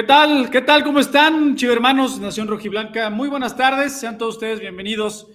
¿Qué 0.00 0.06
tal? 0.06 0.48
¿Qué 0.48 0.62
tal? 0.62 0.82
¿Cómo 0.82 0.98
están, 0.98 1.56
chivermanos, 1.56 2.18
Nación 2.18 2.48
Rojiblanca? 2.48 3.10
Muy 3.10 3.28
buenas 3.28 3.54
tardes, 3.54 3.92
sean 3.92 4.16
todos 4.16 4.36
ustedes 4.36 4.58
bienvenidos 4.58 5.26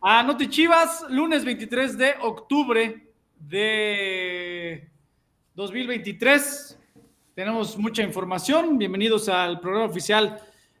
a 0.00 0.24
Noti 0.24 0.48
Chivas, 0.48 1.06
lunes 1.08 1.44
23 1.44 1.96
de 1.96 2.14
octubre 2.20 3.12
de 3.38 4.90
2023. 5.54 6.80
Tenemos 7.36 7.78
mucha 7.78 8.02
información. 8.02 8.76
Bienvenidos 8.76 9.28
al 9.28 9.60
programa 9.60 9.86
oficial 9.86 10.36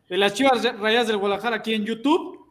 de 0.08 0.16
las 0.16 0.34
Chivas 0.34 0.76
Rayas 0.80 1.06
del 1.06 1.18
Guadalajara 1.18 1.58
aquí 1.58 1.74
en 1.74 1.84
YouTube. 1.84 2.44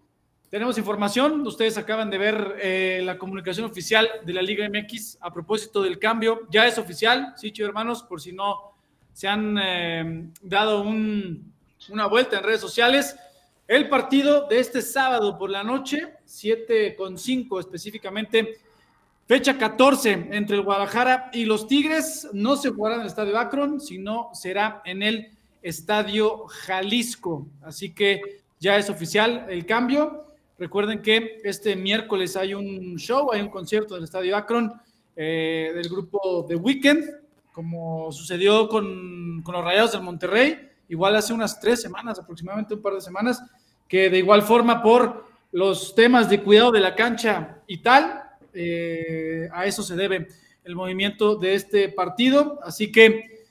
Tenemos 0.49 0.77
información. 0.77 1.45
Ustedes 1.45 1.77
acaban 1.77 2.09
de 2.09 2.17
ver 2.17 2.55
eh, 2.61 3.01
la 3.03 3.17
comunicación 3.17 3.65
oficial 3.65 4.07
de 4.25 4.31
la 4.31 4.41
Liga 4.41 4.65
MX 4.69 5.17
a 5.19 5.33
propósito 5.33 5.81
del 5.81 5.99
cambio. 5.99 6.47
Ya 6.49 6.65
es 6.65 6.77
oficial, 6.77 7.33
sí, 7.35 7.51
hermanos, 7.57 8.03
por 8.03 8.21
si 8.21 8.31
no 8.31 8.70
se 9.13 9.27
han 9.27 9.57
eh, 9.57 10.29
dado 10.41 10.83
una 10.83 12.07
vuelta 12.07 12.37
en 12.37 12.43
redes 12.43 12.61
sociales. 12.61 13.15
El 13.67 13.89
partido 13.89 14.47
de 14.47 14.59
este 14.59 14.81
sábado 14.81 15.37
por 15.37 15.49
la 15.49 15.63
noche, 15.63 16.13
7 16.25 16.95
con 16.95 17.17
5 17.17 17.59
específicamente, 17.59 18.57
fecha 19.27 19.57
14 19.57 20.27
entre 20.31 20.57
el 20.57 20.63
Guadalajara 20.63 21.29
y 21.33 21.45
los 21.45 21.67
Tigres, 21.67 22.27
no 22.33 22.55
se 22.55 22.69
jugará 22.69 22.95
en 22.95 23.01
el 23.01 23.07
Estadio 23.07 23.37
Akron, 23.37 23.79
sino 23.79 24.29
será 24.33 24.81
en 24.85 25.03
el 25.03 25.31
Estadio 25.61 26.47
Jalisco. 26.47 27.47
Así 27.61 27.93
que 27.93 28.41
ya 28.59 28.77
es 28.77 28.89
oficial 28.89 29.45
el 29.49 29.65
cambio. 29.65 30.25
Recuerden 30.59 31.01
que 31.01 31.39
este 31.43 31.75
miércoles 31.75 32.35
hay 32.35 32.53
un 32.53 32.97
show, 32.97 33.31
hay 33.31 33.41
un 33.41 33.49
concierto 33.49 33.95
del 33.95 34.03
Estadio 34.03 34.35
Akron 34.35 34.73
eh, 35.15 35.71
del 35.73 35.89
grupo 35.89 36.45
The 36.47 36.55
Weekend 36.55 37.20
como 37.51 38.11
sucedió 38.11 38.69
con, 38.69 39.43
los 39.43 39.63
Rayados 39.63 39.91
del 39.93 40.01
Monterrey, 40.01 40.69
igual 40.89 41.15
hace 41.15 41.33
unas 41.33 41.59
tres 41.59 41.81
semanas, 41.81 42.19
aproximadamente 42.19 42.73
un 42.73 42.81
par 42.81 42.93
de 42.93 43.01
semanas, 43.01 43.43
que 43.87 44.09
de 44.09 44.19
igual 44.19 44.41
forma 44.41 44.81
por 44.81 45.25
los 45.51 45.93
temas 45.95 46.29
de 46.29 46.41
cuidado 46.41 46.71
de 46.71 46.79
la 46.79 46.95
cancha 46.95 47.59
y 47.67 47.79
tal, 47.79 48.23
eh, 48.53 49.49
a 49.53 49.65
eso 49.65 49.83
se 49.83 49.95
debe 49.95 50.27
el 50.63 50.75
movimiento 50.75 51.35
de 51.35 51.55
este 51.55 51.89
partido. 51.89 52.59
Así 52.63 52.91
que, 52.91 53.45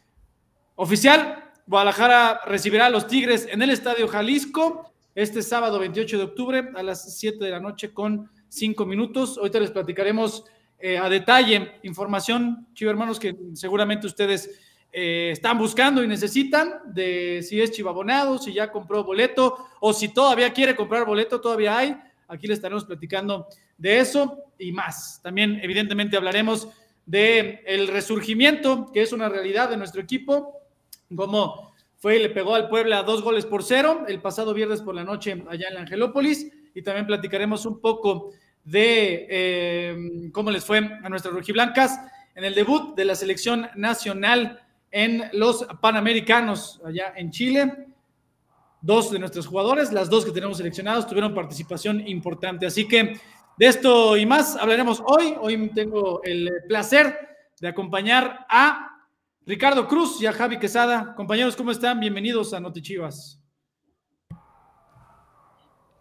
oficial, 0.76 1.50
Guadalajara 1.66 2.40
recibirá 2.46 2.86
a 2.86 2.90
los 2.90 3.06
Tigres 3.06 3.46
en 3.50 3.62
el 3.62 3.70
Estadio 3.70 4.08
Jalisco 4.08 4.92
este 5.14 5.42
sábado 5.42 5.78
28 5.78 6.18
de 6.18 6.24
octubre 6.24 6.70
a 6.74 6.82
las 6.82 7.16
7 7.18 7.44
de 7.44 7.50
la 7.50 7.60
noche 7.60 7.92
con 7.92 8.30
5 8.48 8.86
minutos. 8.86 9.38
Ahorita 9.38 9.60
les 9.60 9.70
platicaremos 9.70 10.44
eh, 10.80 10.98
a 10.98 11.08
detalle 11.08 11.72
información, 11.82 12.68
chivo 12.74 12.90
hermanos, 12.90 13.20
que 13.20 13.36
seguramente 13.54 14.06
ustedes 14.06 14.50
eh, 14.92 15.30
están 15.32 15.58
buscando 15.58 16.02
y 16.02 16.08
necesitan 16.08 16.80
de 16.86 17.42
si 17.42 17.60
es 17.60 17.70
chivabonado, 17.70 18.38
si 18.38 18.52
ya 18.52 18.72
compró 18.72 19.04
boleto 19.04 19.68
o 19.80 19.92
si 19.92 20.08
todavía 20.08 20.52
quiere 20.52 20.74
comprar 20.74 21.04
boleto, 21.04 21.40
todavía 21.40 21.76
hay. 21.78 21.96
Aquí 22.28 22.46
les 22.46 22.58
estaremos 22.58 22.84
platicando 22.84 23.46
de 23.76 23.98
eso 23.98 24.44
y 24.58 24.72
más. 24.72 25.20
También, 25.22 25.60
evidentemente, 25.62 26.16
hablaremos 26.16 26.68
de 27.06 27.62
el 27.66 27.88
resurgimiento, 27.88 28.90
que 28.92 29.02
es 29.02 29.12
una 29.12 29.28
realidad 29.28 29.68
de 29.68 29.76
nuestro 29.76 30.00
equipo, 30.00 30.60
como 31.14 31.72
fue 31.96 32.16
y 32.16 32.22
le 32.22 32.30
pegó 32.30 32.54
al 32.54 32.68
Puebla 32.68 33.02
dos 33.02 33.22
goles 33.22 33.44
por 33.44 33.62
cero 33.62 34.04
el 34.08 34.22
pasado 34.22 34.54
viernes 34.54 34.80
por 34.80 34.94
la 34.94 35.04
noche 35.04 35.44
allá 35.48 35.68
en 35.68 35.74
la 35.74 35.80
Angelópolis. 35.80 36.50
Y 36.74 36.82
también 36.82 37.06
platicaremos 37.06 37.66
un 37.66 37.80
poco 37.80 38.30
de 38.64 39.26
eh, 39.28 40.30
cómo 40.32 40.50
les 40.50 40.64
fue 40.64 40.78
a 40.78 41.08
nuestras 41.08 41.34
rojiblancas 41.34 41.98
en 42.34 42.44
el 42.44 42.54
debut 42.54 42.94
de 42.96 43.04
la 43.04 43.14
selección 43.14 43.68
nacional 43.74 44.60
en 44.90 45.24
los 45.32 45.66
Panamericanos 45.80 46.80
allá 46.84 47.12
en 47.16 47.30
Chile. 47.30 47.86
Dos 48.82 49.10
de 49.10 49.18
nuestros 49.18 49.46
jugadores, 49.46 49.92
las 49.92 50.08
dos 50.08 50.24
que 50.24 50.30
tenemos 50.30 50.56
seleccionados, 50.56 51.06
tuvieron 51.06 51.34
participación 51.34 52.06
importante. 52.08 52.66
Así 52.66 52.88
que 52.88 53.20
de 53.58 53.66
esto 53.66 54.16
y 54.16 54.24
más 54.24 54.56
hablaremos 54.56 55.02
hoy. 55.04 55.34
Hoy 55.38 55.70
tengo 55.74 56.22
el 56.24 56.50
placer 56.66 57.14
de 57.60 57.68
acompañar 57.68 58.46
a 58.48 58.90
Ricardo 59.44 59.86
Cruz 59.86 60.20
y 60.22 60.26
a 60.26 60.32
Javi 60.32 60.58
Quesada. 60.58 61.14
Compañeros, 61.14 61.56
¿cómo 61.56 61.70
están? 61.70 62.00
Bienvenidos 62.00 62.54
a 62.54 62.60
Notichivas. 62.60 63.39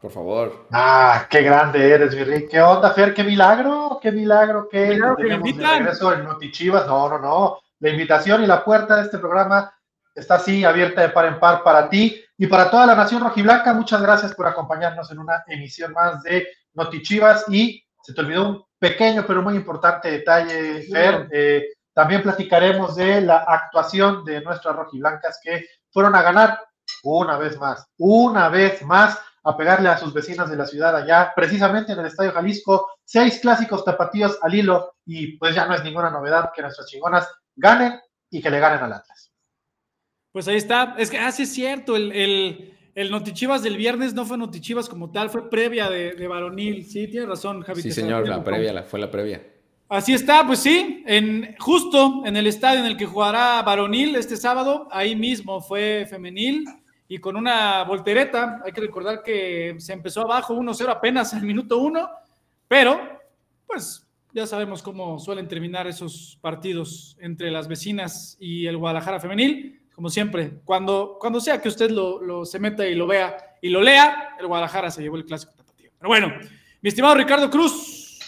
Por 0.02 0.12
favor. 0.12 0.66
Ah, 0.72 1.28
qué 1.30 1.42
grande 1.42 1.92
eres, 1.92 2.16
Virri. 2.16 2.48
¿Qué 2.48 2.62
onda, 2.62 2.92
Fer? 2.92 3.14
¿Qué 3.14 3.24
milagro? 3.24 4.00
¿Qué 4.02 4.12
milagro 4.12 4.70
que 4.70 4.96
Claro 4.96 5.18
que 5.18 5.24
me 5.24 5.36
invitan. 5.36 5.80
regreso 5.80 6.14
en 6.14 6.24
Notichivas. 6.24 6.88
No, 6.88 7.10
no, 7.10 7.20
no. 7.20 7.60
La 7.80 7.90
invitación 7.90 8.44
y 8.44 8.48
la 8.48 8.64
puerta 8.64 8.96
de 8.96 9.04
este 9.04 9.18
programa 9.18 9.74
está 10.16 10.36
así, 10.36 10.64
abierta 10.64 11.02
de 11.02 11.10
par 11.10 11.26
en 11.26 11.40
par 11.40 11.64
para 11.64 11.90
ti 11.90 12.24
y 12.38 12.48
para 12.48 12.70
toda 12.72 12.86
la 12.86 12.96
nación 12.96 13.22
rojiblanca. 13.22 13.74
Muchas 13.74 14.02
gracias 14.02 14.34
por 14.34 14.48
acompañarnos 14.48 15.12
en 15.12 15.20
una 15.20 15.44
emisión 15.48 15.92
más 15.92 16.24
de 16.24 16.48
Notichivas. 16.74 17.44
Y 17.50 17.84
se 18.02 18.14
te 18.14 18.22
olvidó 18.22 18.50
un 18.50 18.64
pequeño 18.80 19.26
pero 19.28 19.42
muy 19.42 19.56
importante 19.56 20.12
detalle, 20.12 20.84
Fer. 20.84 21.28
Eh, 21.32 21.66
también 21.94 22.22
platicaremos 22.22 22.96
de 22.96 23.20
la 23.20 23.40
actuación 23.40 24.24
de 24.24 24.40
nuestras 24.42 24.74
rojiblancas 24.78 25.42
que 25.44 25.66
fueron 25.92 26.16
a 26.16 26.22
ganar 26.22 26.62
una 27.04 27.38
vez 27.38 27.58
más, 27.58 27.86
una 27.98 28.48
vez 28.48 28.82
más 28.84 29.20
a 29.50 29.58
pegarle 29.58 29.90
a 29.90 29.98
sus 29.98 30.14
vecinas 30.14 30.50
de 30.50 30.56
la 30.56 30.66
ciudad 30.66 30.96
allá, 30.96 31.34
precisamente 31.36 31.94
en 31.94 32.00
el 32.00 32.06
Estadio 32.06 32.32
Jalisco, 32.32 32.88
seis 33.04 33.40
clásicos 33.40 33.84
tapatíos 33.84 34.38
al 34.42 34.54
hilo 34.54 34.96
y 35.06 35.38
pues 35.38 35.56
ya 35.56 35.66
no 35.66 35.74
es 35.74 35.84
ninguna 35.84 36.12
novedad 36.12 36.52
que 36.56 36.62
nuestras 36.62 36.88
chingonas 36.88 37.28
ganen 37.56 38.00
y 38.30 38.42
que 38.42 38.50
le 38.50 38.60
ganen 38.60 38.84
al 38.84 38.94
Atlas. 38.94 39.32
Pues 40.32 40.48
ahí 40.48 40.58
está. 40.58 40.96
Es 40.98 41.10
que, 41.10 41.18
ah, 41.18 41.32
sí 41.32 41.44
es 41.44 41.52
cierto, 41.52 41.96
el, 41.96 42.12
el, 42.12 42.78
el 42.94 43.10
Notichivas 43.10 43.64
del 43.64 43.76
viernes 43.76 44.14
no 44.14 44.26
fue 44.26 44.38
Notichivas 44.38 44.88
como 44.88 45.12
tal, 45.12 45.32
fue 45.32 45.50
previa 45.50 45.90
de, 45.90 46.14
de 46.14 46.28
varonil. 46.28 46.86
Sí, 46.86 47.08
tiene 47.08 47.26
razón, 47.26 47.62
Javi. 47.64 47.82
Sí, 47.82 47.92
señor, 47.92 48.28
la 48.28 48.44
previa, 48.44 48.72
la, 48.72 48.84
fue 48.84 49.00
la 49.00 49.10
previa. 49.10 49.44
Así 49.90 50.14
está, 50.14 50.46
pues 50.46 50.60
sí, 50.60 51.04
en, 51.08 51.56
justo 51.58 52.22
en 52.24 52.38
el 52.38 52.46
estadio 52.46 52.82
en 52.82 52.86
el 52.86 52.96
que 52.96 53.08
jugará 53.08 53.64
varonil 53.64 54.16
este 54.16 54.38
sábado, 54.38 54.88
ahí 54.92 55.16
mismo 55.16 55.62
fue 55.62 56.06
femenil 56.08 56.64
y 57.10 57.18
con 57.18 57.36
una 57.36 57.84
voltereta. 57.84 58.62
Hay 58.64 58.72
que 58.72 58.82
recordar 58.82 59.22
que 59.24 59.76
se 59.80 59.92
empezó 59.94 60.22
abajo 60.22 60.56
1-0 60.56 60.88
apenas 60.90 61.34
al 61.34 61.42
minuto 61.42 61.80
1, 61.80 62.10
pero 62.68 63.02
pues 63.68 64.06
ya 64.32 64.46
sabemos 64.46 64.82
cómo 64.84 65.20
suelen 65.20 65.48
terminar 65.48 65.88
esos 65.88 66.38
partidos 66.40 67.18
entre 67.20 67.50
las 67.50 67.68
vecinas 67.68 68.38
y 68.40 68.68
el 68.68 68.78
Guadalajara 68.78 69.20
femenil. 69.20 69.82
Como 69.94 70.10
siempre, 70.10 70.52
cuando, 70.64 71.18
cuando 71.20 71.42
sea 71.42 71.60
que 71.62 71.68
usted 71.68 71.90
lo, 71.92 72.22
lo 72.22 72.46
se 72.46 72.60
meta 72.60 72.88
y 72.88 72.96
lo 72.96 73.06
vea 73.08 73.36
y 73.62 73.70
lo 73.70 73.82
lea, 73.82 74.36
el 74.40 74.48
Guadalajara 74.48 74.92
se 74.92 75.02
llevó 75.02 75.18
el 75.18 75.26
clásico 75.26 75.52
tapatío. 75.58 75.90
Pero 75.98 76.08
bueno, 76.08 76.32
mi 76.82 76.88
estimado 76.88 77.16
Ricardo 77.16 77.50
Cruz, 77.50 78.20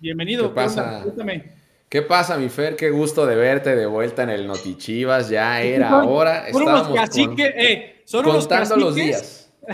bienvenido. 0.00 0.48
¿Qué 0.48 0.54
pasa? 0.54 1.02
Cuéntame. 1.04 1.60
¿Qué 1.90 2.02
pasa, 2.02 2.38
mi 2.38 2.48
Fer? 2.48 2.74
Qué 2.76 2.88
gusto 2.90 3.26
de 3.26 3.34
verte 3.36 3.76
de 3.76 3.84
vuelta 3.84 4.22
en 4.22 4.30
el 4.30 4.46
Notichivas. 4.46 5.28
Ya 5.28 5.60
era 5.60 6.04
hora. 6.04 6.48
Estábamos 6.48 6.88
con- 6.88 7.36
eh, 7.38 7.99
son 8.10 8.26
unos 8.26 8.46
contando 8.48 8.76
los 8.76 8.94
días. 8.94 9.52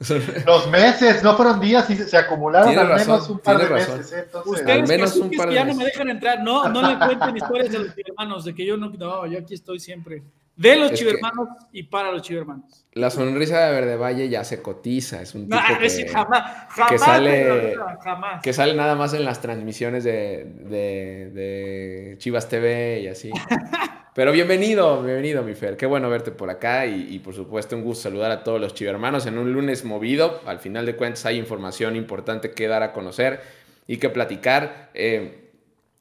Los 0.46 0.68
meses, 0.68 1.22
no 1.22 1.36
fueron 1.36 1.60
días 1.60 1.88
y 1.90 1.94
se, 1.96 2.16
acumularon 2.16 2.70
Tienes 2.70 2.84
al 2.84 2.90
menos 2.98 3.06
razón, 3.20 3.32
un 3.36 3.38
par 3.38 3.58
de 3.58 3.66
tienes 3.66 3.82
razón. 3.86 3.98
meses. 3.98 4.12
¿eh? 4.12 4.22
Entonces, 4.24 4.52
Ustedes 4.52 4.80
Al 4.82 4.88
menos 4.88 5.14
un 5.16 5.20
caciques 5.22 5.38
par 5.38 5.48
de 5.48 5.52
que 5.54 5.60
ya 5.60 5.64
no 5.64 5.74
me 5.74 5.84
dejan 5.84 6.08
entrar, 6.10 6.42
no, 6.42 6.68
no 6.68 6.82
le 6.90 6.98
cuenten 6.98 7.36
historias 7.36 7.70
de 7.70 7.78
los 7.78 7.94
chivermanos, 7.94 8.44
de 8.44 8.54
que 8.54 8.66
yo 8.66 8.76
no, 8.76 8.90
no, 8.90 9.26
yo 9.26 9.38
aquí 9.38 9.54
estoy 9.54 9.78
siempre. 9.78 10.24
De 10.56 10.76
los 10.76 10.90
Es 10.90 10.98
chivermanos 10.98 11.48
y 11.70 11.84
para 11.84 12.10
los 12.10 12.22
chivermanos. 12.22 12.84
La 12.94 13.10
sonrisa 13.10 13.60
de 13.66 13.72
Verde 13.72 13.96
Valle 13.96 14.28
ya 14.28 14.42
se 14.42 14.60
cotiza. 14.60 15.22
Es 15.22 15.34
un 15.36 15.44
tipo 15.44 15.54
No, 15.56 15.78
que, 15.78 15.86
es 15.86 15.96
que 15.96 16.08
jamás, 16.08 16.66
jamás, 16.70 17.00
sale- 17.00 17.76
jamás. 18.02 18.42
que 18.42 18.52
sale 18.52 18.74
nada 18.74 18.96
más 18.96 19.14
en 19.14 19.24
las 19.24 19.40
transmisiones 19.40 20.02
de, 20.02 20.44
de- 20.68 21.30
de 21.30 22.14
Chivas 22.18 22.48
TV 22.48 23.00
y 23.02 23.06
así. 23.08 23.30
Pero 24.14 24.30
bienvenido, 24.30 25.02
bienvenido, 25.02 25.42
mi 25.42 25.54
Fer. 25.54 25.78
Qué 25.78 25.86
bueno 25.86 26.10
verte 26.10 26.32
por 26.32 26.50
acá 26.50 26.84
y, 26.84 27.18
por 27.20 27.34
supuesto 27.34 27.76
un 27.76 27.82
gusto 27.82 28.02
saludar 28.02 28.30
a 28.30 28.44
todos 28.44 28.60
los 28.60 28.74
chivermanos 28.74 29.24
en 29.24 29.38
un 29.38 29.54
lunes 29.54 29.86
movido. 29.86 30.42
Al 30.44 30.58
final 30.58 30.84
de 30.84 30.96
cuentas 30.96 31.24
hay 31.24 31.38
información 31.38 31.96
importante 31.96 32.50
que 32.50 32.68
dar 32.68 32.82
a 32.82 32.92
conocer 32.92 33.40
y 33.86 33.96
que 33.96 34.10
platicar. 34.10 34.90
Eh, 34.92 35.48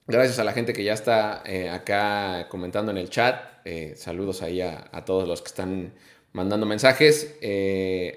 gracias 0.07 0.39
a 0.39 0.43
la 0.43 0.51
gente 0.51 0.73
que 0.73 0.83
ya 0.83 0.91
está 0.91 1.41
eh, 1.45 1.69
acá 1.69 2.47
comentando 2.49 2.91
en 2.91 2.97
el 2.97 3.09
chat. 3.09 3.45
Eh, 3.63 3.93
saludos 3.95 4.41
ahí 4.41 4.59
a, 4.59 5.05
todos 5.05 5.25
los 5.25 5.41
que 5.41 5.47
están 5.47 5.93
mandando 6.33 6.65
mensajes. 6.65 7.37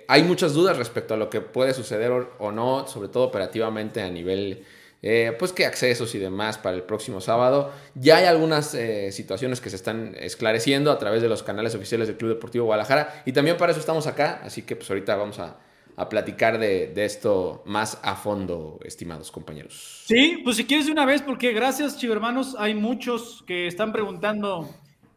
Hay 0.09 0.25
muchas 0.25 0.55
dudas 0.55 0.77
respecto 0.77 1.15
a 1.15 1.17
lo 1.17 1.31
que 1.31 1.41
puede 1.41 1.73
suceder 1.73 2.11
o 2.11 2.51
no, 2.51 2.89
sobre 2.89 3.11
todo 3.11 3.23
operativamente 3.23 4.03
a 4.03 4.11
nivel, 4.11 4.65
eh, 5.07 5.37
pues 5.39 5.53
qué 5.53 5.67
accesos 5.67 6.15
y 6.15 6.19
demás 6.19 6.57
para 6.57 6.75
el 6.77 6.83
próximo 6.83 7.21
sábado. 7.21 7.71
Ya 7.95 8.17
hay 8.17 8.25
algunas 8.25 8.75
eh, 8.75 9.13
situaciones 9.13 9.61
que 9.61 9.69
se 9.69 9.77
están 9.77 10.15
esclareciendo 10.19 10.91
a 10.91 10.99
través 10.99 11.21
de 11.21 11.29
los 11.29 11.43
canales 11.43 11.75
oficiales 11.75 12.09
del 12.09 12.17
Club 12.17 12.31
Deportivo 12.31 12.65
Guadalajara 12.65 13.23
y 13.27 13.33
también 13.33 13.59
para 13.59 13.73
eso 13.73 13.81
estamos 13.81 14.07
acá, 14.07 14.41
así 14.43 14.63
que 14.63 14.77
pues 14.77 14.89
ahorita 14.89 15.15
vamos 15.15 15.39
a, 15.41 15.59
a 15.95 16.09
platicar 16.09 16.59
de, 16.59 16.87
de 16.87 17.05
esto 17.05 17.63
más 17.67 18.01
a 18.03 18.17
fondo, 18.17 18.81
estimados 18.83 19.31
compañeros. 19.31 20.05
Sí, 20.07 20.41
pues 20.43 20.57
si 20.57 20.65
quieres 20.65 20.87
de 20.87 20.93
una 20.93 21.05
vez, 21.05 21.21
porque 21.21 21.53
gracias, 21.53 21.99
chivermanos, 21.99 22.57
hay 22.59 22.75
muchos 22.75 23.45
que 23.47 23.67
están 23.67 23.93
preguntando 23.93 24.71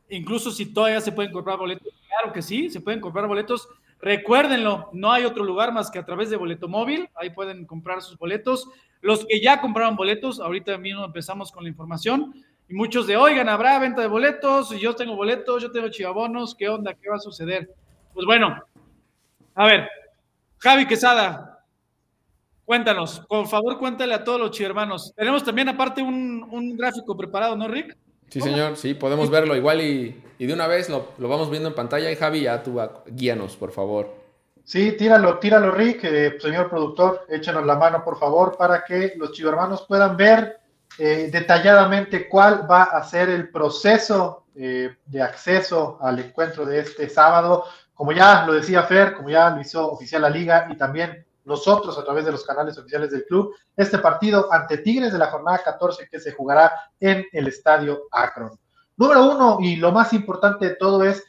incluso 0.09 0.51
si 0.51 0.65
todavía 0.65 0.99
se 0.99 1.13
pueden 1.13 1.31
comprar 1.31 1.57
boletos, 1.57 1.93
claro 2.09 2.33
que 2.33 2.41
sí, 2.41 2.69
se 2.69 2.81
pueden 2.81 2.99
comprar 2.99 3.25
boletos. 3.25 3.69
Recuérdenlo, 4.01 4.89
no 4.91 5.11
hay 5.13 5.23
otro 5.23 5.45
lugar 5.45 5.71
más 5.73 5.89
que 5.89 5.97
a 5.97 6.05
través 6.05 6.29
de 6.29 6.35
boleto 6.35 6.67
móvil, 6.67 7.09
ahí 7.15 7.29
pueden 7.29 7.65
comprar 7.65 8.01
sus 8.01 8.17
boletos. 8.17 8.67
Los 9.01 9.25
que 9.25 9.39
ya 9.41 9.61
compraron 9.61 9.95
boletos, 9.95 10.39
ahorita 10.39 10.77
mismo 10.77 11.05
empezamos 11.05 11.51
con 11.51 11.63
la 11.63 11.69
información. 11.69 12.33
Y 12.69 12.73
muchos 12.73 13.07
de, 13.07 13.15
oigan, 13.15 13.47
habrá 13.47 13.79
venta 13.79 14.01
de 14.01 14.07
boletos, 14.07 14.73
y 14.73 14.79
yo 14.79 14.95
tengo 14.95 15.15
boletos, 15.15 15.63
yo 15.63 15.71
tengo 15.71 15.89
chivabonos, 15.89 16.53
¿qué 16.53 16.67
onda? 16.67 16.93
¿Qué 16.93 17.09
va 17.09 17.15
a 17.15 17.19
suceder? 17.19 17.69
Pues 18.13 18.25
bueno, 18.25 18.61
a 19.55 19.65
ver, 19.65 19.89
Javi 20.57 20.85
Quesada, 20.85 21.63
cuéntanos, 22.65 23.21
por 23.21 23.47
favor 23.47 23.79
cuéntale 23.79 24.13
a 24.13 24.23
todos 24.23 24.39
los 24.39 24.51
chivermanos. 24.51 25.13
Tenemos 25.15 25.43
también 25.43 25.69
aparte 25.69 26.01
un, 26.01 26.75
gráfico 26.75 27.15
preparado, 27.15 27.55
¿no, 27.55 27.67
Rick? 27.67 27.95
Sí, 28.29 28.41
señor, 28.41 28.75
sí, 28.75 28.93
podemos 28.93 29.29
verlo 29.29 29.55
igual 29.55 29.79
y, 29.79 30.21
de 30.37 30.53
una 30.53 30.67
vez 30.67 30.89
lo, 30.89 31.13
vamos 31.19 31.49
viendo 31.49 31.69
en 31.69 31.75
pantalla. 31.75 32.11
Y 32.11 32.15
Javi, 32.15 32.41
ya 32.41 32.61
tú 32.61 32.81
guíanos, 33.07 33.55
por 33.55 33.71
favor. 33.71 34.16
Sí, 34.67 34.97
tíralo, 34.97 35.39
tíralo, 35.39 35.71
Rick, 35.71 36.03
eh, 36.03 36.37
señor 36.41 36.69
productor, 36.69 37.25
échenos 37.29 37.65
la 37.65 37.75
mano, 37.75 38.03
por 38.03 38.19
favor, 38.19 38.57
para 38.57 38.83
que 38.83 39.13
los 39.15 39.31
chivermanos 39.31 39.85
puedan 39.87 40.17
ver 40.17 40.59
eh, 40.99 41.29
detalladamente 41.31 42.27
cuál 42.27 42.69
va 42.69 42.83
a 42.83 43.01
ser 43.01 43.29
el 43.29 43.49
proceso 43.49 44.43
eh, 44.55 44.97
de 45.05 45.21
acceso 45.21 45.97
al 46.01 46.19
encuentro 46.19 46.65
de 46.65 46.79
este 46.81 47.07
sábado. 47.07 47.63
Como 47.93 48.11
ya 48.11 48.45
lo 48.45 48.51
decía 48.51 48.83
Fer, 48.83 49.13
como 49.13 49.29
ya 49.29 49.51
lo 49.51 49.61
hizo 49.61 49.89
oficial 49.89 50.23
la 50.23 50.29
liga 50.29 50.67
y 50.69 50.75
también 50.75 51.25
nosotros 51.45 51.97
a 51.97 52.03
través 52.03 52.25
de 52.25 52.33
los 52.33 52.43
canales 52.43 52.77
oficiales 52.77 53.09
del 53.11 53.23
club, 53.23 53.55
este 53.73 53.99
partido 53.99 54.51
ante 54.51 54.79
Tigres 54.79 55.13
de 55.13 55.19
la 55.19 55.27
jornada 55.27 55.61
14 55.63 56.09
que 56.11 56.19
se 56.19 56.33
jugará 56.33 56.73
en 56.99 57.25
el 57.31 57.47
estadio 57.47 58.09
Akron. 58.11 58.59
Número 58.97 59.31
uno, 59.31 59.59
y 59.61 59.77
lo 59.77 59.93
más 59.93 60.11
importante 60.11 60.65
de 60.65 60.75
todo 60.75 61.05
es, 61.05 61.23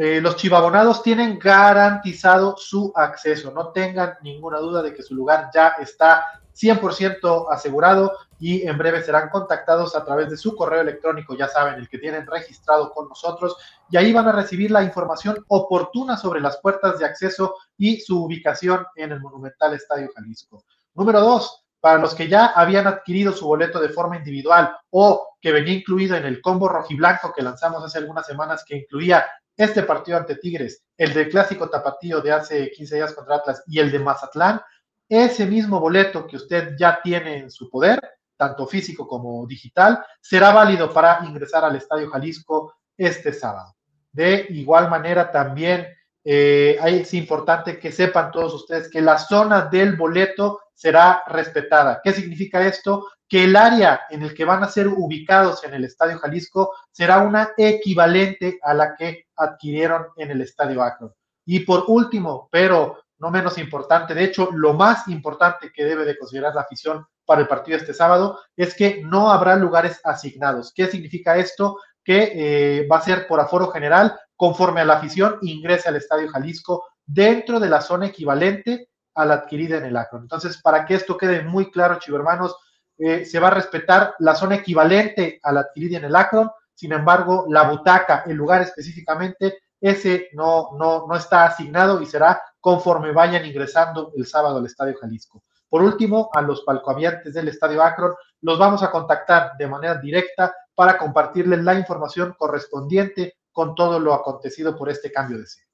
eh, 0.00 0.20
los 0.20 0.36
chivabonados 0.36 1.02
tienen 1.02 1.40
garantizado 1.40 2.56
su 2.56 2.92
acceso, 2.94 3.50
no 3.50 3.72
tengan 3.72 4.14
ninguna 4.22 4.58
duda 4.58 4.80
de 4.80 4.94
que 4.94 5.02
su 5.02 5.12
lugar 5.12 5.50
ya 5.52 5.74
está 5.80 6.24
100% 6.54 7.48
asegurado 7.50 8.12
y 8.38 8.64
en 8.68 8.78
breve 8.78 9.02
serán 9.02 9.28
contactados 9.28 9.96
a 9.96 10.04
través 10.04 10.30
de 10.30 10.36
su 10.36 10.54
correo 10.54 10.82
electrónico, 10.82 11.36
ya 11.36 11.48
saben, 11.48 11.74
el 11.74 11.88
que 11.88 11.98
tienen 11.98 12.28
registrado 12.28 12.92
con 12.92 13.08
nosotros, 13.08 13.56
y 13.90 13.96
ahí 13.96 14.12
van 14.12 14.28
a 14.28 14.32
recibir 14.32 14.70
la 14.70 14.84
información 14.84 15.44
oportuna 15.48 16.16
sobre 16.16 16.40
las 16.40 16.58
puertas 16.58 17.00
de 17.00 17.04
acceso 17.04 17.56
y 17.76 17.98
su 17.98 18.22
ubicación 18.22 18.86
en 18.94 19.10
el 19.10 19.20
Monumental 19.20 19.74
Estadio 19.74 20.10
Jalisco. 20.14 20.62
Número 20.94 21.20
dos, 21.20 21.64
para 21.80 21.98
los 21.98 22.14
que 22.14 22.28
ya 22.28 22.46
habían 22.46 22.86
adquirido 22.86 23.32
su 23.32 23.46
boleto 23.46 23.80
de 23.80 23.88
forma 23.88 24.16
individual 24.16 24.76
o 24.90 25.34
que 25.40 25.50
venía 25.50 25.74
incluido 25.74 26.14
en 26.14 26.24
el 26.24 26.40
combo 26.40 26.68
rojiblanco 26.68 27.32
que 27.32 27.42
lanzamos 27.42 27.82
hace 27.82 27.98
algunas 27.98 28.26
semanas 28.26 28.64
que 28.64 28.76
incluía 28.76 29.24
este 29.58 29.82
partido 29.82 30.16
ante 30.16 30.36
Tigres, 30.36 30.84
el 30.96 31.12
del 31.12 31.28
clásico 31.28 31.68
tapatío 31.68 32.20
de 32.20 32.30
hace 32.30 32.70
15 32.70 32.94
días 32.94 33.12
contra 33.12 33.36
Atlas 33.36 33.64
y 33.66 33.80
el 33.80 33.90
de 33.90 33.98
Mazatlán, 33.98 34.60
ese 35.08 35.46
mismo 35.46 35.80
boleto 35.80 36.26
que 36.26 36.36
usted 36.36 36.76
ya 36.78 37.00
tiene 37.02 37.38
en 37.38 37.50
su 37.50 37.68
poder, 37.68 38.00
tanto 38.36 38.68
físico 38.68 39.08
como 39.08 39.44
digital, 39.48 40.04
será 40.20 40.52
válido 40.52 40.92
para 40.92 41.24
ingresar 41.24 41.64
al 41.64 41.74
Estadio 41.74 42.08
Jalisco 42.08 42.74
este 42.96 43.32
sábado. 43.32 43.74
De 44.12 44.46
igual 44.50 44.88
manera, 44.88 45.32
también 45.32 45.88
eh, 46.22 46.78
es 46.84 47.12
importante 47.14 47.80
que 47.80 47.90
sepan 47.90 48.30
todos 48.30 48.54
ustedes 48.54 48.88
que 48.88 49.00
la 49.00 49.18
zona 49.18 49.62
del 49.62 49.96
boleto 49.96 50.60
será 50.72 51.24
respetada. 51.26 52.00
¿Qué 52.04 52.12
significa 52.12 52.64
esto? 52.64 53.08
Que 53.28 53.44
el 53.44 53.56
área 53.56 54.02
en 54.10 54.22
el 54.22 54.34
que 54.34 54.44
van 54.44 54.64
a 54.64 54.68
ser 54.68 54.88
ubicados 54.88 55.62
en 55.64 55.74
el 55.74 55.84
Estadio 55.84 56.18
Jalisco 56.18 56.72
será 56.90 57.18
una 57.18 57.50
equivalente 57.56 58.58
a 58.62 58.74
la 58.74 58.96
que 58.96 59.26
adquirieron 59.36 60.06
en 60.16 60.30
el 60.30 60.40
Estadio 60.40 60.82
Akron. 60.82 61.12
Y 61.44 61.60
por 61.60 61.84
último, 61.88 62.48
pero 62.50 62.98
no 63.18 63.30
menos 63.30 63.58
importante, 63.58 64.14
de 64.14 64.24
hecho, 64.24 64.50
lo 64.52 64.74
más 64.74 65.08
importante 65.08 65.72
que 65.72 65.84
debe 65.84 66.04
de 66.04 66.16
considerar 66.16 66.54
la 66.54 66.62
afición 66.62 67.06
para 67.24 67.42
el 67.42 67.48
partido 67.48 67.76
este 67.76 67.92
sábado 67.92 68.38
es 68.56 68.74
que 68.74 69.02
no 69.04 69.30
habrá 69.30 69.56
lugares 69.56 70.00
asignados. 70.04 70.72
¿Qué 70.74 70.86
significa 70.86 71.36
esto? 71.36 71.78
Que 72.02 72.32
eh, 72.34 72.86
va 72.86 72.98
a 72.98 73.02
ser 73.02 73.26
por 73.26 73.40
aforo 73.40 73.68
general, 73.68 74.18
conforme 74.34 74.80
a 74.80 74.84
la 74.84 74.94
afición 74.94 75.38
ingrese 75.42 75.88
al 75.88 75.96
Estadio 75.96 76.30
Jalisco 76.30 76.86
dentro 77.04 77.58
de 77.60 77.68
la 77.68 77.80
zona 77.80 78.06
equivalente 78.06 78.88
a 79.14 79.24
la 79.24 79.34
adquirida 79.34 79.78
en 79.78 79.86
el 79.86 79.96
Akron. 79.96 80.22
Entonces, 80.22 80.62
para 80.62 80.86
que 80.86 80.94
esto 80.94 81.16
quede 81.16 81.42
muy 81.42 81.70
claro, 81.70 81.98
chivo 81.98 82.16
hermanos, 82.16 82.56
eh, 82.98 83.24
se 83.24 83.38
va 83.38 83.48
a 83.48 83.52
respetar 83.52 84.14
la 84.18 84.34
zona 84.34 84.56
equivalente 84.56 85.38
a 85.42 85.52
la 85.52 85.60
adquirida 85.60 85.98
en 85.98 86.04
el 86.04 86.16
Akron, 86.16 86.50
sin 86.74 86.92
embargo, 86.92 87.46
la 87.48 87.70
butaca, 87.70 88.24
el 88.26 88.36
lugar 88.36 88.62
específicamente, 88.62 89.58
ese 89.80 90.28
no, 90.32 90.70
no, 90.78 91.06
no 91.06 91.16
está 91.16 91.44
asignado 91.46 92.02
y 92.02 92.06
será 92.06 92.42
conforme 92.60 93.12
vayan 93.12 93.46
ingresando 93.46 94.12
el 94.16 94.26
sábado 94.26 94.58
al 94.58 94.66
Estadio 94.66 94.96
Jalisco. 95.00 95.42
Por 95.68 95.82
último, 95.82 96.30
a 96.32 96.40
los 96.42 96.62
palcoaviantes 96.62 97.34
del 97.34 97.48
Estadio 97.48 97.82
Akron 97.82 98.14
los 98.40 98.58
vamos 98.58 98.82
a 98.82 98.90
contactar 98.90 99.52
de 99.58 99.66
manera 99.66 99.96
directa 99.96 100.54
para 100.74 100.96
compartirles 100.96 101.62
la 101.62 101.74
información 101.74 102.34
correspondiente 102.38 103.38
con 103.52 103.74
todo 103.74 103.98
lo 103.98 104.14
acontecido 104.14 104.76
por 104.76 104.88
este 104.88 105.12
cambio 105.12 105.38
de 105.38 105.46
sede. 105.46 105.67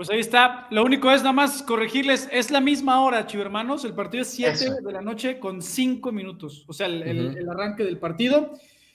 Pues 0.00 0.08
ahí 0.08 0.20
está. 0.20 0.66
Lo 0.70 0.82
único 0.82 1.10
es 1.10 1.20
nada 1.20 1.34
más 1.34 1.62
corregirles, 1.62 2.26
es 2.32 2.50
la 2.50 2.62
misma 2.62 3.02
hora, 3.02 3.26
chivo 3.26 3.42
hermanos. 3.42 3.84
El 3.84 3.92
partido 3.92 4.22
es 4.22 4.28
7 4.28 4.80
de 4.82 4.92
la 4.92 5.02
noche 5.02 5.38
con 5.38 5.60
5 5.60 6.10
minutos. 6.10 6.64
O 6.68 6.72
sea, 6.72 6.86
el 6.86 7.46
arranque 7.46 7.84
del 7.84 7.98
partido. 7.98 8.54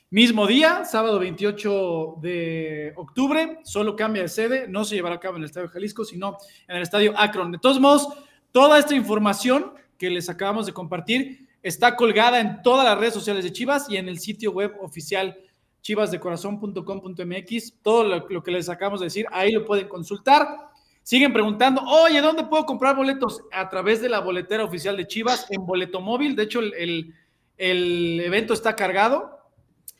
Mismo 0.10 0.48
día, 0.48 0.84
sábado 0.84 1.19
28 1.19 2.16
de 2.24 2.94
octubre, 2.96 3.60
solo 3.66 3.96
cambia 3.96 4.24
de 4.24 4.30
sede, 4.30 4.68
no 4.68 4.84
se 4.84 4.96
llevará 4.96 5.18
a 5.18 5.19
cabo 5.19 5.36
en 5.36 5.44
el 5.44 5.50
Estadio 5.50 5.69
Jalisco, 5.69 6.06
sino 6.06 6.38
en 6.68 6.78
el 6.78 6.81
Estadio 6.81 7.13
Akron. 7.16 7.51
De 7.51 7.60
todos 7.60 7.80
modos, 7.80 8.10
toda 8.51 8.80
esta 8.80 8.96
información 8.96 9.74
que 10.00 10.10
les 10.10 10.28
acabamos 10.28 10.66
de 10.66 10.74
compartir 10.74 11.48
está 11.62 11.96
colgada 11.96 12.40
en 12.40 12.63
todas 12.63 12.84
las 12.84 12.98
redes 12.98 13.13
sociales 13.13 13.44
de 13.44 13.51
Chivas 13.51 13.88
y 13.92 13.98
en 13.98 14.10
el 14.10 14.18
sitio 14.18 14.54
web 14.54 14.75
oficial 14.81 15.38
chivasdecorazon.com.mx. 15.84 17.74
Todo 17.84 18.25
lo, 18.28 18.42
que 18.42 18.51
les 18.51 18.69
acabamos 18.69 19.01
de 19.01 19.06
decir, 19.06 19.28
ahí 19.31 19.51
lo 19.51 19.63
pueden 19.66 19.88
consultar. 19.88 20.74
Siguen 21.06 21.31
preguntando, 21.31 21.81
oye, 21.84 22.19
¿dónde 22.19 22.44
puedo 22.44 22.66
comprar 22.66 22.98
boletos? 22.98 23.44
A 23.54 23.69
través 23.69 24.02
de 24.02 24.10
la 24.10 24.19
boletera 24.19 24.66
oficial 24.66 24.98
de 24.98 25.07
Chivas 25.07 25.46
en 25.52 25.66
boleto 25.66 26.02
móvil. 26.02 26.36
De 26.36 26.44
hecho, 26.44 26.60
el 26.60 28.19
evento 28.19 28.54
está 28.54 28.75
cargado 28.75 29.36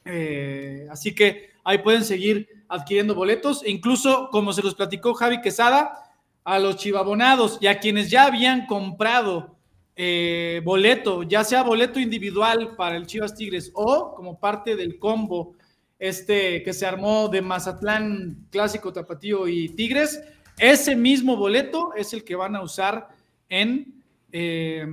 eh, 0.06 0.88
así 0.92 1.16
que 1.16 1.50
ahí 1.64 1.80
pueden 1.80 2.06
seguir 2.06 2.48
adquiriendo 2.70 3.16
boletos. 3.16 3.64
E 3.64 3.72
incluso, 3.72 4.30
como 4.32 4.54
se 4.54 4.62
los 4.62 4.76
platicó 4.76 5.14
Javi 5.14 5.42
Quesada, 5.42 6.02
a 6.44 6.60
los 6.60 6.78
chivabonados 6.78 7.58
y 7.60 7.68
a 7.68 7.80
quienes 7.80 8.12
ya 8.12 8.26
habían 8.26 8.68
comprado 8.68 9.56
eh, 9.96 10.62
boleto, 10.64 11.24
ya 11.24 11.44
sea 11.44 11.64
boleto 11.64 12.00
individual 12.00 12.76
para 12.76 12.98
el 12.98 13.08
Chivas 13.08 13.34
Tigres 13.34 13.72
o 13.74 14.14
como 14.14 14.40
parte 14.40 14.76
del 14.76 15.00
combo 15.00 15.56
este 15.98 16.62
que 16.62 16.74
se 16.74 16.86
armó 16.86 17.30
de 17.30 17.42
Mazatlán 17.42 18.46
Clásico 18.52 18.94
Tapatío 18.94 19.48
y 19.48 19.70
Tigres, 19.70 20.22
ese 20.58 20.96
mismo 20.96 21.36
boleto 21.36 21.94
es 21.96 22.14
el 22.14 22.24
que 22.24 22.36
van 22.36 22.56
a 22.56 22.62
usar 22.62 23.10
en 23.50 24.04
eh, 24.32 24.86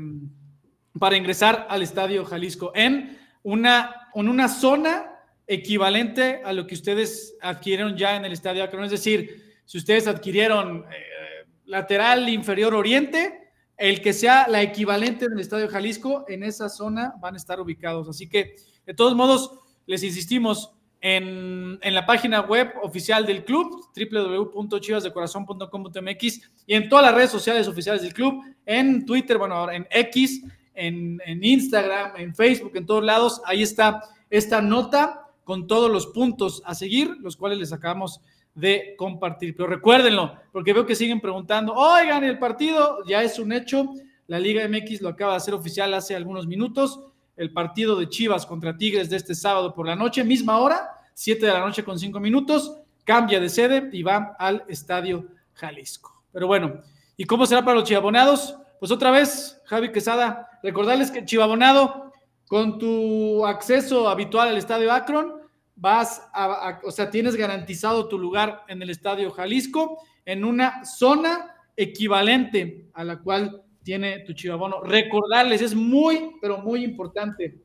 para 0.99 1.17
ingresar 1.17 1.67
al 1.71 1.83
Estadio 1.83 2.25
Jalisco 2.25 2.73
en 2.75 3.19
una 3.43 4.09
en 4.15 4.29
una 4.29 4.49
zona 4.49 5.13
equivalente 5.47 6.43
a 6.45 6.53
lo 6.53 6.67
que 6.67 6.75
ustedes 6.75 7.37
adquirieron 7.41 7.97
ya 7.97 8.17
en 8.17 8.25
el 8.25 8.33
Estadio 8.33 8.63
Akron. 8.65 8.85
Es 8.85 8.91
decir, 8.91 9.61
si 9.65 9.79
ustedes 9.79 10.07
adquirieron 10.07 10.85
eh, 10.91 11.47
lateral 11.67 12.29
inferior 12.29 12.75
oriente, 12.75 13.51
el 13.77 14.01
que 14.01 14.13
sea 14.13 14.47
la 14.49 14.63
equivalente 14.63 15.25
en 15.25 15.33
el 15.33 15.41
Estadio 15.41 15.69
Jalisco, 15.69 16.25
en 16.29 16.43
esa 16.43 16.69
zona 16.69 17.15
van 17.21 17.35
a 17.35 17.37
estar 17.37 17.61
ubicados. 17.61 18.09
Así 18.09 18.29
que, 18.29 18.57
de 18.87 18.95
todos 18.95 19.15
modos, 19.15 19.59
les 19.87 20.03
insistimos 20.03 20.73
en, 21.03 21.79
en 21.83 21.95
la 21.95 22.07
página 22.07 22.41
web 22.41 22.73
oficial 22.83 23.27
del 23.27 23.45
club, 23.45 23.91
www.chivasdecorazon.com.mx 23.95 26.51
y 26.67 26.75
en 26.75 26.89
todas 26.89 27.05
las 27.05 27.15
redes 27.15 27.31
sociales 27.31 27.69
oficiales 27.69 28.01
del 28.03 28.15
club, 28.15 28.43
en 28.65 29.05
Twitter, 29.05 29.37
bueno, 29.37 29.57
ahora 29.57 29.75
en 29.75 29.87
X, 29.91 30.43
en, 30.75 31.21
Instagram, 31.43 32.13
en 32.17 32.35
Facebook, 32.35 32.73
en 32.75 32.87
todos 32.87 33.05
lados. 33.05 33.43
Ahí 33.45 33.63
está 33.63 34.03
esta 34.31 34.63
nota 34.63 35.29
con 35.45 35.67
todos 35.67 35.91
los 35.91 36.07
puntos 36.09 36.63
a 36.65 36.75
seguir, 36.75 37.17
los 37.21 37.37
cuales 37.37 37.59
les 37.59 37.73
acabamos 37.73 38.21
de 38.55 38.95
compartir. 38.97 39.55
Pero 39.57 39.69
recuérdenlo, 39.69 40.37
porque 40.53 40.73
veo 40.73 40.87
que 40.87 40.95
siguen 40.95 41.21
preguntando, 41.21 41.75
oigan, 41.75 42.25
el 42.25 42.39
partido 42.39 42.99
ya 43.07 43.23
es 43.23 43.39
un 43.39 43.53
hecho. 43.53 43.91
La 44.29 44.39
Liga 44.39 44.67
MX 44.69 45.03
lo 45.03 45.11
acaba 45.11 45.33
de 45.33 45.39
hacer 45.39 45.55
oficial 45.55 45.93
hace 45.95 46.15
algunos 46.15 46.47
minutos. 46.47 47.01
El 47.37 47.53
partido 47.53 47.97
de 47.97 48.09
Chivas 48.09 48.47
contra 48.47 48.77
Tigres 48.77 49.11
de 49.11 49.17
este 49.17 49.35
sábado 49.35 49.75
por 49.75 49.87
la 49.87 49.97
noche, 49.97 50.25
misma 50.25 50.59
hora, 50.59 50.91
7 51.15 51.45
de 51.45 51.53
la 51.53 51.61
noche 51.61 51.85
con 51.85 51.99
5 51.99 52.21
minutos, 52.21 52.77
cambia 53.05 53.41
de 53.41 53.49
sede 53.49 53.89
y 53.93 54.03
va 54.03 54.37
al 54.39 54.65
Estadio 54.69 55.27
Jalisco. 55.55 56.23
Pero 56.33 56.47
bueno, 56.47 56.81
¿y 57.17 57.25
cómo 57.25 57.47
será 57.47 57.65
para 57.65 57.79
los 57.79 57.89
chivabonados? 57.89 58.57
Pues 58.79 58.91
otra 58.91 59.11
vez, 59.11 59.61
Javi 59.67 59.93
Quesada, 59.93 60.49
recordarles 60.63 61.11
que 61.11 61.25
Chivabonado, 61.25 62.13
con 62.49 62.79
tu 62.79 63.47
acceso 63.47 64.09
habitual 64.09 64.49
al 64.49 64.57
Estadio 64.59 64.93
Akron, 64.93 65.35
vas 65.75 66.29
a, 66.33 66.81
o 66.85 66.91
sea, 66.91 67.11
tienes 67.11 67.35
garantizado 67.35 68.09
tu 68.09 68.19
lugar 68.19 68.65
en 68.69 68.83
el 68.83 68.91
Estadio 68.91 69.31
Jalisco 69.31 69.99
en 70.25 70.45
una 70.45 70.85
zona 70.85 71.55
equivalente 71.77 72.91
a 72.95 73.05
la 73.05 73.19
cual 73.19 73.63
tiene 73.83 74.21
tu 74.21 74.33
chivabono. 74.33 74.81
Recordarles, 74.83 75.63
es 75.63 75.75
muy, 75.75 76.33
pero 76.41 76.59
muy 76.59 76.85
importante. 76.85 77.57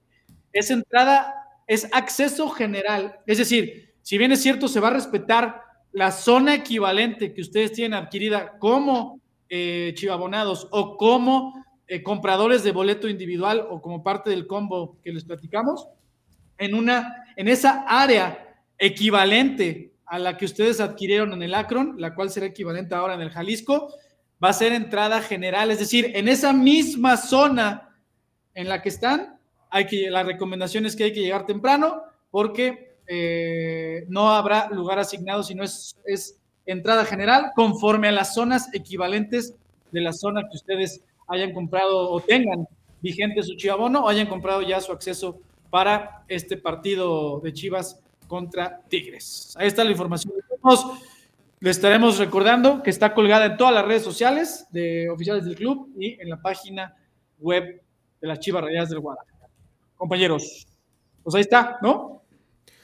Esa 0.51 0.73
entrada 0.73 1.33
es 1.67 1.87
acceso 1.91 2.49
general. 2.49 3.19
Es 3.25 3.37
decir, 3.37 3.93
si 4.01 4.17
bien 4.17 4.31
es 4.31 4.41
cierto, 4.41 4.67
se 4.67 4.79
va 4.79 4.87
a 4.87 4.93
respetar 4.93 5.61
la 5.91 6.11
zona 6.11 6.55
equivalente 6.55 7.33
que 7.33 7.41
ustedes 7.41 7.73
tienen 7.73 7.93
adquirida 7.93 8.57
como 8.59 9.19
eh, 9.49 9.93
chivabonados 9.95 10.67
o 10.71 10.97
como 10.97 11.65
eh, 11.87 12.03
compradores 12.03 12.63
de 12.63 12.71
boleto 12.71 13.07
individual 13.07 13.65
o 13.69 13.81
como 13.81 14.03
parte 14.03 14.29
del 14.29 14.45
combo 14.45 14.97
que 15.03 15.11
les 15.11 15.23
platicamos, 15.23 15.87
en, 16.57 16.73
una, 16.73 17.25
en 17.35 17.47
esa 17.47 17.85
área 17.87 18.57
equivalente 18.77 19.93
a 20.05 20.19
la 20.19 20.37
que 20.37 20.45
ustedes 20.45 20.79
adquirieron 20.79 21.33
en 21.33 21.43
el 21.43 21.53
Akron, 21.53 21.95
la 21.97 22.13
cual 22.13 22.29
será 22.29 22.45
equivalente 22.45 22.95
ahora 22.95 23.13
en 23.13 23.21
el 23.21 23.29
Jalisco, 23.29 23.93
va 24.43 24.49
a 24.49 24.53
ser 24.53 24.73
entrada 24.73 25.21
general, 25.21 25.71
es 25.71 25.79
decir, 25.79 26.11
en 26.15 26.27
esa 26.27 26.53
misma 26.53 27.17
zona 27.17 27.95
en 28.53 28.69
la 28.69 28.81
que 28.81 28.89
están, 28.89 29.39
hay 29.69 29.85
que, 29.85 30.09
la 30.09 30.23
recomendación 30.23 30.85
es 30.85 30.95
que 30.95 31.05
hay 31.05 31.13
que 31.13 31.21
llegar 31.21 31.45
temprano 31.45 32.03
porque 32.31 32.97
eh, 33.07 34.05
no 34.09 34.29
habrá 34.29 34.69
lugar 34.69 34.99
asignado, 34.99 35.43
sino 35.43 35.63
es, 35.63 35.95
es 36.05 36.39
entrada 36.65 37.05
general 37.05 37.51
conforme 37.55 38.09
a 38.09 38.11
las 38.11 38.33
zonas 38.33 38.69
equivalentes 38.73 39.55
de 39.91 40.01
la 40.01 40.13
zona 40.13 40.41
que 40.49 40.57
ustedes 40.57 41.01
hayan 41.27 41.53
comprado 41.53 42.09
o 42.09 42.19
tengan 42.19 42.67
vigente 43.01 43.43
su 43.43 43.55
chivabono 43.55 44.05
o 44.05 44.09
hayan 44.09 44.27
comprado 44.27 44.61
ya 44.61 44.81
su 44.81 44.91
acceso 44.91 45.39
para 45.69 46.23
este 46.27 46.57
partido 46.57 47.39
de 47.39 47.53
Chivas 47.53 47.99
contra 48.27 48.81
Tigres. 48.89 49.53
Ahí 49.57 49.67
está 49.67 49.83
la 49.83 49.91
información. 49.91 50.33
Le 51.59 51.71
estaremos 51.71 52.19
recordando 52.19 52.83
que 52.83 52.91
está 52.91 53.15
colgada 53.15 53.45
en 53.45 53.57
todas 53.57 53.73
las 53.73 53.85
redes 53.85 54.03
sociales 54.03 54.67
de 54.69 55.09
oficiales 55.09 55.43
del 55.43 55.55
club 55.55 55.91
y 55.97 56.19
en 56.21 56.29
la 56.29 56.39
página 56.39 56.95
web 57.39 57.81
de 58.21 58.27
las 58.27 58.39
Chivas 58.39 58.63
Rayadas 58.63 58.89
del 58.89 58.99
Guadalajara. 58.99 59.47
Compañeros, 59.95 60.67
pues 61.23 61.35
ahí 61.35 61.41
está, 61.41 61.79
¿no? 61.81 62.21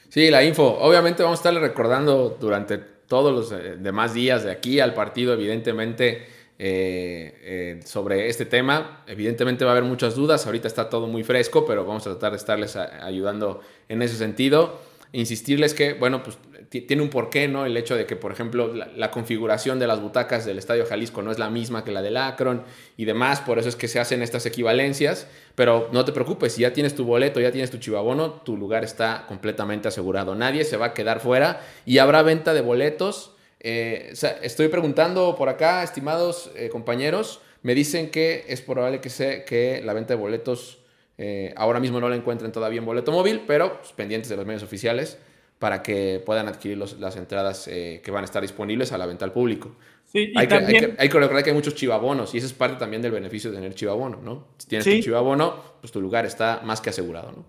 Sí, 0.08 0.28
la 0.28 0.42
info. 0.42 0.78
Obviamente 0.80 1.22
vamos 1.22 1.38
a 1.38 1.40
estarle 1.40 1.60
recordando 1.60 2.36
durante 2.40 2.78
todos 2.78 3.32
los 3.32 3.52
eh, 3.52 3.76
demás 3.78 4.12
días 4.12 4.42
de 4.42 4.50
aquí 4.50 4.80
al 4.80 4.92
partido, 4.92 5.34
evidentemente, 5.34 6.26
eh, 6.58 7.38
eh, 7.42 7.80
sobre 7.84 8.28
este 8.28 8.44
tema. 8.44 9.04
Evidentemente 9.06 9.64
va 9.64 9.70
a 9.70 9.74
haber 9.76 9.84
muchas 9.84 10.16
dudas, 10.16 10.46
ahorita 10.46 10.66
está 10.66 10.88
todo 10.88 11.06
muy 11.06 11.22
fresco, 11.22 11.64
pero 11.64 11.84
vamos 11.84 12.06
a 12.06 12.10
tratar 12.10 12.32
de 12.32 12.38
estarles 12.38 12.76
ayudando 12.76 13.60
en 13.88 14.02
ese 14.02 14.16
sentido. 14.16 14.80
Insistirles 15.12 15.74
que, 15.74 15.94
bueno, 15.94 16.24
pues 16.24 16.38
tiene 16.82 17.02
un 17.02 17.08
porqué, 17.08 17.48
¿no? 17.48 17.66
El 17.66 17.76
hecho 17.76 17.96
de 17.96 18.06
que, 18.06 18.16
por 18.16 18.32
ejemplo, 18.32 18.72
la, 18.72 19.10
configuración 19.10 19.78
de 19.78 19.86
las 19.86 20.00
butacas 20.00 20.44
del 20.44 20.58
Estadio 20.58 20.86
Jalisco 20.86 21.22
no 21.22 21.30
es 21.30 21.38
la 21.38 21.50
misma 21.50 21.84
que 21.84 21.92
la 21.92 22.02
del 22.02 22.16
Akron 22.16 22.64
y 22.96 23.04
demás, 23.04 23.40
por 23.40 23.58
eso 23.58 23.68
es 23.68 23.76
que 23.76 23.88
se 23.88 24.00
hacen 24.00 24.22
estas 24.22 24.46
equivalencias, 24.46 25.26
pero 25.54 25.88
no 25.92 26.04
te 26.04 26.12
preocupes, 26.12 26.52
si 26.52 26.62
ya 26.62 26.72
tienes 26.72 26.94
tu 26.94 27.04
boleto, 27.04 27.40
ya 27.40 27.52
tienes 27.52 27.70
tu 27.70 27.78
chivabono, 27.78 28.30
tu 28.30 28.56
lugar 28.56 28.84
está 28.84 29.24
completamente 29.28 29.88
asegurado. 29.88 30.34
Nadie 30.34 30.64
se 30.64 30.76
va 30.76 30.86
a 30.86 30.94
quedar 30.94 31.20
fuera 31.20 31.60
y 31.86 31.98
habrá 31.98 32.22
venta 32.22 32.54
de 32.54 32.60
boletos 32.60 33.34
eh, 33.66 34.12
estoy 34.42 34.68
preguntando 34.68 35.34
por 35.36 35.48
acá, 35.48 35.82
estimados 35.82 36.50
eh, 36.54 36.68
compañeros, 36.68 37.40
me 37.62 37.74
dicen 37.74 38.10
que 38.10 38.44
es 38.46 38.60
probable 38.60 39.00
que, 39.00 39.08
sé 39.08 39.44
que 39.46 39.80
la 39.82 39.94
venta 39.94 40.12
de 40.12 40.20
boletos 40.20 40.80
eh, 41.16 41.54
ahora 41.56 41.80
mismo 41.80 41.98
no 41.98 42.10
la 42.10 42.14
encuentren 42.14 42.52
todavía 42.52 42.80
en 42.80 42.84
boleto 42.84 43.10
móvil, 43.10 43.44
pero 43.46 43.78
pues, 43.78 43.92
pendientes 43.92 44.28
de 44.28 44.36
los 44.36 44.44
medios 44.44 44.62
oficiales 44.62 45.16
para 45.64 45.82
que 45.82 46.22
puedan 46.26 46.46
adquirir 46.46 46.76
las 46.76 47.16
entradas 47.16 47.64
que 47.64 48.10
van 48.10 48.20
a 48.20 48.26
estar 48.26 48.42
disponibles 48.42 48.92
a 48.92 48.98
la 48.98 49.06
venta 49.06 49.24
al 49.24 49.32
público. 49.32 49.74
hay, 50.12 50.46
que, 50.46 50.94
hay, 50.98 51.08
que, 51.08 51.18
recordar 51.18 51.42
que 51.42 51.48
hay 51.48 51.56
muchos 51.56 51.74
chivabonos 51.74 52.34
y 52.34 52.36
eso 52.36 52.46
es 52.46 52.52
parte 52.52 52.76
también 52.76 53.00
del 53.00 53.12
beneficio 53.12 53.48
de 53.48 53.56
tener 53.56 53.74
chivabono, 53.74 54.20
¿no? 54.22 54.48
Si 54.58 54.68
tienes 54.68 54.84
tu 54.84 55.00
chivabono, 55.00 55.78
pues 55.80 55.90
tu 55.90 56.02
lugar 56.02 56.26
está 56.26 56.60
más 56.66 56.82
que 56.82 56.90
asegurado, 56.90 57.32
¿no? 57.32 57.46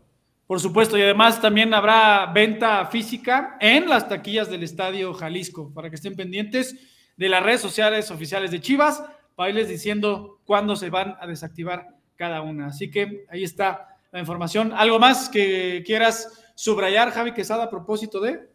Por 0.47 0.61
supuesto, 0.61 0.97
y 0.97 1.01
además 1.01 1.41
también 1.41 1.73
habrá 1.73 2.31
venta 2.33 2.85
física 2.85 3.57
en 3.59 3.89
las 3.89 4.07
taquillas 4.07 4.49
del 4.49 4.63
Estadio 4.63 5.13
Jalisco, 5.13 5.73
para 5.73 5.89
que 5.89 5.97
estén 5.97 6.15
pendientes 6.15 6.73
de 7.17 7.27
las 7.27 7.43
redes 7.43 7.59
sociales 7.59 8.11
oficiales 8.11 8.49
de 8.49 8.61
Chivas, 8.61 9.03
para 9.35 9.49
irles 9.49 9.67
diciendo 9.67 10.39
cuándo 10.45 10.77
se 10.77 10.89
van 10.89 11.17
a 11.19 11.27
desactivar 11.27 11.89
cada 12.15 12.41
una. 12.43 12.67
Así 12.67 12.89
que 12.89 13.25
ahí 13.29 13.43
está 13.43 13.97
la 14.13 14.21
información. 14.21 14.71
¿Algo 14.71 14.99
más 14.99 15.27
que 15.27 15.83
quieras 15.85 16.44
subrayar, 16.55 17.11
Javi 17.11 17.33
Quesada, 17.33 17.65
a 17.65 17.69
propósito 17.69 18.19
de? 18.19 18.49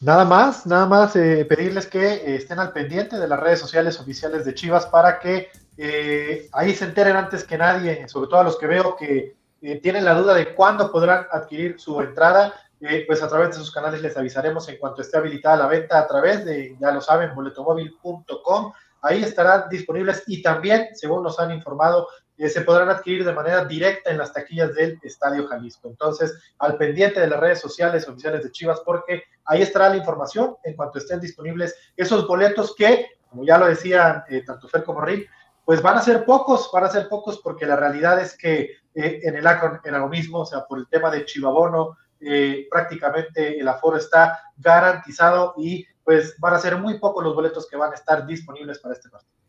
Nada 0.00 0.24
más, 0.24 0.66
nada 0.66 0.84
más 0.86 1.16
eh, 1.16 1.46
pedirles 1.48 1.86
que 1.86 2.14
eh, 2.14 2.36
estén 2.36 2.58
al 2.58 2.72
pendiente 2.72 3.18
de 3.18 3.28
las 3.28 3.38
redes 3.38 3.60
sociales 3.60 3.98
oficiales 4.00 4.44
de 4.44 4.52
Chivas 4.52 4.84
para 4.86 5.18
que 5.20 5.48
eh, 5.76 6.48
ahí 6.52 6.74
se 6.74 6.84
enteren 6.84 7.16
antes 7.16 7.44
que 7.44 7.56
nadie, 7.56 8.06
sobre 8.08 8.28
todo 8.28 8.40
a 8.40 8.44
los 8.44 8.58
que 8.58 8.66
veo 8.66 8.94
que 8.96 9.36
eh, 9.62 9.80
tienen 9.80 10.04
la 10.04 10.14
duda 10.14 10.34
de 10.34 10.54
cuándo 10.54 10.90
podrán 10.90 11.26
adquirir 11.30 11.80
su 11.80 12.00
entrada, 12.00 12.52
eh, 12.80 13.04
pues 13.06 13.22
a 13.22 13.28
través 13.28 13.50
de 13.50 13.54
sus 13.54 13.72
canales 13.72 14.02
les 14.02 14.16
avisaremos 14.16 14.68
en 14.68 14.76
cuanto 14.78 15.02
esté 15.02 15.16
habilitada 15.16 15.56
la 15.56 15.66
venta 15.68 16.00
a 16.00 16.06
través 16.06 16.44
de, 16.44 16.76
ya 16.80 16.90
lo 16.90 17.00
saben, 17.00 17.34
boletomóvil.com. 17.34 18.72
Ahí 19.02 19.22
estarán 19.22 19.68
disponibles 19.68 20.24
y 20.26 20.42
también, 20.42 20.88
según 20.94 21.22
nos 21.22 21.38
han 21.38 21.52
informado, 21.52 22.08
eh, 22.42 22.48
se 22.48 22.62
podrán 22.62 22.88
adquirir 22.88 23.24
de 23.24 23.32
manera 23.32 23.64
directa 23.64 24.10
en 24.10 24.18
las 24.18 24.32
taquillas 24.32 24.74
del 24.74 24.98
Estadio 25.04 25.46
Jalisco. 25.46 25.88
Entonces, 25.88 26.36
al 26.58 26.76
pendiente 26.76 27.20
de 27.20 27.28
las 27.28 27.38
redes 27.38 27.60
sociales 27.60 28.08
oficiales 28.08 28.42
de 28.42 28.50
Chivas, 28.50 28.80
porque 28.84 29.22
ahí 29.44 29.62
estará 29.62 29.88
la 29.88 29.96
información 29.96 30.56
en 30.64 30.74
cuanto 30.74 30.98
estén 30.98 31.20
disponibles 31.20 31.76
esos 31.96 32.26
boletos 32.26 32.74
que, 32.74 33.06
como 33.30 33.44
ya 33.44 33.58
lo 33.58 33.66
decían 33.66 34.24
tanto 34.44 34.66
Fer 34.66 34.82
como 34.82 35.02
Rick, 35.02 35.30
pues 35.64 35.80
van 35.80 35.98
a 35.98 36.02
ser 36.02 36.24
pocos, 36.24 36.68
van 36.72 36.82
a 36.82 36.90
ser 36.90 37.08
pocos 37.08 37.38
porque 37.38 37.64
la 37.64 37.76
realidad 37.76 38.20
es 38.20 38.36
que 38.36 38.78
eh, 38.92 39.20
en 39.22 39.36
el 39.36 39.46
Akron 39.46 39.80
era 39.84 40.00
lo 40.00 40.08
mismo, 40.08 40.40
o 40.40 40.46
sea, 40.46 40.64
por 40.64 40.80
el 40.80 40.88
tema 40.88 41.12
de 41.12 41.24
Chivabono, 41.24 41.96
eh, 42.18 42.66
prácticamente 42.68 43.56
el 43.56 43.68
aforo 43.68 43.98
está 43.98 44.40
garantizado 44.56 45.54
y 45.58 45.86
pues 46.02 46.34
van 46.40 46.54
a 46.54 46.58
ser 46.58 46.76
muy 46.76 46.98
pocos 46.98 47.22
los 47.22 47.36
boletos 47.36 47.68
que 47.68 47.76
van 47.76 47.92
a 47.92 47.94
estar 47.94 48.26
disponibles 48.26 48.80
para 48.80 48.94
este 48.94 49.08
partido. 49.08 49.41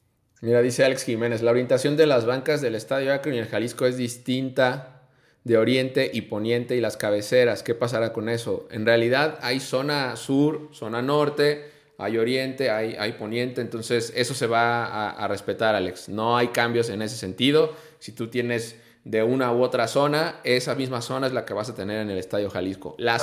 Mira, 0.43 0.61
dice 0.61 0.83
Alex 0.83 1.05
Jiménez, 1.05 1.41
la 1.41 1.51
orientación 1.51 1.95
de 1.95 2.05
las 2.05 2.25
bancas 2.25 2.59
del 2.59 2.75
Estadio 2.75 3.13
Akron 3.13 3.33
y 3.33 3.37
el 3.37 3.47
Jalisco 3.47 3.85
es 3.85 3.95
distinta 3.95 5.03
de 5.45 5.57
Oriente 5.57 6.11
y 6.13 6.23
Poniente 6.23 6.75
y 6.75 6.81
las 6.81 6.97
cabeceras. 6.97 7.63
¿Qué 7.63 7.73
pasará 7.73 8.11
con 8.11 8.27
eso? 8.27 8.67
En 8.69 8.85
realidad 8.85 9.39
hay 9.41 9.61
zona 9.61 10.17
sur, 10.17 10.67
zona 10.73 11.01
norte, 11.01 11.71
hay 11.97 12.17
Oriente, 12.17 12.69
hay, 12.71 12.97
hay 12.99 13.13
Poniente, 13.13 13.61
entonces 13.61 14.11
eso 14.17 14.33
se 14.33 14.45
va 14.47 14.85
a, 14.85 15.11
a 15.11 15.27
respetar, 15.29 15.75
Alex. 15.75 16.09
No 16.09 16.35
hay 16.35 16.49
cambios 16.49 16.89
en 16.89 17.01
ese 17.01 17.15
sentido. 17.15 17.73
Si 17.99 18.11
tú 18.11 18.27
tienes 18.27 18.75
de 19.03 19.21
una 19.23 19.51
u 19.51 19.61
otra 19.61 19.87
zona, 19.87 20.35
esa 20.43 20.75
misma 20.75 21.01
zona 21.01 21.27
es 21.27 21.33
la 21.33 21.45
que 21.45 21.53
vas 21.53 21.69
a 21.69 21.75
tener 21.75 22.01
en 22.01 22.09
el 22.09 22.17
Estadio 22.17 22.49
Jalisco. 22.49 22.95
La 22.97 23.19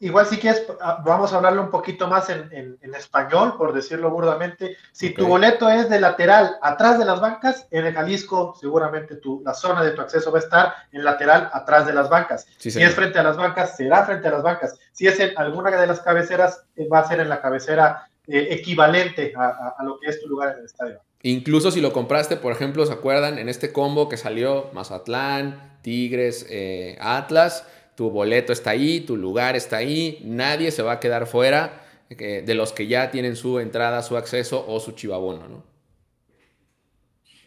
igual 0.00 0.26
si 0.26 0.38
quieres, 0.38 0.64
ah, 0.80 1.02
vamos 1.04 1.32
a 1.32 1.36
hablarlo 1.36 1.62
un 1.62 1.70
poquito 1.70 2.08
más 2.08 2.30
en, 2.30 2.78
español, 2.94 3.56
por 3.56 3.72
decirlo 3.74 4.10
burdamente. 4.10 4.76
Si 4.92 5.10
tu 5.10 5.26
boleto 5.26 5.68
es 5.68 5.90
de 5.90 6.00
lateral, 6.00 6.56
atrás 6.62 6.98
de 6.98 7.04
las 7.04 7.20
bancas, 7.20 7.66
en 7.70 7.86
el 7.86 7.94
Jalisco 7.94 8.54
seguramente 8.58 9.16
tu, 9.16 9.42
la 9.44 9.52
zona 9.52 9.82
de 9.82 9.90
tu 9.92 10.00
acceso 10.00 10.32
va 10.32 10.38
a 10.38 10.42
estar 10.42 10.74
en 10.92 11.04
lateral, 11.04 11.50
atrás 11.52 11.86
de 11.86 11.92
las 11.92 12.08
bancas. 12.08 12.46
si 12.58 12.82
es 12.82 12.94
frente 12.94 13.18
a 13.18 13.22
las 13.22 13.36
bancas, 13.36 13.76
será 13.76 14.04
frente 14.04 14.28
a 14.28 14.32
las 14.32 14.42
bancas. 14.42 14.78
Si 14.92 15.06
es 15.06 15.20
en 15.20 15.36
alguna 15.36 15.70
de 15.70 15.86
las 15.86 16.00
cabeceras, 16.00 16.64
eh, 16.76 16.88
va 16.88 17.00
a 17.00 17.08
ser 17.08 17.20
en 17.20 17.28
la 17.28 17.40
cabecera 17.40 18.08
eh, 18.26 18.48
equivalente 18.50 19.34
a, 19.36 19.74
a 19.78 19.84
lo 19.84 19.98
que 19.98 20.08
es 20.08 20.20
tu 20.20 20.28
lugar 20.28 20.52
en 20.52 20.60
el 20.60 20.64
estadio. 20.64 21.00
Incluso 21.22 21.70
si 21.70 21.80
lo 21.80 21.92
compraste, 21.92 22.36
por 22.36 22.52
ejemplo, 22.52 22.86
¿se 22.86 22.92
acuerdan? 22.92 23.38
En 23.38 23.48
este 23.48 23.72
combo 23.72 24.08
que 24.08 24.16
salió 24.16 24.70
Mazatlán, 24.72 25.78
Tigres, 25.82 26.46
eh, 26.48 26.96
Atlas, 27.00 27.66
tu 27.94 28.10
boleto 28.10 28.52
está 28.52 28.70
ahí, 28.70 29.00
tu 29.00 29.16
lugar 29.16 29.54
está 29.54 29.76
ahí, 29.76 30.20
nadie 30.24 30.70
se 30.70 30.82
va 30.82 30.92
a 30.92 31.00
quedar 31.00 31.26
fuera 31.26 31.84
eh, 32.08 32.42
de 32.44 32.54
los 32.54 32.72
que 32.72 32.86
ya 32.86 33.10
tienen 33.10 33.36
su 33.36 33.58
entrada, 33.58 34.02
su 34.02 34.16
acceso 34.16 34.64
o 34.66 34.80
su 34.80 34.92
chivabono, 34.92 35.46
¿no? 35.48 35.64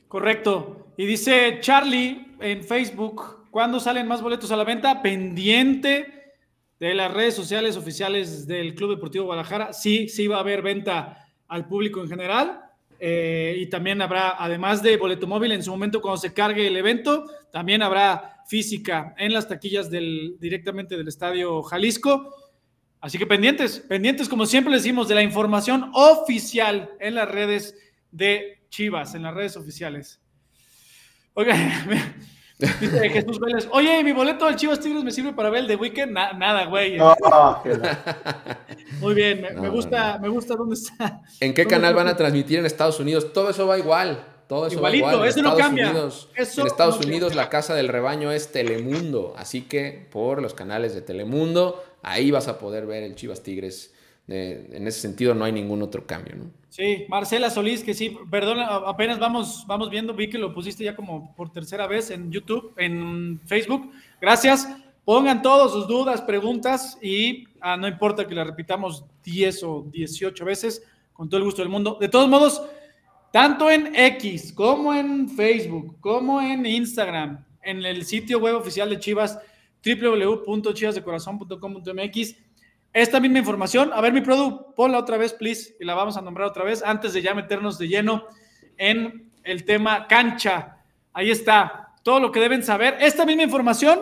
Correcto. 0.07 0.93
Y 0.95 1.07
dice 1.07 1.57
Charlie 1.59 2.35
en 2.39 2.63
Facebook, 2.63 3.49
¿cuándo 3.49 3.79
salen 3.79 4.07
más 4.07 4.21
boletos 4.21 4.51
a 4.51 4.55
la 4.55 4.63
venta? 4.63 5.01
Pendiente 5.01 6.35
de 6.79 6.93
las 6.93 7.11
redes 7.11 7.33
sociales 7.33 7.75
oficiales 7.75 8.45
del 8.45 8.75
Club 8.75 8.91
Deportivo 8.91 9.25
Guadalajara. 9.25 9.73
Sí, 9.73 10.07
sí 10.09 10.27
va 10.27 10.37
a 10.37 10.41
haber 10.41 10.61
venta 10.61 11.25
al 11.47 11.67
público 11.67 12.01
en 12.01 12.09
general 12.09 12.62
eh, 13.05 13.57
y 13.57 13.65
también 13.65 14.01
habrá, 14.01 14.41
además 14.41 14.81
de 14.81 14.95
boleto 14.95 15.27
móvil, 15.27 15.51
en 15.51 15.61
su 15.61 15.71
momento 15.71 16.01
cuando 16.01 16.21
se 16.21 16.33
cargue 16.33 16.67
el 16.67 16.77
evento, 16.77 17.25
también 17.51 17.81
habrá 17.81 18.45
física 18.47 19.13
en 19.17 19.33
las 19.33 19.49
taquillas 19.49 19.89
del, 19.89 20.37
directamente 20.39 20.95
del 20.95 21.09
Estadio 21.09 21.61
Jalisco. 21.63 22.33
Así 23.01 23.17
que 23.17 23.27
pendientes, 23.27 23.81
pendientes, 23.81 24.29
como 24.29 24.45
siempre 24.45 24.73
decimos, 24.73 25.09
de 25.09 25.15
la 25.15 25.21
información 25.21 25.91
oficial 25.93 26.91
en 27.01 27.15
las 27.15 27.29
redes 27.29 27.75
de 28.09 28.61
Chivas, 28.69 29.15
en 29.15 29.23
las 29.23 29.33
redes 29.33 29.57
oficiales. 29.57 30.21
Oigan, 31.33 31.59
Dice 32.59 33.09
Jesús 33.09 33.39
Vélez, 33.39 33.67
oye, 33.71 34.03
mi 34.03 34.11
boleto 34.11 34.45
del 34.45 34.55
Chivas 34.55 34.79
Tigres 34.79 35.03
me 35.03 35.11
sirve 35.11 35.33
para 35.33 35.49
ver 35.49 35.61
el 35.61 35.67
de 35.67 35.75
Weekend. 35.75 36.11
nada, 36.11 36.65
güey. 36.65 36.97
Muy 38.99 39.13
bien, 39.13 39.45
me, 39.59 39.69
gusta, 39.69 40.19
me 40.19 40.29
gusta 40.29 40.55
dónde 40.55 40.75
está. 40.75 41.21
¿En 41.39 41.53
qué 41.53 41.65
canal 41.65 41.93
van 41.93 42.07
a 42.07 42.15
transmitir 42.15 42.59
en 42.59 42.65
Estados 42.65 42.99
Unidos? 42.99 43.33
Todo 43.33 43.49
eso 43.49 43.67
va 43.67 43.77
igual. 43.77 44.23
Todo 44.47 44.67
eso 44.67 44.81
va 44.81 44.95
igual. 44.95 45.25
eso 45.27 45.41
no 45.41 45.55
cambia. 45.55 45.89
en 45.89 46.67
Estados 46.67 47.03
Unidos 47.03 47.33
la 47.35 47.49
casa 47.49 47.73
del 47.75 47.87
rebaño 47.87 48.31
es 48.31 48.51
Telemundo, 48.51 49.33
así 49.37 49.63
que 49.63 50.07
por 50.11 50.41
los 50.41 50.53
canales 50.53 50.93
de 50.93 51.01
Telemundo, 51.01 51.83
ahí 52.01 52.29
vas 52.29 52.47
a 52.47 52.59
poder 52.59 52.85
ver 52.85 53.03
el 53.03 53.15
Chivas 53.15 53.41
Tigres. 53.41 53.93
En 54.27 54.87
ese 54.87 55.01
sentido 55.01 55.33
no 55.33 55.45
hay 55.45 55.51
ningún 55.51 55.81
otro 55.81 56.05
cambio, 56.05 56.35
¿no? 56.35 56.51
Sí, 56.69 57.05
Marcela 57.07 57.49
Solís, 57.51 57.83
que 57.83 57.93
sí, 57.93 58.17
perdón, 58.31 58.57
apenas 58.59 59.19
vamos, 59.19 59.63
vamos 59.67 59.91
viendo, 59.91 60.13
vi 60.13 60.29
que 60.29 60.39
lo 60.39 60.53
pusiste 60.53 60.83
ya 60.83 60.95
como 60.95 61.35
por 61.35 61.51
tercera 61.51 61.85
vez 61.85 62.09
en 62.09 62.31
YouTube, 62.31 62.73
en 62.77 63.39
Facebook. 63.45 63.91
Gracias. 64.19 64.67
Pongan 65.05 65.41
todas 65.41 65.71
sus 65.71 65.87
dudas, 65.87 66.21
preguntas 66.21 66.97
y 67.01 67.45
ah, 67.59 67.77
no 67.77 67.87
importa 67.87 68.25
que 68.25 68.33
la 68.33 68.45
repitamos 68.45 69.05
10 69.23 69.63
o 69.63 69.85
18 69.91 70.45
veces, 70.45 70.81
con 71.11 71.29
todo 71.29 71.39
el 71.39 71.43
gusto 71.43 71.61
del 71.61 71.69
mundo. 71.69 71.97
De 71.99 72.07
todos 72.07 72.29
modos, 72.29 72.63
tanto 73.31 73.69
en 73.69 73.93
X 73.93 74.53
como 74.53 74.93
en 74.93 75.29
Facebook, 75.29 75.97
como 75.99 76.41
en 76.41 76.65
Instagram, 76.65 77.43
en 77.61 77.83
el 77.83 78.05
sitio 78.05 78.39
web 78.39 78.55
oficial 78.55 78.89
de 78.89 78.99
Chivas, 78.99 79.37
www.chivasdecorazon.com.mx, 79.85 82.35
esta 82.93 83.19
misma 83.19 83.39
información. 83.39 83.91
A 83.93 84.01
ver, 84.01 84.13
mi 84.13 84.21
produ, 84.21 84.73
ponla 84.75 84.99
otra 84.99 85.17
vez, 85.17 85.33
please, 85.33 85.75
y 85.79 85.85
la 85.85 85.95
vamos 85.95 86.15
a 86.15 86.21
nombrar 86.21 86.47
otra 86.47 86.63
vez 86.63 86.83
antes 86.83 87.13
de 87.13 87.21
ya 87.21 87.33
meternos 87.33 87.77
de 87.77 87.87
lleno 87.87 88.27
en 88.77 89.31
el 89.43 89.65
tema 89.65 90.07
cancha. 90.07 90.77
Ahí 91.11 91.31
está, 91.31 91.93
todo 92.03 92.19
lo 92.19 92.31
que 92.31 92.39
deben 92.39 92.63
saber. 92.63 92.97
Esta 92.99 93.25
misma 93.25 93.43
información, 93.43 93.99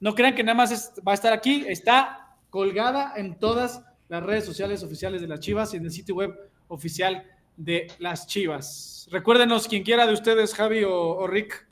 no 0.00 0.14
crean 0.14 0.34
que 0.34 0.42
nada 0.42 0.56
más 0.56 0.92
va 1.06 1.12
a 1.12 1.14
estar 1.14 1.32
aquí, 1.32 1.64
está 1.68 2.36
colgada 2.50 3.14
en 3.16 3.38
todas 3.38 3.82
las 4.08 4.22
redes 4.22 4.44
sociales 4.44 4.82
oficiales 4.82 5.20
de 5.20 5.28
las 5.28 5.40
Chivas 5.40 5.72
y 5.72 5.76
en 5.76 5.84
el 5.84 5.90
sitio 5.90 6.14
web 6.14 6.38
oficial 6.68 7.24
de 7.56 7.86
las 7.98 8.26
Chivas. 8.26 9.08
Recuérdenos, 9.10 9.68
quien 9.68 9.82
quiera 9.82 10.06
de 10.06 10.12
ustedes, 10.12 10.54
Javi 10.54 10.84
o, 10.84 11.26
Rick. 11.26 11.66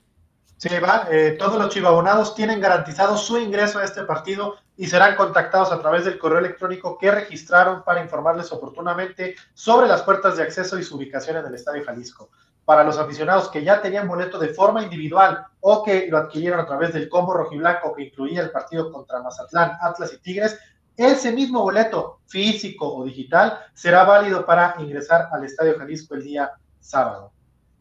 Sí, 0.61 0.69
va. 0.79 1.09
Eh, 1.11 1.37
todos 1.39 1.59
los 1.59 1.73
chivabonados 1.73 2.35
tienen 2.35 2.61
garantizado 2.61 3.17
su 3.17 3.39
ingreso 3.39 3.79
a 3.79 3.85
este 3.85 4.05
partido 4.05 4.57
y 4.77 4.89
serán 4.89 5.17
contactados 5.17 5.73
a 5.73 5.81
través 5.81 6.05
del 6.05 6.19
correo 6.19 6.39
electrónico 6.39 6.99
que 6.99 7.11
registraron 7.11 7.83
para 7.83 8.03
informarles 8.03 8.53
oportunamente 8.53 9.37
sobre 9.55 9.89
las 9.89 10.03
puertas 10.03 10.37
de 10.37 10.43
acceso 10.43 10.79
y 10.79 10.83
su 10.83 10.97
ubicación 10.97 11.39
en 11.39 11.47
el 11.47 11.55
Estadio 11.55 11.83
Jalisco. 11.83 12.29
Para 12.67 12.85
los 12.85 12.99
aficionados 12.99 13.49
que 13.49 13.65
ya 13.65 13.81
tenían 13.81 14.07
boleto 14.07 14.39
de 14.39 14.51
forma 14.51 14.83
individual 14.83 15.47
o 15.61 15.83
que 15.83 16.09
lo 16.11 16.19
adquirieron 16.19 16.61
a 16.61 16.67
través 16.67 16.93
del 16.93 17.09
combo 17.09 17.33
rojiblanco 17.33 17.95
que 17.95 18.03
incluía 18.03 18.43
el 18.43 18.51
partido 18.51 18.93
contra 18.93 19.23
Mazatlán, 19.23 19.79
Atlas 19.81 20.13
y 20.13 20.19
Tigres, 20.19 20.59
ese 20.95 21.33
mismo 21.33 21.63
boleto 21.63 22.21
físico 22.27 22.97
o 22.97 23.03
digital 23.07 23.59
será 23.73 24.05
válido 24.05 24.45
para 24.45 24.75
ingresar 24.79 25.31
al 25.33 25.43
Estadio 25.43 25.79
Jalisco 25.79 26.17
el 26.17 26.23
día 26.23 26.53
sábado. 26.81 27.33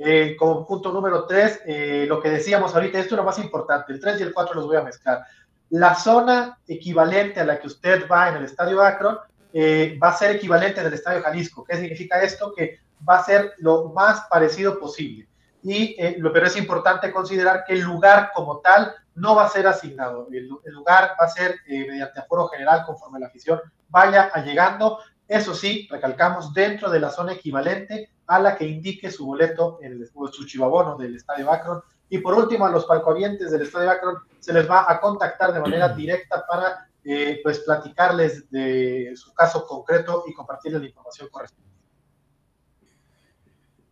Eh, 0.02 0.38
como 0.40 0.66
punto 0.66 0.94
número 0.94 1.26
tres, 1.26 1.60
eh, 1.66 2.06
lo 2.08 2.22
que 2.22 2.30
decíamos 2.30 2.74
ahorita, 2.74 3.00
esto 3.00 3.16
es 3.16 3.18
lo 3.18 3.26
más 3.26 3.38
importante, 3.38 3.92
el 3.92 4.00
3 4.00 4.22
y 4.22 4.24
el 4.24 4.34
4 4.34 4.56
los 4.56 4.66
voy 4.66 4.78
a 4.78 4.82
mezclar. 4.82 5.26
La 5.72 5.94
zona 5.94 6.58
equivalente 6.66 7.42
a 7.42 7.46
la 7.46 7.60
que 7.60 7.68
usted 7.68 8.08
va 8.10 8.30
en 8.30 8.38
el 8.38 8.46
Estadio 8.46 8.82
Akron 8.82 9.20
eh, 9.52 10.00
va 10.02 10.10
a 10.10 10.18
ser 10.18 10.32
equivalente 10.32 10.82
del 10.82 10.94
Estadio 10.94 11.22
Jalisco. 11.22 11.66
¿Qué 11.66 11.76
significa 11.76 12.22
esto? 12.22 12.54
Que 12.56 12.80
va 13.08 13.18
a 13.18 13.26
ser 13.26 13.54
lo 13.58 13.90
más 13.90 14.22
parecido 14.30 14.80
posible. 14.80 15.28
Y, 15.64 15.98
lo, 16.18 16.32
pero 16.32 16.48
es 16.48 16.56
importante 16.56 17.12
considerar 17.12 17.66
que 17.68 17.74
el 17.74 17.82
lugar 17.82 18.32
como 18.34 18.60
tal 18.60 18.96
no 19.16 19.36
va 19.36 19.46
a 19.46 19.50
ser 19.50 19.68
asignado. 19.68 20.30
El, 20.32 20.48
lugar 20.48 21.18
va 21.20 21.26
a 21.26 21.30
ser 21.30 21.58
mediante 21.68 22.22
aforo 22.22 22.48
general 22.48 22.86
conforme 22.86 23.20
la 23.20 23.28
afición 23.28 23.60
vaya 23.90 24.32
llegando. 24.46 25.00
Eso 25.30 25.54
sí, 25.54 25.88
recalcamos, 25.92 26.56
dentro 26.56 26.90
de 26.90 27.00
la 27.00 27.12
zona 27.12 27.34
equivalente 27.34 28.10
a 28.26 28.40
la 28.40 28.58
que 28.58 28.66
indique 28.66 29.12
su 29.12 29.28
boleto, 29.28 29.78
en 29.84 29.92
el, 29.92 30.08
su 30.08 30.46
chivabono 30.48 30.98
del 30.98 31.16
Estadio 31.16 31.52
Akron. 31.52 31.82
Y 32.10 32.18
por 32.18 32.34
último, 32.34 32.66
a 32.66 32.72
los 32.72 32.86
palcoavientes 32.86 33.52
del 33.52 33.62
Estadio 33.62 33.92
Akron 33.92 34.16
se 34.40 34.52
les 34.52 34.68
va 34.68 34.92
a 34.92 35.00
contactar 35.00 35.54
de 35.54 35.60
manera 35.60 35.90
directa 35.90 36.44
para 36.50 36.90
eh, 37.04 37.40
pues 37.44 37.60
platicarles 37.60 38.50
de 38.50 39.14
su 39.16 39.32
caso 39.36 39.68
concreto 39.68 40.24
y 40.28 40.34
compartirles 40.34 40.82
la 40.82 40.88
información 40.88 41.30
correspondiente. 41.30 41.80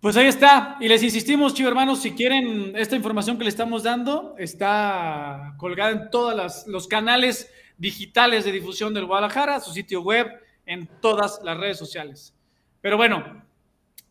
Pues 0.02 0.18
ahí 0.18 0.26
está. 0.26 0.78
Y 0.80 0.88
les 0.88 1.04
insistimos, 1.04 1.54
chicos 1.54 1.70
hermanos, 1.70 2.02
si 2.02 2.16
quieren 2.16 2.76
esta 2.76 2.96
información 2.96 3.38
que 3.38 3.44
le 3.44 3.50
estamos 3.52 3.84
dando, 3.84 4.34
está 4.40 5.54
colgada 5.58 5.92
en 5.92 6.10
todos 6.10 6.66
los 6.66 6.88
canales 6.88 7.52
digitales 7.78 8.44
de 8.44 8.52
difusión 8.52 8.92
del 8.96 9.06
Guadalajara, 9.06 9.60
su 9.60 9.72
sitio 9.72 10.02
web, 10.02 10.28
en 10.68 10.88
todas 11.02 11.40
las 11.44 11.58
redes 11.58 11.78
sociales. 11.80 12.34
Pero 12.82 12.98
bueno, 12.98 13.44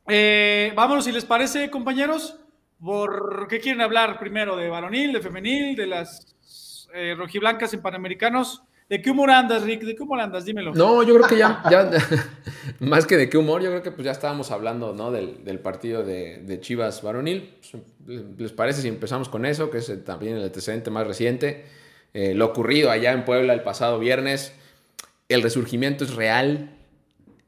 eh, 0.09 0.73
vámonos, 0.75 1.05
si 1.05 1.13
les 1.13 1.25
parece, 1.25 1.71
compañeros, 1.71 2.37
¿por 2.83 3.47
qué 3.49 3.61
quieren 3.61 3.81
hablar 3.81 4.19
primero? 4.19 4.57
¿De 4.57 4.69
varonil, 4.69 5.13
de 5.13 5.21
femenil, 5.21 5.77
de 5.77 5.87
las 5.87 6.89
eh, 6.93 7.15
rojiblancas 7.17 7.73
en 7.75 7.83
Panamericanos? 7.83 8.63
¿De 8.89 9.03
qué 9.03 9.11
humor 9.11 9.31
andas, 9.31 9.65
Rick? 9.65 9.83
¿De 9.83 9.97
qué 9.97 10.03
humor 10.03 10.21
andas? 10.21 10.45
Dímelo. 10.45 10.73
No, 10.73 11.03
yo 11.03 11.17
creo 11.17 11.27
que 11.27 11.37
ya, 11.37 11.63
ya 11.69 11.91
más 12.81 13.05
que 13.05 13.17
de 13.17 13.29
qué 13.29 13.37
humor, 13.37 13.61
yo 13.61 13.71
creo 13.71 13.83
que 13.83 13.91
pues 13.91 14.05
ya 14.05 14.13
estábamos 14.13 14.53
hablando, 14.53 14.95
¿no? 14.95 15.11
Del, 15.11 15.59
partido 15.59 16.05
de, 16.05 16.59
Chivas 16.61 17.03
varonil. 17.03 17.57
¿Les 18.39 18.53
parece 18.53 18.83
si 18.83 18.89
empezamos 18.89 19.29
con 19.29 19.45
eso, 19.45 19.71
que 19.71 19.79
es 19.79 20.05
también 20.05 20.37
el 20.37 20.45
antecedente 20.45 20.91
más 20.91 21.07
reciente? 21.07 21.65
Eh, 22.15 22.35
lo 22.35 22.47
ocurrido 22.47 22.91
allá 22.93 23.13
en 23.13 23.25
Puebla 23.25 23.53
el 23.53 23.63
pasado 23.63 23.99
viernes. 23.99 24.55
El 25.29 25.43
resurgimiento 25.43 26.05
es 26.05 26.15
real, 26.15 26.71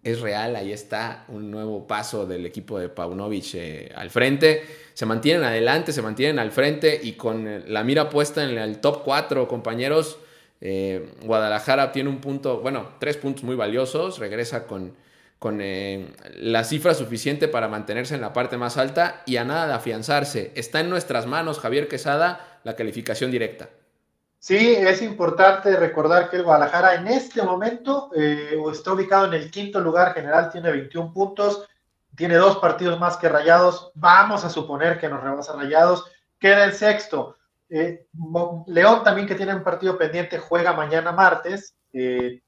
es 0.03 0.21
real, 0.21 0.57
ahí 0.57 0.73
está 0.73 1.25
un 1.29 1.51
nuevo 1.51 1.87
paso 1.87 2.27
del 2.27 2.45
equipo 2.45 2.79
de 2.79 2.89
Paunovic 2.89 3.55
eh, 3.55 3.93
al 3.95 4.11
frente. 4.11 4.65
Se 4.95 5.07
mantienen 5.07 5.45
adelante, 5.45 5.93
se 5.93 6.03
mantienen 6.03 6.41
al 6.41 6.51
frente 6.51 6.99
y 7.01 7.13
con 7.13 7.47
eh, 7.47 7.63
la 7.69 7.85
mira 7.85 8.11
puesta 8.11 8.43
en 8.43 8.59
el 8.59 8.81
top 8.81 9.03
4, 9.05 9.47
compañeros, 9.47 10.19
eh, 10.61 11.13
Guadalajara 11.23 11.93
tiene 11.93 12.11
un 12.11 12.21
punto, 12.21 12.61
bueno, 12.61 12.95
tres 12.99 13.17
puntos 13.17 13.45
muy 13.45 13.55
valiosos, 13.55 14.19
regresa 14.19 14.67
con, 14.67 14.95
con 15.39 15.61
la 15.61 16.65
cifra 16.65 16.95
suficiente 16.95 17.47
para 17.47 17.69
mantenerse 17.69 18.17
en 18.17 18.21
la 18.21 18.33
parte 18.33 18.57
más 18.57 18.77
alta 18.77 19.23
y 19.25 19.37
a 19.37 19.45
nada 19.45 19.69
de 19.69 19.75
afianzarse. 19.75 20.51
Está 20.57 20.81
en 20.81 20.91
nuestras 20.91 21.27
manos, 21.27 21.61
Javier 21.61 21.87
Quesada, 21.87 22.59
la 22.65 22.75
calificación 22.75 23.31
directa. 23.31 23.69
Sí, 24.41 24.77
es 24.77 25.03
importante 25.03 25.77
recordar 25.77 26.31
que 26.31 26.37
el 26.37 26.45
Guadalajara 26.45 26.95
en 26.95 27.09
este 27.09 27.43
momento 27.43 28.11
eh, 28.15 28.57
está 28.73 28.93
ubicado 28.93 29.27
en 29.27 29.35
el 29.35 29.51
quinto 29.51 29.81
lugar 29.81 30.15
general, 30.15 30.51
tiene 30.51 30.71
21 30.71 31.13
puntos, 31.13 31.69
tiene 32.15 32.37
dos 32.37 32.59
partidos 32.59 33.01
más 33.01 33.17
que 33.17 33.29
Rayados, 33.29 33.91
vamos 33.95 34.45
a 34.45 34.51
suponer 34.51 34.99
que 35.01 35.09
nos 35.09 35.23
rebasa 35.23 35.55
Rayados, 35.55 36.05
queda 36.39 36.65
el 36.65 36.73
sexto. 36.73 37.37
Eh, 37.69 38.07
León 38.67 39.03
también 39.03 39.27
que 39.27 39.35
tiene 39.35 39.55
un 39.55 39.65
partido 39.65 39.99
pendiente 39.99 40.39
juega 40.39 40.73
mañana 40.73 41.11
martes, 41.11 41.77
eh, 41.93 42.41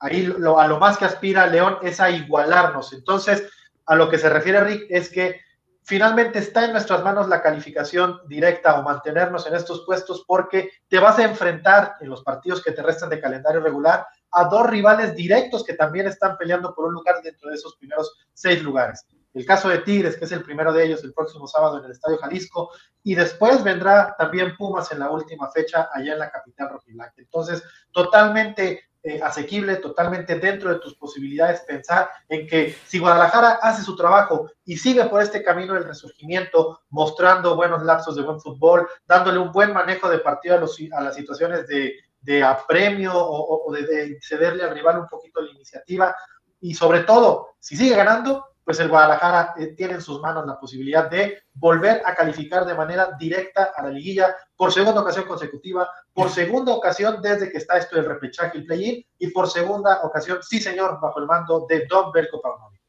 ahí 0.00 0.26
a 0.26 0.66
lo 0.66 0.78
más 0.78 0.96
que 0.96 1.04
aspira 1.04 1.46
León 1.46 1.78
es 1.82 2.00
a 2.00 2.10
igualarnos, 2.10 2.92
entonces 2.94 3.44
a 3.84 3.94
lo 3.94 4.08
que 4.08 4.18
se 4.18 4.30
refiere 4.30 4.64
Rick 4.64 4.86
es 4.88 5.10
que 5.10 5.40
finalmente 5.84 6.38
está 6.38 6.64
en 6.64 6.72
nuestras 6.72 7.04
manos 7.04 7.28
la 7.28 7.42
calificación 7.42 8.20
directa 8.26 8.78
o 8.78 8.82
mantenernos 8.82 9.46
en 9.46 9.54
estos 9.54 9.84
puestos 9.84 10.24
porque 10.26 10.70
te 10.88 10.98
vas 10.98 11.18
a 11.18 11.24
enfrentar 11.24 11.96
en 12.00 12.08
los 12.08 12.22
partidos 12.22 12.62
que 12.62 12.72
te 12.72 12.82
restan 12.82 13.10
de 13.10 13.20
calendario 13.20 13.60
regular 13.60 14.06
a 14.32 14.44
dos 14.44 14.66
rivales 14.66 15.14
directos 15.14 15.62
que 15.62 15.74
también 15.74 16.06
están 16.06 16.36
peleando 16.36 16.74
por 16.74 16.86
un 16.86 16.94
lugar 16.94 17.22
dentro 17.22 17.50
de 17.50 17.56
esos 17.56 17.76
primeros 17.76 18.12
seis 18.32 18.62
lugares. 18.62 19.06
El 19.34 19.44
caso 19.44 19.68
de 19.68 19.78
Tigres, 19.78 20.16
que 20.16 20.24
es 20.24 20.32
el 20.32 20.42
primero 20.42 20.72
de 20.72 20.84
ellos 20.84 21.02
el 21.04 21.12
próximo 21.12 21.46
sábado 21.46 21.78
en 21.78 21.84
el 21.84 21.90
Estadio 21.90 22.18
Jalisco, 22.18 22.70
y 23.02 23.14
después 23.14 23.62
vendrá 23.62 24.14
también 24.16 24.56
Pumas 24.56 24.90
en 24.92 25.00
la 25.00 25.10
última 25.10 25.50
fecha 25.50 25.88
allá 25.92 26.12
en 26.12 26.18
la 26.20 26.30
capital 26.30 26.70
rojiblanca. 26.70 27.14
Entonces, 27.18 27.62
totalmente 27.92 28.84
eh, 29.06 29.20
asequible, 29.22 29.76
totalmente 29.76 30.36
dentro 30.38 30.72
de 30.72 30.80
tus 30.80 30.94
posibilidades, 30.94 31.60
pensar 31.60 32.08
en 32.26 32.46
que 32.46 32.74
si 32.86 32.98
Guadalajara 32.98 33.58
hace 33.60 33.82
su 33.82 33.94
trabajo 33.94 34.50
y 34.64 34.78
sigue 34.78 35.04
por 35.04 35.20
este 35.20 35.42
camino 35.42 35.74
del 35.74 35.84
resurgimiento, 35.84 36.80
mostrando 36.88 37.54
buenos 37.54 37.82
lapsos 37.82 38.16
de 38.16 38.22
buen 38.22 38.40
fútbol, 38.40 38.88
dándole 39.06 39.38
un 39.38 39.52
buen 39.52 39.74
manejo 39.74 40.08
de 40.08 40.20
partido 40.20 40.56
a, 40.56 40.58
los, 40.58 40.78
a 40.96 41.02
las 41.02 41.14
situaciones 41.14 41.66
de, 41.66 41.96
de 42.22 42.42
apremio 42.42 43.12
o, 43.14 43.70
de, 43.72 43.82
de 43.82 44.18
cederle 44.22 44.64
al 44.64 44.74
rival 44.74 45.00
un 45.00 45.06
poquito 45.06 45.42
la 45.42 45.50
iniciativa, 45.50 46.16
y 46.60 46.72
sobre 46.72 47.00
todo, 47.00 47.56
si 47.60 47.76
sigue 47.76 47.94
ganando, 47.94 48.53
pues 48.64 48.80
el 48.80 48.88
Guadalajara 48.88 49.54
eh, 49.58 49.74
tiene 49.76 49.94
en 49.94 50.00
sus 50.00 50.20
manos 50.20 50.46
la 50.46 50.58
posibilidad 50.58 51.10
de 51.10 51.44
volver 51.52 52.00
a 52.04 52.14
calificar 52.14 52.64
de 52.64 52.74
manera 52.74 53.10
directa 53.18 53.72
a 53.76 53.82
la 53.82 53.90
liguilla 53.90 54.34
por 54.56 54.72
segunda 54.72 55.02
ocasión 55.02 55.26
consecutiva, 55.26 55.88
por 56.12 56.30
segunda 56.30 56.72
ocasión 56.72 57.20
desde 57.20 57.50
que 57.50 57.58
está 57.58 57.76
esto 57.76 57.96
del 57.96 58.06
repechaje 58.06 58.58
y 58.58 58.62
play-in, 58.62 59.04
y 59.18 59.26
por 59.28 59.48
segunda 59.48 60.00
ocasión, 60.02 60.38
sí 60.42 60.60
señor, 60.60 60.98
bajo 61.00 61.20
el 61.20 61.26
mando 61.26 61.66
de 61.68 61.86
Don 61.86 62.10
Belko 62.10 62.40
Paunovic. 62.40 62.80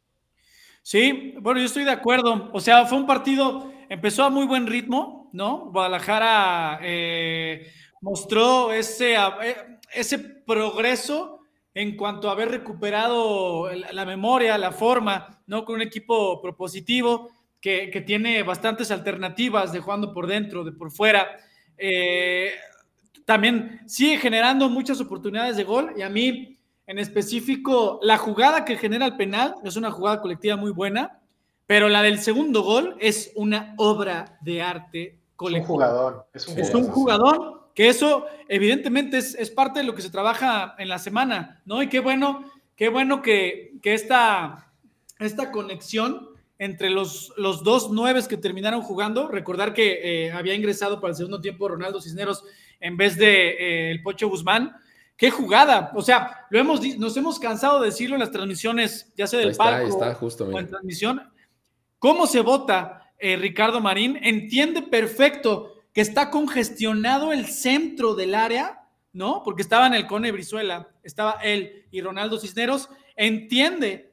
Sí, 0.82 1.36
bueno, 1.42 1.60
yo 1.60 1.66
estoy 1.66 1.84
de 1.84 1.92
acuerdo. 1.92 2.50
O 2.54 2.60
sea, 2.60 2.86
fue 2.86 2.98
un 2.98 3.08
partido, 3.08 3.72
empezó 3.90 4.24
a 4.24 4.30
muy 4.30 4.46
buen 4.46 4.68
ritmo, 4.68 5.30
¿no? 5.34 5.72
Guadalajara 5.72 6.80
eh, 6.82 7.72
mostró 8.02 8.72
ese, 8.72 9.16
eh, 9.16 9.80
ese 9.92 10.20
progreso 10.20 11.35
en 11.76 11.98
cuanto 11.98 12.30
a 12.30 12.32
haber 12.32 12.50
recuperado 12.50 13.70
la 13.70 14.06
memoria, 14.06 14.58
la 14.58 14.72
forma, 14.72 15.42
¿no? 15.46 15.66
Con 15.66 15.76
un 15.76 15.82
equipo 15.82 16.42
propositivo 16.42 17.30
que, 17.60 18.04
tiene 18.06 18.44
bastantes 18.44 18.92
alternativas 18.92 19.74
de 19.74 19.82
jugando 19.82 20.14
por 20.14 20.26
dentro, 20.26 20.64
de 20.64 20.72
por 20.72 20.90
fuera. 20.90 21.28
Eh, 21.78 22.52
también 23.26 23.82
sigue 23.88 24.18
generando 24.18 24.70
muchas 24.70 25.02
oportunidades 25.02 25.58
de 25.58 25.64
gol 25.66 25.94
y 25.98 26.02
a 26.02 26.10
mí 26.10 26.58
en 26.88 27.00
específico 27.00 28.00
la 28.02 28.18
jugada 28.18 28.64
que 28.64 28.78
genera 28.78 29.06
el 29.06 29.18
penal 29.18 29.56
es 29.64 29.76
una 29.76 29.92
jugada 29.92 30.22
colectiva 30.22 30.56
muy 30.56 30.72
buena, 30.72 31.20
pero 31.66 31.90
la 31.90 32.04
del 32.04 32.20
segundo 32.20 32.62
gol 32.62 32.96
es 33.00 33.34
una 33.36 33.74
obra 33.78 34.38
de 34.42 34.62
arte 34.62 35.20
colectivo. 35.36 35.64
Es 35.66 35.70
un 35.70 35.76
jugador. 35.76 36.28
Es 36.34 36.74
un, 36.74 36.88
jugador 36.88 37.65
que 37.76 37.90
eso 37.90 38.26
evidentemente 38.48 39.18
es, 39.18 39.52
parte 39.52 39.82
de 39.82 39.86
lo 39.86 39.94
que 39.94 40.02
se 40.02 40.10
trabaja 40.10 40.76
en 40.80 40.88
la 40.88 40.98
semana, 40.98 41.62
¿no? 41.66 41.84
Y 41.84 41.90
qué 41.90 42.00
bueno, 42.00 42.50
qué 42.76 42.88
bueno 42.88 43.22
que, 43.22 43.74
esta, 43.84 44.72
esta 45.20 45.52
conexión 45.52 46.30
entre 46.58 46.90
los, 46.90 47.34
los 47.36 47.64
dos 47.64 47.92
nueves 47.92 48.30
que 48.30 48.38
terminaron 48.38 48.82
jugando, 48.82 49.28
recordar 49.28 49.74
que 49.74 50.00
eh, 50.26 50.32
había 50.32 50.56
ingresado 50.56 51.02
para 51.02 51.12
el 51.12 51.18
segundo 51.18 51.42
tiempo 51.42 51.68
Ronaldo 51.68 52.00
Cisneros 52.00 52.46
en 52.80 52.96
vez 52.96 53.18
de 53.18 53.50
eh, 53.50 53.92
el 53.92 54.02
Pocho 54.02 54.30
Guzmán. 54.30 54.74
Qué 55.18 55.30
jugada, 55.30 55.92
o 55.96 56.02
sea, 56.02 56.46
lo 56.50 56.60
hemos 56.60 56.82
nos 56.98 57.16
hemos 57.18 57.40
cansado 57.40 57.82
de 57.82 57.88
decirlo 57.88 58.16
en 58.16 58.22
las 58.22 58.32
transmisiones, 58.32 59.14
ya 59.18 59.28
sea 59.28 59.40
del 59.40 59.50
está, 59.50 59.84
está, 59.84 60.14
justo, 60.14 60.46
o 60.46 60.60
en 60.60 60.68
transmisión. 60.68 61.22
¿Cómo 62.00 62.26
se 62.26 62.40
vota 62.42 63.12
eh, 63.18 63.36
Ricardo 63.36 63.82
Marín? 63.82 64.18
Entiende 64.22 64.82
perfecto 64.82 65.75
que 65.96 66.02
está 66.02 66.30
congestionado 66.30 67.32
el 67.32 67.48
centro 67.48 68.16
del 68.16 68.36
área, 68.36 68.84
¿no? 69.14 69.44
Porque 69.44 69.62
estaban 69.62 69.94
el 69.94 70.08
Cone 70.08 70.34
Brizuela, 70.34 70.90
estaba 71.04 71.40
él 71.42 71.86
y 71.90 72.02
Ronaldo 72.02 72.38
Cisneros. 72.38 72.90
Entiende 73.16 74.12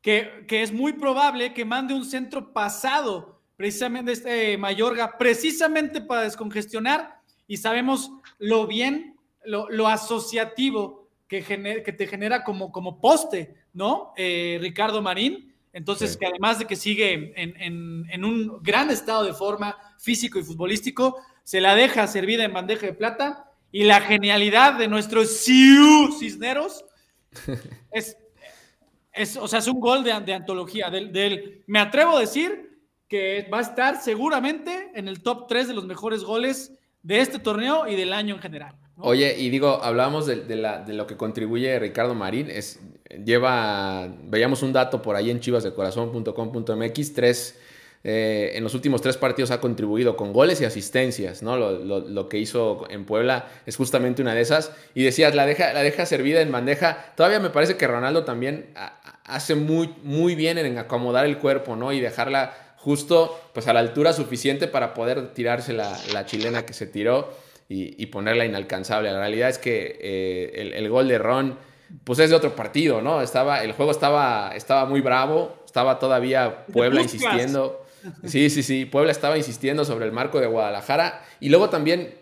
que, 0.00 0.46
que 0.48 0.62
es 0.62 0.72
muy 0.72 0.94
probable 0.94 1.52
que 1.52 1.66
mande 1.66 1.92
un 1.92 2.06
centro 2.06 2.54
pasado, 2.54 3.42
precisamente 3.58 4.12
este 4.12 4.56
Mayorga, 4.56 5.18
precisamente 5.18 6.00
para 6.00 6.22
descongestionar 6.22 7.20
y 7.46 7.58
sabemos 7.58 8.10
lo 8.38 8.66
bien, 8.66 9.14
lo, 9.44 9.88
asociativo 9.88 11.10
que, 11.28 11.42
que, 11.84 11.92
te 11.92 12.06
genera 12.06 12.44
como, 12.44 12.72
como 12.72 12.98
poste, 12.98 13.56
¿no? 13.74 14.14
Eh, 14.16 14.56
Ricardo 14.62 15.02
Marín. 15.02 15.49
Entonces, 15.72 16.16
que 16.16 16.26
además 16.26 16.58
de 16.58 16.66
que 16.66 16.76
sigue 16.76 17.32
en, 17.36 18.24
un 18.24 18.60
gran 18.62 18.90
estado 18.90 19.24
de 19.24 19.32
forma 19.32 19.76
físico 19.98 20.38
y 20.38 20.42
futbolístico, 20.42 21.16
se 21.44 21.60
la 21.60 21.74
deja 21.74 22.06
servida 22.06 22.44
en 22.44 22.52
bandeja 22.52 22.86
de 22.86 22.92
plata 22.92 23.50
y 23.70 23.84
la 23.84 24.00
genialidad 24.00 24.74
de 24.74 24.88
nuestros 24.88 25.38
Siu 25.38 26.12
Cisneros 26.18 26.84
es, 27.92 28.16
es, 29.12 29.36
o 29.36 29.46
sea, 29.46 29.60
es 29.60 29.68
un 29.68 29.80
gol 29.80 30.02
de, 30.02 30.12
antología. 30.12 30.90
Del, 30.90 31.12
del, 31.12 31.62
me 31.66 31.78
atrevo 31.78 32.16
a 32.16 32.20
decir 32.20 32.80
que 33.06 33.48
va 33.52 33.58
a 33.58 33.62
estar 33.62 34.00
seguramente 34.00 34.90
en 34.94 35.08
el 35.08 35.22
top 35.22 35.46
3 35.48 35.68
de 35.68 35.74
los 35.74 35.84
mejores 35.84 36.24
goles 36.24 36.72
de 37.02 37.20
este 37.20 37.38
torneo 37.38 37.86
y 37.86 37.96
del 37.96 38.12
año 38.12 38.34
en 38.34 38.40
general. 38.40 38.76
Oye, 39.02 39.36
y 39.38 39.50
digo, 39.50 39.80
hablábamos 39.82 40.26
de, 40.26 40.56
lo 40.88 41.06
que 41.06 41.16
contribuye 41.16 41.78
Ricardo 41.78 42.14
Marín. 42.14 42.48
Es, 42.50 42.80
lleva, 43.24 44.08
veíamos 44.24 44.62
un 44.62 44.72
dato 44.72 45.02
por 45.02 45.16
ahí 45.16 45.30
en 45.30 45.40
chivasdecorazón.com.mx, 45.40 47.14
tres, 47.14 47.58
eh, 48.02 48.52
en 48.54 48.64
los 48.64 48.74
últimos 48.74 49.02
tres 49.02 49.16
partidos 49.16 49.50
ha 49.50 49.60
contribuido 49.60 50.16
con 50.16 50.32
goles 50.32 50.60
y 50.60 50.64
asistencias, 50.64 51.42
¿no? 51.42 51.56
Lo, 51.56 52.28
que 52.28 52.38
hizo 52.38 52.86
en 52.88 53.04
Puebla 53.04 53.48
es 53.66 53.76
justamente 53.76 54.22
una 54.22 54.34
de 54.34 54.40
esas. 54.40 54.72
Y 54.94 55.02
decías, 55.02 55.34
la 55.34 55.46
deja, 55.46 55.72
la 55.72 55.82
deja 55.82 56.06
servida 56.06 56.40
en 56.40 56.52
bandeja. 56.52 57.12
Todavía 57.16 57.40
me 57.40 57.50
parece 57.50 57.76
que 57.76 57.86
Ronaldo 57.86 58.24
también 58.24 58.70
hace 59.24 59.54
muy, 59.54 59.94
muy 60.02 60.34
bien 60.34 60.58
en 60.58 60.78
acomodar 60.78 61.26
el 61.26 61.38
cuerpo, 61.38 61.76
¿no? 61.76 61.92
Y 61.92 62.00
dejarla 62.00 62.54
justo 62.80 63.38
pues 63.52 63.68
a 63.68 63.72
la 63.72 63.80
altura 63.80 64.12
suficiente 64.12 64.66
para 64.66 64.94
poder 64.94 65.34
tirarse 65.34 65.72
la, 65.72 66.24
chilena 66.24 66.64
que 66.64 66.72
se 66.72 66.86
tiró 66.86 67.30
y, 67.72 68.06
ponerla 68.06 68.44
inalcanzable. 68.44 69.12
La 69.12 69.20
realidad 69.20 69.48
es 69.48 69.58
que 69.58 69.96
eh, 70.00 70.72
el, 70.74 70.88
gol 70.88 71.06
de 71.06 71.18
Ron 71.18 71.56
pues 72.02 72.18
es 72.18 72.28
de 72.30 72.36
otro 72.36 72.56
partido, 72.56 73.00
¿no? 73.00 73.22
Estaba, 73.22 73.62
el 73.62 73.72
juego 73.72 73.92
estaba, 73.92 74.52
estaba 74.56 74.86
muy 74.86 75.00
bravo, 75.00 75.56
estaba 75.64 76.00
todavía 76.00 76.66
Puebla 76.66 77.00
insistiendo. 77.00 77.86
Sí, 78.24 78.50
sí, 78.50 78.64
sí, 78.64 78.86
Puebla 78.86 79.12
estaba 79.12 79.36
insistiendo 79.36 79.84
sobre 79.84 80.04
el 80.04 80.12
marco 80.12 80.40
de 80.40 80.48
Guadalajara 80.48 81.24
y 81.38 81.48
luego 81.48 81.70
también 81.70 82.14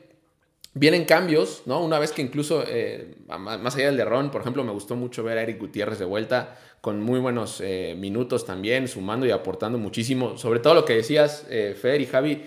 vienen 0.74 1.06
cambios, 1.06 1.62
¿no? 1.64 1.82
Una 1.82 1.98
vez 1.98 2.12
que 2.12 2.20
incluso, 2.20 2.62
eh, 2.66 3.16
más 3.26 3.74
allá 3.74 3.86
del 3.86 3.96
de 3.96 4.04
Ron, 4.04 4.30
por 4.30 4.42
ejemplo, 4.42 4.64
me 4.64 4.72
gustó 4.72 4.96
mucho 4.96 5.24
ver 5.24 5.38
a 5.38 5.42
Eric 5.42 5.60
Gutiérrez 5.60 5.98
de 5.98 6.04
vuelta 6.04 6.58
con 6.82 7.00
muy 7.00 7.20
buenos 7.20 7.62
eh, 7.62 7.94
minutos 7.98 8.44
también, 8.44 8.86
sumando 8.86 9.24
y 9.24 9.30
aportando 9.30 9.78
muchísimo. 9.78 10.36
Sobre 10.36 10.60
todo 10.60 10.74
lo 10.74 10.84
que 10.84 10.94
decías, 10.94 11.46
eh, 11.48 11.74
Fer 11.80 12.02
y 12.02 12.06
Javi, 12.06 12.44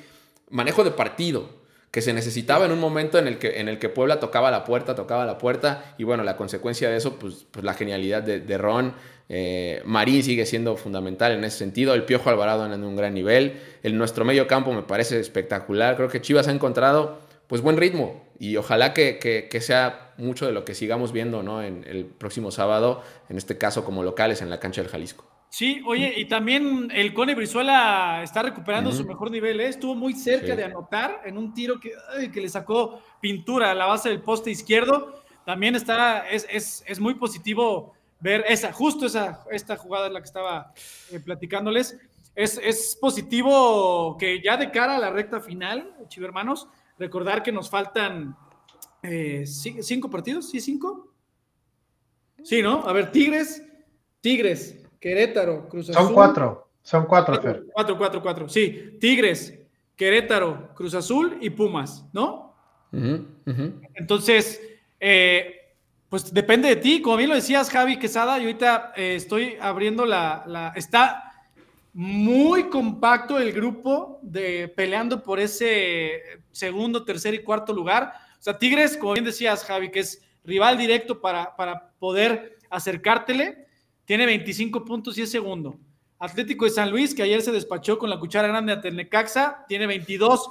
manejo 0.50 0.84
de 0.84 0.92
partido, 0.92 1.61
que 1.92 2.02
se 2.02 2.14
necesitaba 2.14 2.66
en 2.66 2.72
un 2.72 2.80
momento 2.80 3.20
en 3.20 3.28
el 3.28 3.38
que, 3.38 3.60
en 3.60 3.68
el 3.68 3.78
que 3.78 3.90
Puebla 3.90 4.20
tocaba 4.22 4.50
la 4.50 4.64
puerta, 4.64 4.96
tocaba 4.96 5.26
la 5.26 5.38
puerta, 5.38 5.94
y 5.98 6.06
bueno, 6.06 6.24
la 6.24 6.38
consecuencia 6.38 6.90
de 6.90 6.96
eso, 6.96 7.20
pues, 7.20 7.46
pues 7.52 7.66
la 7.66 7.74
genialidad 7.74 8.24
de, 8.24 8.58
Ron. 8.58 8.94
Eh, 9.28 9.82
Marín 9.86 10.24
sigue 10.24 10.46
siendo 10.46 10.76
fundamental 10.78 11.34
en 11.34 11.44
ese 11.44 11.58
sentido, 11.58 11.94
el 11.94 12.04
Piojo 12.04 12.30
Alvarado 12.30 12.66
en 12.66 12.84
un 12.84 12.96
gran 12.96 13.14
nivel, 13.14 13.60
el 13.84 13.98
nuestro 13.98 14.26
medio 14.26 14.48
campo 14.48 14.74
me 14.74 14.84
parece 14.84 15.20
espectacular, 15.20 15.96
creo 15.96 16.10
que 16.10 16.22
Chivas 16.22 16.48
ha 16.48 16.52
encontrado 16.52 17.20
pues 17.48 17.62
buen 17.62 17.78
ritmo 17.78 18.24
y 18.40 18.58
ojalá 18.58 18.94
que, 18.94 19.50
sea 19.62 20.14
mucho 20.18 20.46
de 20.46 20.52
lo 20.52 20.66
que 20.66 20.74
sigamos 20.74 21.12
viendo 21.12 21.44
¿no? 21.44 21.62
en 21.62 21.86
el 21.88 22.06
próximo 22.06 22.52
sábado, 22.52 23.04
en 23.30 23.38
este 23.38 23.58
caso 23.58 23.86
como 23.86 24.04
locales 24.04 24.42
en 24.42 24.50
la 24.50 24.60
cancha 24.60 24.82
del 24.82 24.90
Jalisco. 24.90 25.26
Sí, 25.54 25.84
oye, 25.86 26.14
y 26.16 26.30
también 26.30 26.90
el 26.94 27.14
Cone 27.14 27.36
Brizuela 27.36 28.24
está 28.24 28.42
recuperando 28.42 28.90
su 28.94 29.04
mejor 29.04 29.30
nivel, 29.30 29.60
¿eh? 29.60 29.68
estuvo 29.68 29.96
muy 29.96 30.14
cerca 30.14 30.56
de 30.56 30.64
anotar 30.64 31.24
en 31.26 31.38
un 31.38 31.54
tiro 31.54 31.78
que, 31.78 31.92
que, 32.32 32.40
le 32.40 32.48
sacó 32.48 33.02
pintura 33.20 33.72
a 33.72 33.76
la 33.76 33.86
base 33.86 34.08
del 34.08 34.22
poste 34.22 34.50
izquierdo. 34.50 35.22
También 35.46 35.76
está, 35.76 36.30
es, 36.30 36.48
es, 36.88 37.00
muy 37.02 37.16
positivo 37.16 37.94
ver 38.22 38.46
esa, 38.48 38.72
justo 38.72 39.06
esa, 39.06 39.44
esta 39.52 39.76
jugada 39.76 40.08
en 40.08 40.14
la 40.14 40.22
que 40.22 40.28
estaba 40.28 40.72
eh, 41.12 41.20
platicándoles. 41.20 42.00
Es, 42.34 42.58
es 42.64 42.98
positivo 43.02 44.16
que 44.18 44.42
ya 44.42 44.56
de 44.56 44.72
cara 44.72 44.96
a 44.96 45.00
la 45.00 45.10
recta 45.10 45.42
final, 45.42 45.94
chivermanos, 46.08 46.62
hermanos, 46.62 46.82
Recordar 46.98 47.44
que 47.44 47.52
nos 47.52 47.70
faltan 47.70 48.38
eh, 49.04 49.44
cinco 49.46 50.10
partidos, 50.10 50.50
¿sí 50.50 50.62
cinco? 50.62 51.14
Sí, 52.42 52.62
¿no? 52.62 52.88
A 52.88 52.94
ver, 52.94 53.12
Tigres, 53.12 53.62
Tigres, 54.22 54.81
Querétaro, 55.02 55.68
Cruz 55.68 55.90
Azul. 55.90 56.04
Son 56.06 56.14
cuatro, 56.14 56.70
son 56.84 57.06
cuatro, 57.08 57.42
Fer. 57.42 57.66
Cuatro, 57.74 57.98
cuatro, 57.98 58.22
cuatro, 58.22 58.48
sí. 58.48 58.98
Tigres, 59.00 59.60
Querétaro, 59.96 60.70
Cruz 60.76 60.94
Azul 60.94 61.38
y 61.42 61.50
Pumas, 61.50 62.06
¿no? 62.14 62.56
Entonces, 63.96 64.62
eh, 65.00 65.74
pues 66.08 66.32
depende 66.32 66.70
de 66.70 66.76
ti. 66.76 67.02
Como 67.02 67.18
bien 67.18 67.30
lo 67.30 67.36
decías, 67.36 67.72
Javi 67.72 67.98
Quesada, 67.98 68.38
yo 68.38 68.44
ahorita 68.44 68.94
eh, 68.96 69.16
estoy 69.16 69.58
abriendo 69.60 70.06
la, 70.06 70.44
la, 70.46 70.72
Está 70.76 71.34
muy 71.94 72.70
compacto 72.70 73.40
el 73.40 73.52
grupo 73.54 74.20
de 74.22 74.68
peleando 74.68 75.24
por 75.24 75.40
ese 75.40 76.22
segundo, 76.52 77.04
tercer 77.04 77.34
y 77.34 77.44
cuarto 77.44 77.74
lugar. 77.74 78.14
O 78.40 78.44
sea, 78.44 78.58
Tigres, 78.60 78.98
como 78.98 79.14
bien 79.14 79.26
decías, 79.26 79.66
Javi, 79.66 79.90
que 79.90 80.02
es 80.02 80.22
rival 80.44 80.78
directo 80.78 81.20
para, 81.22 81.56
para 81.56 81.90
poder 81.98 82.58
acercártele, 82.70 83.68
tiene 84.06 84.26
25 84.26 84.86
puntos 84.86 85.18
y 85.18 85.22
es 85.22 85.32
segundo. 85.32 85.80
Atlético 86.20 86.66
de 86.66 86.72
San 86.72 86.92
Luis, 86.92 87.16
que 87.16 87.24
ayer 87.24 87.42
se 87.42 87.52
despachó 87.52 87.98
con 87.98 88.10
la 88.10 88.20
cuchara 88.20 88.48
grande 88.48 88.74
a 88.74 88.82
Tenecaxa, 88.82 89.66
tiene 89.68 89.88
22. 89.88 90.50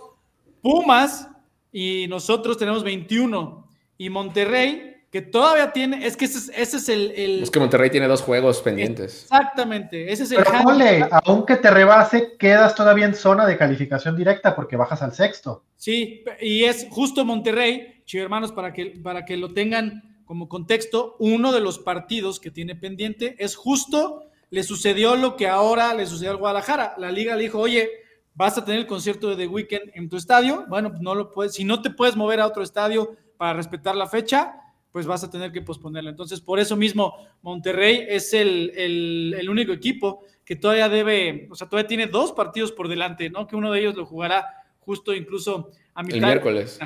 Pumas 0.60 1.28
y 1.72 2.06
nosotros 2.08 2.58
tenemos 2.58 2.82
21. 2.82 3.68
Y 3.98 4.10
Monterrey 4.10 4.90
que 5.10 5.22
todavía 5.22 5.72
tiene, 5.72 6.06
es 6.06 6.16
que 6.16 6.24
ese 6.24 6.62
es, 6.62 6.88
el, 6.88 7.42
Es 7.42 7.50
que 7.50 7.58
Monterrey 7.58 7.90
tiene 7.90 8.06
dos 8.06 8.22
juegos 8.22 8.62
pendientes. 8.62 9.22
Exactamente, 9.24 10.12
ese 10.12 10.22
es 10.22 10.30
el... 10.30 10.38
Pero 10.38 10.62
ponle, 10.62 11.04
aunque 11.24 11.56
te 11.56 11.68
rebase, 11.68 12.36
quedas 12.38 12.76
todavía 12.76 13.06
en 13.06 13.14
zona 13.14 13.44
de 13.44 13.56
calificación 13.56 14.16
directa 14.16 14.54
porque 14.54 14.76
bajas 14.76 15.02
al 15.02 15.12
sexto. 15.12 15.64
Sí, 15.76 16.22
y 16.40 16.62
es 16.62 16.86
justo 16.90 17.24
Monterrey, 17.24 18.02
chicos 18.04 18.22
hermanos, 18.22 18.52
para 18.52 18.72
que, 18.72 19.00
para 19.02 19.24
que 19.24 19.36
lo 19.36 19.52
tengan 19.52 20.10
como 20.30 20.48
contexto, 20.48 21.16
uno 21.18 21.50
de 21.50 21.58
los 21.58 21.80
partidos 21.80 22.38
que 22.38 22.52
tiene 22.52 22.76
pendiente 22.76 23.34
es 23.40 23.56
justo, 23.56 24.30
le 24.50 24.62
sucedió 24.62 25.16
lo 25.16 25.34
que 25.34 25.48
ahora 25.48 25.92
le 25.92 26.06
sucedió 26.06 26.30
al 26.30 26.36
Guadalajara. 26.36 26.94
La 26.98 27.10
liga 27.10 27.34
le 27.34 27.42
dijo, 27.42 27.58
oye, 27.58 27.90
vas 28.32 28.56
a 28.56 28.64
tener 28.64 28.78
el 28.78 28.86
concierto 28.86 29.28
de 29.28 29.34
The 29.34 29.48
Weeknd 29.48 29.90
en 29.92 30.08
tu 30.08 30.16
estadio. 30.16 30.66
Bueno, 30.68 30.92
no 31.00 31.16
lo 31.16 31.32
puedes, 31.32 31.54
si 31.54 31.64
no 31.64 31.82
te 31.82 31.90
puedes 31.90 32.14
mover 32.14 32.38
a 32.38 32.46
otro 32.46 32.62
estadio 32.62 33.16
para 33.36 33.54
respetar 33.54 33.96
la 33.96 34.06
fecha, 34.06 34.54
pues 34.92 35.04
vas 35.04 35.24
a 35.24 35.30
tener 35.32 35.50
que 35.50 35.62
posponerlo. 35.62 36.10
Entonces, 36.10 36.40
por 36.40 36.60
eso 36.60 36.76
mismo, 36.76 37.12
Monterrey 37.42 38.06
es 38.08 38.32
el, 38.32 38.70
el, 38.76 39.50
único 39.50 39.72
equipo 39.72 40.22
que 40.44 40.54
todavía 40.54 40.88
debe, 40.88 41.48
o 41.50 41.56
sea, 41.56 41.68
todavía 41.68 41.88
tiene 41.88 42.06
dos 42.06 42.30
partidos 42.30 42.70
por 42.70 42.86
delante, 42.86 43.30
¿no? 43.30 43.48
Que 43.48 43.56
uno 43.56 43.72
de 43.72 43.80
ellos 43.80 43.96
lo 43.96 44.06
jugará 44.06 44.46
justo 44.78 45.12
incluso 45.12 45.72
a 45.92 46.04
mitad. 46.04 46.18
El 46.18 46.24
miércoles. 46.24 46.78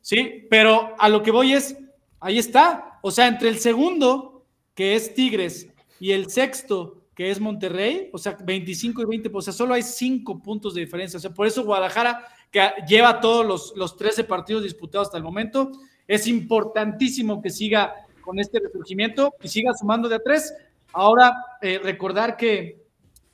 Sí, 0.00 0.48
pero 0.50 0.96
a 0.98 1.08
lo 1.08 1.22
que 1.22 1.30
voy 1.30 1.52
es, 1.52 1.76
ahí 2.20 2.38
está. 2.38 2.98
O 3.02 3.10
sea, 3.10 3.26
entre 3.26 3.48
el 3.48 3.58
segundo, 3.58 4.46
que 4.74 4.94
es 4.94 5.14
Tigres, 5.14 5.68
y 5.98 6.12
el 6.12 6.30
sexto, 6.30 7.02
que 7.14 7.30
es 7.30 7.40
Monterrey, 7.40 8.08
o 8.12 8.18
sea, 8.18 8.36
25 8.42 9.02
y 9.02 9.04
20, 9.04 9.30
o 9.32 9.42
sea, 9.42 9.52
solo 9.52 9.74
hay 9.74 9.82
cinco 9.82 10.40
puntos 10.40 10.74
de 10.74 10.80
diferencia. 10.80 11.18
O 11.18 11.20
sea, 11.20 11.34
por 11.34 11.46
eso 11.46 11.64
Guadalajara, 11.64 12.26
que 12.50 12.62
lleva 12.88 13.20
todos 13.20 13.44
los, 13.44 13.72
los 13.76 13.96
13 13.96 14.24
partidos 14.24 14.62
disputados 14.62 15.08
hasta 15.08 15.18
el 15.18 15.24
momento, 15.24 15.72
es 16.06 16.26
importantísimo 16.26 17.42
que 17.42 17.50
siga 17.50 17.94
con 18.22 18.38
este 18.38 18.60
resurgimiento 18.60 19.34
y 19.42 19.48
siga 19.48 19.72
sumando 19.74 20.08
de 20.08 20.16
a 20.16 20.22
tres. 20.22 20.54
Ahora, 20.92 21.34
eh, 21.60 21.78
recordar 21.82 22.36
que 22.36 22.82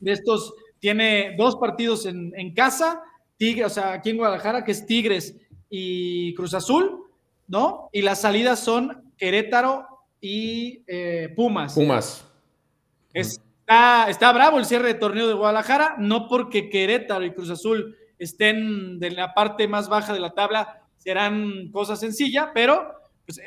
de 0.01 0.13
estos 0.13 0.55
tiene 0.79 1.35
dos 1.39 1.57
partidos 1.57 2.07
en, 2.07 2.33
en 2.37 2.53
casa, 2.53 3.03
Tigres, 3.37 3.67
o 3.67 3.71
sea, 3.71 3.93
aquí 3.93 4.11
en 4.11 4.17
Guadalajara, 4.19 4.65
que 4.65 4.73
es 4.73 4.85
Tigres 4.85 5.37
y 5.71 6.35
Cruz 6.35 6.55
Azul, 6.55 7.06
¿no? 7.49 7.89
Y 7.93 8.03
las 8.03 8.21
salidas 8.21 8.61
son 8.61 9.13
Querétaro 9.17 9.87
y 10.21 10.83
eh, 10.87 11.33
Pumas. 11.35 11.75
Pumas. 11.75 12.27
Está, 13.13 14.09
está 14.09 14.33
bravo 14.33 14.59
el 14.59 14.67
cierre 14.67 14.89
de 14.89 14.95
torneo 14.95 15.27
de 15.27 15.35
Guadalajara, 15.35 15.97
no 15.99 16.29
porque 16.29 16.69
Querétaro 16.69 17.25
y 17.25 17.33
Cruz 17.33 17.51
Azul 17.51 17.97
estén 18.19 18.99
de 18.99 19.11
la 19.11 19.35
parte 19.35 19.69
más 19.69 19.89
baja 19.89 20.13
de 20.13 20.21
la 20.21 20.35
tabla, 20.35 20.83
serán 20.97 21.71
cosas 21.71 22.01
sencillas, 22.01 22.49
pero 22.55 22.93
pues, 23.25 23.41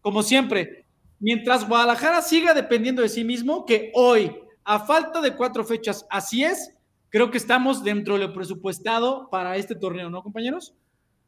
como 0.00 0.22
siempre, 0.22 0.86
mientras 1.18 1.68
Guadalajara 1.68 2.22
siga 2.22 2.54
dependiendo 2.54 3.02
de 3.02 3.08
sí 3.08 3.24
mismo, 3.24 3.64
que 3.64 3.90
hoy, 3.94 4.34
a 4.64 4.80
falta 4.80 5.20
de 5.20 5.34
cuatro 5.34 5.64
fechas, 5.64 6.06
así 6.10 6.44
es, 6.44 6.74
creo 7.10 7.30
que 7.30 7.38
estamos 7.38 7.84
dentro 7.84 8.14
de 8.14 8.26
lo 8.26 8.32
presupuestado 8.32 9.28
para 9.30 9.56
este 9.56 9.74
torneo, 9.74 10.10
¿no, 10.10 10.22
compañeros? 10.22 10.74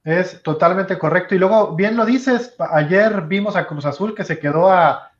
Es 0.07 0.41
totalmente 0.41 0.97
correcto. 1.01 1.35
Y 1.35 1.39
luego, 1.39 1.75
bien 1.75 1.97
lo 1.97 2.07
dices, 2.07 2.55
ayer 2.71 3.23
vimos 3.23 3.57
a 3.57 3.67
Cruz 3.67 3.87
Azul 3.87 4.15
que 4.15 4.23
se 4.23 4.39
quedó 4.39 4.71
a, 4.71 5.11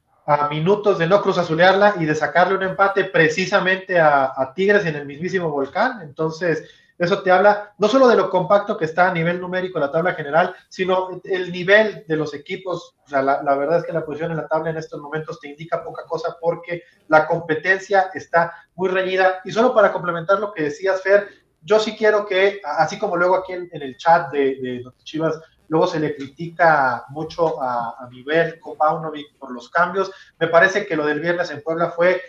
minutos 0.49 0.99
de 0.99 1.09
no 1.09 1.23
Cruz 1.23 1.39
Azulearla 1.39 1.95
y 1.99 2.05
de 2.05 2.15
sacarle 2.15 2.57
un 2.57 2.63
empate 2.63 3.05
precisamente 3.05 3.99
a, 3.99 4.53
Tigres 4.55 4.87
en 4.87 4.95
el 4.95 5.05
mismísimo 5.05 5.51
volcán. 5.51 6.03
Entonces, 6.03 6.71
eso 6.99 7.21
te 7.25 7.33
habla 7.33 7.75
no 7.79 7.89
solo 7.89 8.07
de 8.07 8.15
lo 8.15 8.31
compacto 8.31 8.77
que 8.77 8.85
está 8.85 9.09
a 9.09 9.13
nivel 9.13 9.41
numérico 9.41 9.81
la 9.81 9.91
tabla 9.91 10.15
general, 10.15 10.55
sino 10.69 11.21
el 11.25 11.51
nivel 11.51 12.05
de 12.07 12.17
los 12.17 12.33
equipos. 12.33 12.95
Sea, 13.07 13.23
la, 13.23 13.57
verdad 13.57 13.79
es 13.79 13.85
que 13.85 13.93
la 13.93 14.05
posición 14.05 14.31
en 14.31 14.37
la 14.37 14.47
tabla 14.47 14.71
en 14.71 14.77
estos 14.77 15.01
momentos 15.01 15.41
te 15.41 15.49
indica 15.49 15.83
poca 15.83 16.05
cosa 16.07 16.37
porque 16.41 16.85
la 17.09 17.27
competencia 17.27 18.11
está 18.15 18.53
muy 18.77 18.89
reñida. 18.89 19.41
Y 19.45 19.51
solo 19.51 19.75
para 19.75 19.93
complementar 19.93 20.39
lo 20.39 20.53
que 20.53 20.63
decías, 20.63 21.03
Fer, 21.03 21.29
yo 21.67 21.79
sí 21.79 21.97
quiero 21.97 22.25
que, 22.25 22.61
así 22.65 22.99
como 22.99 23.17
luego 23.17 23.37
aquí 23.37 23.53
en, 23.53 23.69
el 23.71 23.97
chat 23.99 24.31
de, 24.31 24.57
de 24.61 24.85
Chivas, 25.05 25.39
luego 25.69 25.87
se 25.87 26.01
le 26.01 26.15
critica 26.15 27.05
mucho 27.09 27.61
a, 27.61 27.97
a 27.99 28.09
Miguel 28.09 28.59
Kopaunovic 28.61 29.37
por 29.39 29.51
los 29.51 29.69
cambios. 29.69 30.11
Me 30.39 30.47
parece 30.47 30.87
que 30.87 30.97
lo 30.97 31.05
del 31.05 31.21
viernes 31.21 31.51
en 31.51 31.63
Puebla 31.63 31.91
fue 31.91 32.23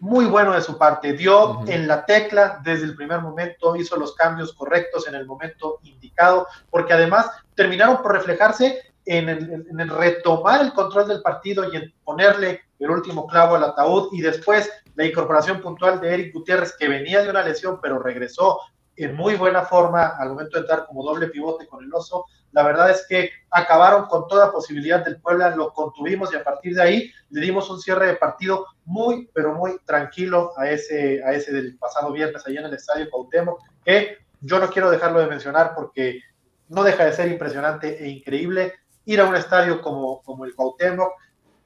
muy 0.00 0.26
bueno 0.26 0.52
de 0.52 0.60
su 0.60 0.76
parte. 0.76 1.14
Dio 1.14 1.66
en 1.66 1.88
la 1.88 2.04
tecla 2.04 2.60
desde 2.62 2.84
el 2.84 2.94
primer 2.94 3.20
momento, 3.20 3.74
hizo 3.74 3.96
los 3.96 4.14
cambios 4.14 4.52
correctos 4.52 5.08
en 5.08 5.14
el 5.14 5.24
momento 5.24 5.78
indicado, 5.84 6.46
porque 6.68 6.92
además 6.92 7.30
terminaron 7.54 8.02
por 8.02 8.12
reflejarse 8.12 8.82
en 9.06 9.28
el, 9.30 9.88
retomar 9.88 10.62
el 10.62 10.72
control 10.72 11.08
del 11.08 11.22
partido 11.22 11.72
y 11.72 11.76
en 11.76 11.94
ponerle 12.04 12.60
el 12.78 12.90
último 12.90 13.26
clavo 13.26 13.54
al 13.54 13.64
ataúd 13.64 14.08
y 14.12 14.20
después 14.20 14.70
la 14.94 15.04
incorporación 15.04 15.60
puntual 15.60 16.00
de 16.00 16.14
Eric 16.14 16.34
Gutiérrez, 16.34 16.76
que 16.78 16.88
venía 16.88 17.22
de 17.22 17.30
una 17.30 17.42
lesión, 17.42 17.80
pero 17.82 17.98
regresó 17.98 18.60
en 18.96 19.16
muy 19.16 19.34
buena 19.34 19.62
forma 19.62 20.16
al 20.18 20.30
momento 20.30 20.56
de 20.56 20.60
entrar 20.60 20.86
como 20.86 21.02
doble 21.02 21.28
pivote 21.28 21.66
con 21.66 21.84
el 21.84 21.92
oso. 21.92 22.26
La 22.52 22.62
verdad 22.62 22.90
es 22.90 23.04
que 23.08 23.30
acabaron 23.50 24.06
con 24.06 24.28
toda 24.28 24.52
posibilidad 24.52 25.04
del 25.04 25.20
Puebla, 25.20 25.54
lo 25.54 25.72
contuvimos 25.72 26.32
y 26.32 26.36
a 26.36 26.44
partir 26.44 26.76
de 26.76 26.82
ahí 26.82 27.12
le 27.30 27.40
dimos 27.40 27.68
un 27.70 27.80
cierre 27.80 28.06
de 28.06 28.14
partido 28.14 28.66
muy, 28.84 29.28
pero 29.34 29.54
muy 29.54 29.78
tranquilo 29.84 30.52
a 30.56 30.70
ese, 30.70 31.22
a 31.24 31.32
ese 31.32 31.52
del 31.52 31.76
pasado 31.76 32.12
viernes 32.12 32.46
allá 32.46 32.60
en 32.60 32.66
el 32.66 32.74
Estadio 32.74 33.10
Cuauhtémoc, 33.10 33.60
que 33.84 34.18
yo 34.40 34.60
no 34.60 34.70
quiero 34.70 34.90
dejarlo 34.90 35.20
de 35.20 35.26
mencionar 35.26 35.74
porque 35.74 36.20
no 36.68 36.84
deja 36.84 37.04
de 37.04 37.12
ser 37.12 37.28
impresionante 37.28 38.04
e 38.04 38.08
increíble 38.08 38.74
ir 39.06 39.20
a 39.20 39.26
un 39.26 39.34
estadio 39.34 39.82
como, 39.82 40.22
como 40.22 40.44
el 40.44 40.54
Cuauhtémoc, 40.54 41.12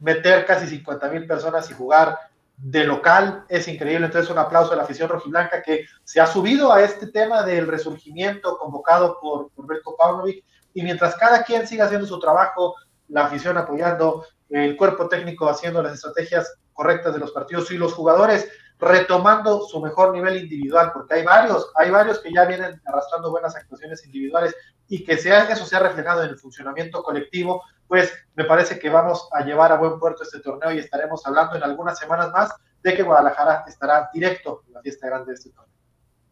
meter 0.01 0.47
casi 0.47 0.67
50 0.67 1.09
mil 1.11 1.27
personas 1.27 1.71
y 1.71 1.75
jugar 1.75 2.17
de 2.59 2.85
local 2.85 3.45
es 3.49 3.69
increíble. 3.69 4.07
Entonces, 4.07 4.31
un 4.31 4.39
aplauso 4.39 4.73
a 4.73 4.77
la 4.77 4.83
afición 4.83 5.09
rojiblanca 5.09 5.63
que 5.63 5.87
se 6.05 6.21
ha 6.21 6.27
subido 6.27 6.73
a 6.73 6.83
este 6.83 7.07
tema 7.07 7.43
del 7.43 7.67
resurgimiento 7.67 8.59
convocado 8.59 9.19
por, 9.21 9.51
por 9.53 9.97
Pavlovic. 9.97 10.45
Y 10.75 10.83
mientras 10.83 11.17
cada 11.17 11.45
quien 11.45 11.67
siga 11.67 11.87
haciendo 11.87 12.07
su 12.07 12.19
trabajo, 12.19 12.75
la 13.09 13.25
afición 13.27 13.57
apoyando, 13.57 14.27
el 14.51 14.77
cuerpo 14.77 15.09
técnico 15.09 15.49
haciendo 15.49 15.83
las 15.83 15.95
estrategias 15.95 16.59
correctas 16.73 17.13
de 17.15 17.21
los 17.21 17.33
partidos 17.33 17.71
y 17.71 17.79
los 17.79 17.93
jugadores 17.93 18.49
retomando 18.79 19.63
su 19.63 19.81
mejor 19.81 20.13
nivel 20.13 20.37
individual, 20.37 20.93
porque 20.93 21.15
hay 21.15 21.25
varios, 21.25 21.71
hay 21.77 21.91
varios 21.91 22.21
que 22.21 22.33
ya 22.33 22.45
vienen 22.45 22.81
arrastrando 22.85 23.31
buenas 23.31 23.57
actuaciones 23.57 24.05
individuales 24.05 24.55
y 24.89 25.05
que 25.05 25.17
sea, 25.17 25.45
eso 25.45 25.67
se 25.67 25.77
ha 25.77 25.81
reflejado 25.81 26.23
en 26.23 26.31
el 26.31 26.39
funcionamiento 26.39 27.03
colectivo, 27.03 27.63
pues 27.87 28.13
me 28.35 28.45
parece 28.45 28.79
que 28.79 28.89
vamos 28.89 29.29
a 29.33 29.45
llevar 29.45 29.73
a 29.73 29.77
buen 29.77 29.99
puerto 29.99 30.23
este 30.23 30.41
torneo 30.41 30.73
y 30.73 30.79
estaremos 30.79 31.27
hablando 31.27 31.57
en 31.57 31.63
algunas 31.63 31.99
semanas 31.99 32.31
más 32.33 32.51
de 32.83 32.95
que 32.95 33.03
Guadalajara 33.03 33.65
estará 33.67 34.09
directo 34.13 34.63
en 34.67 34.75
la 34.75 34.83
fiesta 34.83 35.09
grande 35.09 35.33
de 35.33 35.35
este 35.35 35.51
torneo. 35.51 35.75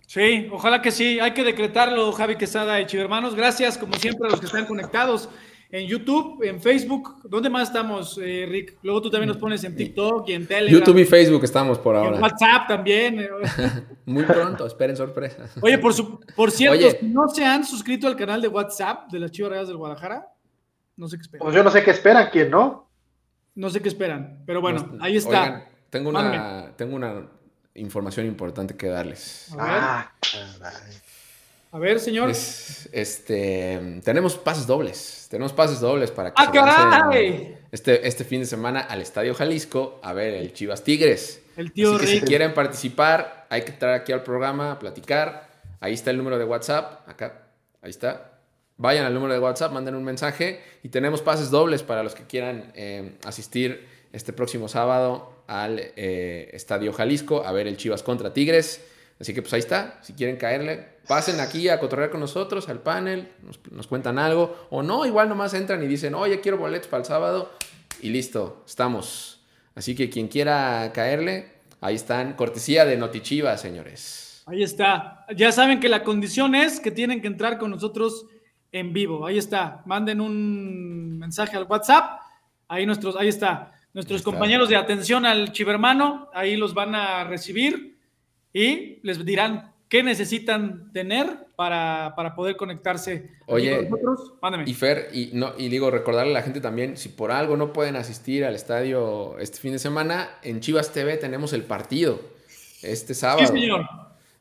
Sí, 0.06 0.48
ojalá 0.52 0.80
que 0.80 0.92
sí. 0.92 1.18
Hay 1.18 1.35
que 1.35 1.42
decretarlo, 1.42 2.12
Javi 2.12 2.37
Quesada 2.37 2.80
y 2.80 2.87
Chivermanos. 2.87 3.35
Gracias, 3.35 3.76
como 3.76 3.94
siempre, 3.94 4.28
a 4.28 4.30
los 4.30 4.38
que 4.38 4.46
están 4.46 4.66
conectados 4.66 5.28
en 5.70 5.87
YouTube, 5.87 6.42
en 6.42 6.61
Facebook. 6.61 7.20
¿Dónde 7.24 7.50
más 7.50 7.68
estamos, 7.68 8.18
eh, 8.22 8.46
Rick? 8.48 8.79
Luego 8.83 9.02
tú 9.02 9.11
también 9.11 9.29
nos 9.29 9.37
pones 9.37 9.62
en 9.64 9.74
TikTok 9.74 10.29
y 10.29 10.33
en 10.33 10.46
Telegram. 10.46 10.79
YouTube 10.79 10.98
y 10.98 11.05
Facebook 11.05 11.44
estamos 11.44 11.79
por 11.79 11.96
ahora. 11.96 12.16
en 12.16 12.22
WhatsApp 12.22 12.68
también. 12.68 13.20
Eh. 13.20 13.29
Muy 14.07 14.24
pronto, 14.24 14.66
esperen 14.66 14.96
sorpresas. 14.96 15.52
Oye, 15.61 15.79
por, 15.79 15.92
por 16.35 16.50
cierto, 16.50 16.98
¿no 17.02 17.29
se 17.29 17.44
han 17.44 17.64
suscrito 17.64 18.07
al 18.07 18.16
canal 18.16 18.40
de 18.40 18.48
WhatsApp 18.48 19.11
de 19.11 19.18
las 19.18 19.31
Chivas 19.31 19.50
Reales 19.50 19.68
del 19.68 19.76
Guadalajara? 19.76 20.29
No 20.96 21.09
sé 21.09 21.16
qué 21.16 21.22
esperan. 21.22 21.44
Pues 21.44 21.55
yo 21.55 21.62
no 21.62 21.70
sé 21.70 21.83
qué 21.83 21.90
esperan, 21.90 22.29
¿quién 22.31 22.50
no? 22.50 22.90
No 23.55 23.70
sé 23.70 23.81
qué 23.81 23.88
esperan, 23.88 24.42
pero 24.46 24.61
bueno, 24.61 24.96
ahí 25.00 25.16
está. 25.16 25.68
tengo 25.88 26.11
una, 26.11 26.72
tengo 26.76 26.94
una 26.94 27.26
información 27.74 28.26
importante 28.26 28.76
que 28.76 28.88
darles. 28.88 29.55
Ah, 29.59 30.12
a 31.72 31.79
ver, 31.79 32.00
señor. 32.00 32.31
este, 32.31 34.00
tenemos 34.05 34.37
pases 34.37 34.66
dobles. 34.66 35.26
Tenemos 35.31 35.52
pases 35.52 35.81
dobles 35.81 36.11
para 36.11 36.31
que 36.31 36.37
¡Ah, 36.37 37.11
este, 37.72 38.07
este 38.07 38.24
fin 38.24 38.40
de 38.40 38.46
semana 38.46 38.81
al 38.81 39.02
Estadio 39.02 39.35
Jalisco 39.35 40.00
a 40.02 40.12
ver 40.12 40.35
el 40.35 40.52
Chivas 40.52 40.83
Tigres. 40.85 41.42
El 41.57 41.72
tío 41.72 41.96
Así 41.96 42.05
que 42.05 42.07
si 42.07 42.20
quieren 42.22 42.55
participar, 42.55 43.46
hay 43.50 43.62
que 43.62 43.72
entrar 43.72 43.94
aquí 43.94 44.12
al 44.12 44.22
programa 44.22 44.72
a 44.72 44.79
platicar. 44.79 45.48
Ahí 45.81 45.94
está 45.94 46.11
el 46.11 46.18
número 46.18 46.38
de 46.38 46.44
WhatsApp. 46.44 47.09
Acá, 47.09 47.48
ahí 47.83 47.90
está. 47.90 48.40
Vayan 48.79 49.07
al 49.07 49.14
número 49.14 49.33
de 49.33 49.40
WhatsApp, 49.40 49.72
manden 49.72 49.94
un 49.94 50.05
mensaje 50.05 50.61
y 50.83 50.90
tenemos 50.90 51.22
pases 51.22 51.50
dobles 51.50 51.83
para 51.83 52.02
los 52.02 52.14
que 52.14 52.24
quieran 52.24 52.72
eh, 52.74 53.16
asistir 53.24 53.88
este 54.12 54.33
próximo 54.33 54.68
sábado 54.68 55.33
al 55.46 55.79
eh, 55.96 56.50
Estadio 56.52 56.92
Jalisco 56.92 57.42
a 57.44 57.52
ver 57.52 57.66
el 57.66 57.76
Chivas 57.76 58.02
contra 58.02 58.33
Tigres. 58.33 58.85
Así 59.18 59.33
que 59.33 59.40
pues 59.40 59.52
ahí 59.55 59.61
está, 59.61 59.98
si 60.02 60.12
quieren 60.12 60.37
caerle, 60.37 60.96
pasen 61.07 61.40
aquí 61.40 61.68
a 61.68 61.81
cotorrear 61.81 62.11
con 62.11 62.20
nosotros 62.20 62.68
al 62.68 62.81
panel, 62.81 63.29
nos, 63.70 63.87
cuentan 63.87 64.18
algo, 64.18 64.66
o 64.70 64.83
no, 64.83 65.07
igual 65.07 65.29
nomás 65.29 65.55
entran 65.55 65.83
y 65.83 65.87
dicen, 65.87 66.14
oye, 66.14 66.40
quiero 66.40 66.59
boletos 66.59 66.88
para 66.88 67.00
el 67.00 67.07
sábado, 67.07 67.52
y 68.02 68.11
listo, 68.11 68.62
estamos. 68.66 69.42
Así 69.74 69.94
que 69.94 70.11
quien 70.11 70.29
quiera 70.29 70.90
caerle, 70.92 71.52
ahí 71.81 71.94
están, 71.94 72.35
cortesía 72.35 72.85
de 72.85 72.98
Notichiva, 72.98 73.57
señores. 73.57 74.42
Ahí 74.46 74.62
está. 74.62 75.26
Ya 75.35 75.50
saben 75.50 75.81
que 75.81 75.88
la 75.88 76.05
condición 76.05 76.55
es 76.55 76.79
que 76.79 76.90
tienen 76.90 77.20
que 77.20 77.26
entrar 77.26 77.59
con 77.59 77.70
nosotros 77.70 78.26
en 78.70 78.92
vivo. 78.92 79.26
Ahí 79.26 79.38
está. 79.38 79.83
Manden 79.87 80.20
un 80.20 81.18
mensaje 81.18 81.57
al 81.57 81.64
WhatsApp. 81.64 82.20
Ahí 82.68 82.87
nuestros, 82.87 83.16
ahí 83.16 83.29
está. 83.29 83.72
Nuestros 83.92 84.22
compañeros 84.22 84.68
de 84.68 84.76
atención 84.76 85.26
al 85.26 85.52
chivermano, 85.52 86.29
ahí 86.33 86.57
los 86.57 86.74
van 86.74 86.94
a 86.94 87.24
recibir 87.24 87.95
y 88.57 89.01
les 89.03 89.23
dirán 89.23 89.75
qué 89.90 90.03
necesitan 90.03 90.90
tener 90.95 91.47
para, 91.57 92.14
poder 92.35 92.57
conectarse 92.57 93.31
Oye, 93.45 93.87
con 93.87 94.01
nosotros. 94.01 94.33
Y 94.64 94.73
Fer, 94.73 95.11
y, 95.12 95.31
no, 95.35 95.53
y 95.59 95.69
digo, 95.69 95.90
recordarle 95.90 96.31
a 96.31 96.35
la 96.35 96.42
gente 96.42 96.62
también, 96.62 96.97
si 96.97 97.11
por 97.11 97.33
algo 97.33 97.59
no 97.59 97.75
pueden 97.75 97.97
asistir 97.97 98.47
al 98.47 98.55
estadio 98.55 99.38
este 99.40 99.59
fin 99.59 99.73
de 99.73 99.79
semana, 99.79 100.31
en 100.42 100.61
Chivas 100.61 100.90
TV 100.90 101.19
tenemos 101.19 101.53
el 101.53 101.64
partido 101.64 102.19
este 102.81 103.12
sábado. 103.12 103.47
Sí, 103.47 103.53
señor. 103.53 103.87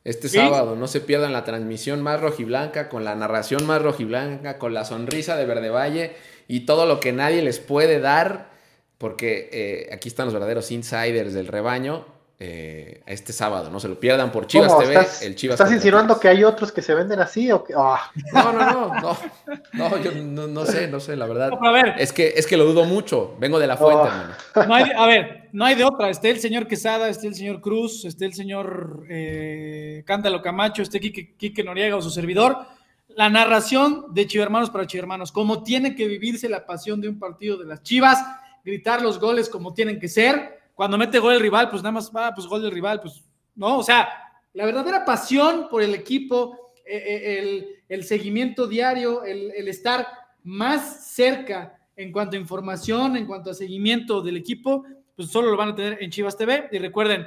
Este 0.02 0.30
sábado, 0.30 0.76
no 0.76 0.86
se 0.86 1.00
pierdan 1.00 1.34
la 1.34 1.44
transmisión 1.44 2.00
más 2.00 2.18
rojiblanca, 2.18 2.88
con 2.88 3.04
la 3.04 3.14
narración 3.16 3.66
más 3.66 3.82
rojiblanca, 3.82 4.56
con 4.56 4.72
la 4.72 4.86
sonrisa 4.86 5.36
de 5.36 5.44
Verde 5.44 5.68
Valle 5.68 6.12
y 6.48 6.60
todo 6.60 6.86
lo 6.86 7.00
que 7.00 7.12
nadie 7.12 7.42
les 7.42 7.58
puede 7.58 8.00
dar, 8.00 8.48
porque 8.96 9.50
eh, 9.52 9.90
aquí 9.92 10.08
están 10.08 10.26
los 10.26 10.32
verdaderos 10.32 10.70
insiders 10.70 11.34
del 11.34 11.48
rebaño. 11.48 12.15
Eh, 12.38 13.02
este 13.06 13.32
sábado, 13.32 13.70
no 13.70 13.80
se 13.80 13.88
lo 13.88 13.98
pierdan 13.98 14.30
por 14.30 14.46
Chivas 14.46 14.76
TV. 14.78 14.92
¿Estás, 14.92 15.22
el 15.22 15.36
Chivas 15.36 15.58
¿Estás 15.58 15.72
insinuando 15.72 16.20
que 16.20 16.28
hay 16.28 16.44
otros 16.44 16.70
que 16.70 16.82
se 16.82 16.94
venden 16.94 17.18
así? 17.18 17.50
O 17.50 17.64
que, 17.64 17.72
ah. 17.74 18.10
No, 18.34 18.52
no, 18.52 18.72
no, 18.72 19.00
no, 19.00 19.16
no, 19.72 20.02
yo 20.02 20.12
no, 20.12 20.46
no 20.46 20.66
sé, 20.66 20.86
no 20.86 21.00
sé, 21.00 21.16
la 21.16 21.24
verdad. 21.26 21.50
A 21.58 21.70
ver, 21.72 21.94
Es 21.98 22.12
que, 22.12 22.34
es 22.36 22.46
que 22.46 22.58
lo 22.58 22.66
dudo 22.66 22.84
mucho. 22.84 23.34
Vengo 23.40 23.58
de 23.58 23.66
la 23.66 23.78
fuente, 23.78 24.02
Oh. 24.02 24.06
hermano. 24.06 24.34
no 24.68 24.74
hay, 24.74 24.84
a 24.94 25.06
ver, 25.06 25.48
no 25.52 25.64
hay 25.64 25.76
de 25.76 25.84
otra. 25.84 26.10
Esté 26.10 26.28
el 26.28 26.38
señor 26.38 26.66
Quesada, 26.66 27.08
esté 27.08 27.26
el 27.26 27.34
señor 27.34 27.62
Cruz, 27.62 28.04
esté 28.04 28.26
el 28.26 28.34
señor 28.34 29.04
eh, 29.08 30.02
Cántalo 30.04 30.42
Camacho, 30.42 30.82
esté 30.82 31.00
Quique, 31.00 31.34
Quique 31.38 31.64
Noriega 31.64 31.96
o 31.96 32.02
su 32.02 32.10
servidor. 32.10 32.58
La 33.08 33.30
narración 33.30 34.12
de 34.12 34.26
Chivermanos 34.26 34.68
para 34.68 34.86
Chivermanos, 34.86 35.32
cómo 35.32 35.62
tiene 35.62 35.94
que 35.96 36.06
vivirse 36.06 36.50
la 36.50 36.66
pasión 36.66 37.00
de 37.00 37.08
un 37.08 37.18
partido 37.18 37.56
de 37.56 37.64
las 37.64 37.82
Chivas, 37.82 38.22
gritar 38.62 39.00
los 39.00 39.18
goles 39.18 39.48
como 39.48 39.72
tienen 39.72 39.98
que 39.98 40.08
ser. 40.08 40.55
Cuando 40.76 40.98
mete 40.98 41.18
gol 41.18 41.32
el 41.32 41.40
rival, 41.40 41.70
pues 41.70 41.82
nada 41.82 41.92
más 41.92 42.12
va, 42.14 42.34
pues 42.34 42.46
gol 42.46 42.60
del 42.60 42.70
rival, 42.70 43.00
pues 43.00 43.24
no. 43.54 43.78
O 43.78 43.82
sea, 43.82 44.08
la 44.52 44.66
verdadera 44.66 45.06
pasión 45.06 45.68
por 45.70 45.82
el 45.82 45.94
equipo, 45.94 46.74
eh, 46.84 46.96
eh, 46.96 47.38
el, 47.38 47.66
el 47.88 48.04
seguimiento 48.04 48.66
diario, 48.66 49.24
el, 49.24 49.52
el 49.56 49.68
estar 49.68 50.06
más 50.44 51.14
cerca 51.14 51.78
en 51.96 52.12
cuanto 52.12 52.36
a 52.36 52.40
información, 52.40 53.16
en 53.16 53.26
cuanto 53.26 53.50
a 53.50 53.54
seguimiento 53.54 54.20
del 54.20 54.36
equipo, 54.36 54.84
pues 55.16 55.30
solo 55.30 55.50
lo 55.50 55.56
van 55.56 55.70
a 55.70 55.74
tener 55.74 56.02
en 56.02 56.10
Chivas 56.10 56.36
TV. 56.36 56.68
Y 56.70 56.78
recuerden, 56.78 57.26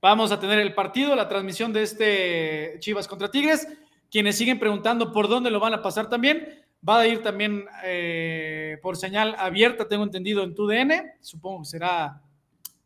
vamos 0.00 0.32
a 0.32 0.40
tener 0.40 0.58
el 0.58 0.72
partido, 0.72 1.14
la 1.14 1.28
transmisión 1.28 1.74
de 1.74 1.82
este 1.82 2.76
Chivas 2.78 3.06
contra 3.06 3.30
Tigres. 3.30 3.68
Quienes 4.10 4.38
siguen 4.38 4.58
preguntando 4.58 5.12
por 5.12 5.28
dónde 5.28 5.50
lo 5.50 5.60
van 5.60 5.74
a 5.74 5.82
pasar 5.82 6.08
también, 6.08 6.64
va 6.88 7.00
a 7.00 7.06
ir 7.06 7.22
también 7.22 7.66
eh, 7.84 8.78
por 8.80 8.96
señal 8.96 9.36
abierta, 9.38 9.86
tengo 9.86 10.04
entendido, 10.04 10.42
en 10.42 10.54
TUDN. 10.54 10.92
Supongo 11.20 11.60
que 11.60 11.66
será. 11.66 12.22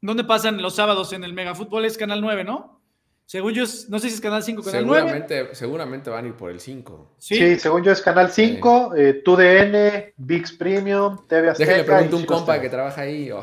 ¿Dónde 0.03 0.25
pasan 0.25 0.61
los 0.61 0.75
sábados 0.75 1.13
en 1.13 1.23
el 1.25 1.33
Mega 1.33 1.55
Fútbol? 1.55 1.85
Es 1.85 1.97
Canal 1.97 2.21
9, 2.21 2.43
¿no? 2.45 2.81
Según 3.25 3.53
yo, 3.55 3.63
es- 3.63 3.89
no 3.89 4.01
sé 4.01 4.09
si 4.09 4.15
es 4.17 4.21
Canal 4.21 4.43
5 4.43 4.61
o 4.61 4.65
Canal 4.65 4.85
9. 4.85 5.01
Seguramente, 5.01 5.55
seguramente 5.55 6.11
van 6.11 6.25
a 6.25 6.29
ir 6.29 6.35
por 6.35 6.51
el 6.51 6.59
5. 6.59 7.15
Sí. 7.19 7.37
Sí, 7.37 7.59
según 7.61 7.85
yo 7.85 7.93
es 7.93 8.03
Canal 8.03 8.31
5, 8.31 8.95
eh, 8.97 9.23
TUDN, 9.25 10.13
VIX 10.17 10.53
Premium, 10.55 11.19
TV 11.29 11.51
Azteca. 11.51 11.71
Déjenle 11.71 11.85
pregunto 11.93 12.17
un 12.17 12.25
compa 12.27 12.55
TV. 12.55 12.63
que 12.65 12.69
trabaja 12.71 13.01
ahí. 13.03 13.31
o- 13.31 13.41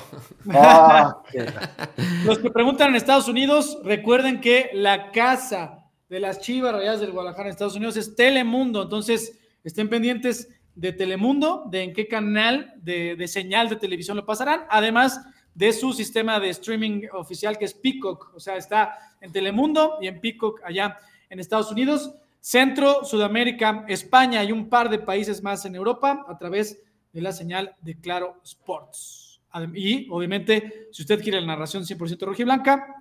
Ah, 0.54 1.24
qué- 1.32 1.46
Los 2.26 2.40
que 2.40 2.52
preguntan 2.52 2.90
en 2.90 2.96
Estados 2.98 3.30
Unidos, 3.30 3.80
recuerden 3.84 4.42
que 4.42 4.70
la 4.74 5.12
casa 5.12 5.86
de 6.10 6.20
las 6.20 6.42
Chivas 6.42 6.74
Rayadas 6.74 7.00
del 7.00 7.12
Guadalajara 7.12 7.46
en 7.48 7.52
Estados 7.52 7.76
Unidos 7.78 7.96
es 7.96 8.16
Telemundo. 8.16 8.84
Entonces, 8.84 9.40
estén 9.64 9.88
pendientes 9.90 10.50
de 10.76 10.92
Telemundo, 10.92 11.64
de 11.72 11.84
en 11.84 11.94
qué 11.94 12.08
canal 12.08 12.74
de, 12.82 13.16
de 13.16 13.28
señal 13.30 13.70
de 13.70 13.78
televisión 13.78 14.18
lo 14.18 14.26
pasarán, 14.26 14.66
además 14.70 15.20
de 15.60 15.74
su 15.74 15.92
sistema 15.92 16.40
de 16.40 16.48
streaming 16.52 17.02
oficial 17.12 17.58
que 17.58 17.66
es 17.66 17.74
Peacock. 17.74 18.32
O 18.34 18.40
sea, 18.40 18.56
está 18.56 18.98
en 19.20 19.34
Telemundo 19.34 19.98
y 20.00 20.08
en 20.08 20.22
Peacock 20.22 20.62
allá 20.64 20.98
en 21.30 21.38
Estados 21.38 21.70
Unidos. 21.70 22.16
Centro, 22.40 23.04
Sudamérica, 23.04 23.84
España 23.90 24.42
y 24.46 24.54
un 24.54 24.70
par 24.70 24.90
de 24.90 25.00
países 25.00 25.44
más 25.44 25.66
en 25.66 25.76
Europa 25.76 26.26
a 26.30 26.38
través 26.38 26.82
de 27.12 27.22
la 27.22 27.34
señal 27.34 27.76
de 27.82 28.00
Claro 28.00 28.40
Sports. 28.42 29.42
Y 29.74 30.10
obviamente, 30.10 30.88
si 30.94 31.02
usted 31.02 31.22
quiere 31.22 31.42
la 31.42 31.48
narración 31.48 31.84
100% 31.84 32.26
rojiblanca, 32.26 32.96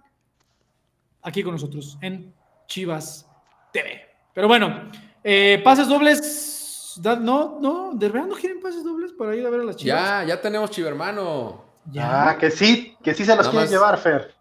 aquí 1.23 1.45
con 1.45 1.53
nosotros 1.53 1.97
en 2.03 2.35
Chivas 2.67 3.31
TV. 3.73 4.01
Pero 4.35 4.49
bueno, 4.49 4.91
eh, 5.23 5.61
pases 5.63 5.87
dobles. 5.87 7.01
No, 7.21 7.61
no, 7.61 7.93
de 7.95 8.09
verdad 8.09 8.27
no 8.27 8.35
quieren 8.35 8.61
pases 8.61 8.83
dobles 8.83 9.13
para 9.13 9.37
ir 9.37 9.47
a 9.47 9.51
ver 9.51 9.61
a 9.61 9.65
las 9.65 9.77
Chivas. 9.77 10.03
Ya, 10.03 10.25
ya 10.25 10.41
tenemos 10.41 10.73
chivermano. 10.73 11.68
Ya. 11.91 12.31
Ah, 12.31 12.39
que 12.39 12.51
sí, 12.51 12.97
que 13.03 13.15
sí 13.15 13.25
se 13.25 13.35
los 13.37 13.53
más- 13.53 13.71
llevar, 13.71 13.99
Fer. 13.99 14.35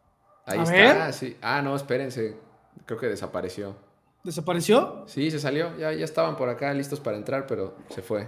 Ahí 0.45 0.59
A 0.59 0.63
está, 0.63 0.73
ver. 1.05 1.13
sí. 1.13 1.37
Ah, 1.41 1.61
no, 1.61 1.75
espérense. 1.75 2.37
Creo 2.85 2.99
que 2.99 3.07
desapareció. 3.07 3.75
¿Desapareció? 4.23 5.03
Sí, 5.07 5.29
se 5.31 5.39
salió. 5.39 5.75
Ya, 5.77 5.91
ya 5.93 6.05
estaban 6.05 6.35
por 6.35 6.49
acá 6.49 6.73
listos 6.73 6.99
para 6.99 7.17
entrar, 7.17 7.45
pero 7.47 7.75
se 7.89 8.01
fue. 8.01 8.27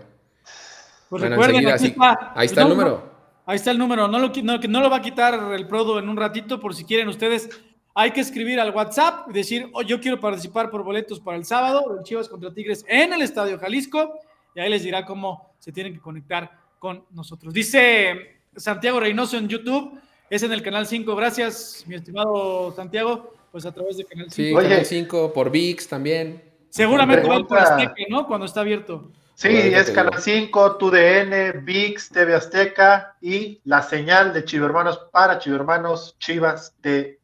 Pues 1.10 1.22
Bueno, 1.22 1.30
recuerden, 1.30 1.68
aquí 1.70 1.88
está. 1.88 2.32
Ahí 2.36 2.46
está 2.46 2.62
No, 2.62 2.68
el 2.68 2.74
número. 2.78 3.12
ahí 3.46 3.56
está 3.56 3.72
el 3.72 3.78
número. 3.78 4.08
No 4.08 4.20
lo, 4.20 4.30
no 4.30 4.80
lo 4.82 4.90
va 4.90 4.98
a 4.98 5.02
quitar 5.02 5.34
el 5.54 5.68
Prodo 5.68 6.00
en 6.00 6.08
un 6.08 6.18
ratito, 6.18 6.60
por 6.60 6.76
si 6.76 6.86
quieren 6.86 7.08
ustedes. 7.08 7.50
Hay 7.96 8.12
que 8.12 8.22
escribir 8.22 8.60
al 8.60 8.74
WhatsApp 8.74 9.28
y 9.30 9.34
decir, 9.34 9.70
oh, 9.74 9.82
yo 9.82 10.00
quiero 10.00 10.20
participar 10.20 10.70
por 10.70 10.84
boletos 10.84 11.20
para 11.20 11.36
el 11.38 11.44
sábado, 11.46 11.84
el 11.98 12.04
Chivas 12.04 12.30
contra 12.30 12.54
Tigres 12.54 12.86
en 12.88 13.12
el 13.12 13.22
Estadio 13.22 13.58
Jalisco, 13.60 14.14
y 14.56 14.60
ahí 14.60 14.70
les 14.70 14.84
dirá 14.84 15.06
cómo 15.06 15.54
se 15.60 15.72
tienen 15.74 15.94
que 15.94 16.00
conectar 16.00 16.50
con 16.78 17.04
nosotros. 17.12 17.54
Dice 17.54 18.39
Santiago 18.56 19.00
Reynoso 19.00 19.38
en 19.38 19.48
YouTube, 19.48 20.00
es 20.30 20.44
en 20.44 20.52
el 20.52 20.62
canal 20.62 20.86
5. 20.88 21.16
Gracias, 21.16 21.84
mi 21.88 21.96
estimado 21.96 22.72
Santiago, 22.76 23.34
pues 23.52 23.66
a 23.66 23.72
través 23.72 23.98
de 23.98 24.06
canal 24.06 24.32
5. 24.32 24.36
Sí, 24.36 24.54
Oye. 24.56 24.70
Canal 24.70 24.86
5, 24.86 25.34
por 25.34 25.50
VIX 25.50 25.88
también. 25.88 26.44
Seguramente 26.70 27.28
va 27.28 27.40
por 27.44 27.58
Azteca, 27.58 27.94
¿no? 28.10 28.28
Cuando 28.28 28.46
está 28.46 28.62
abierto. 28.62 29.12
Sí, 29.34 29.48
es 29.48 29.90
Canal 29.92 30.12
digo. 30.12 30.22
5, 30.22 30.76
TUDN, 30.76 31.64
VIX, 31.64 32.10
TV 32.10 32.36
Azteca 32.36 33.16
y 33.22 33.62
la 33.64 33.82
señal 33.82 34.34
de 34.34 34.44
Chivermanos 34.44 35.00
para 35.12 35.40
Chivermanos 35.40 36.16
Chivas 36.20 36.76
TV. 36.82 37.18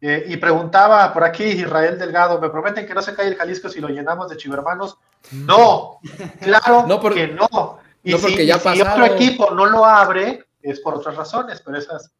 Eh, 0.00 0.24
y 0.28 0.36
preguntaba 0.36 1.12
por 1.12 1.24
aquí 1.24 1.44
Israel 1.44 1.98
Delgado, 1.98 2.40
¿me 2.40 2.50
prometen 2.50 2.86
que 2.86 2.94
no 2.94 3.02
se 3.02 3.14
cae 3.14 3.28
el 3.28 3.36
Jalisco 3.36 3.68
si 3.68 3.80
lo 3.80 3.88
llenamos 3.88 4.28
de 4.30 4.36
Chivermanos? 4.36 4.96
No, 5.32 5.98
claro 6.40 6.84
No, 6.88 7.00
por- 7.00 7.14
que 7.14 7.28
no. 7.28 7.78
Y 8.04 8.10
no, 8.12 8.18
si, 8.18 8.22
porque 8.24 8.46
ya 8.46 8.56
y 8.56 8.58
si 8.58 8.64
pasado. 8.64 8.90
otro 9.04 9.14
equipo 9.14 9.50
no 9.54 9.66
lo 9.66 9.84
abre, 9.84 10.44
es 10.60 10.80
por 10.80 10.94
otras 10.94 11.16
razones, 11.16 11.60
pero 11.64 11.78
esas 11.78 12.12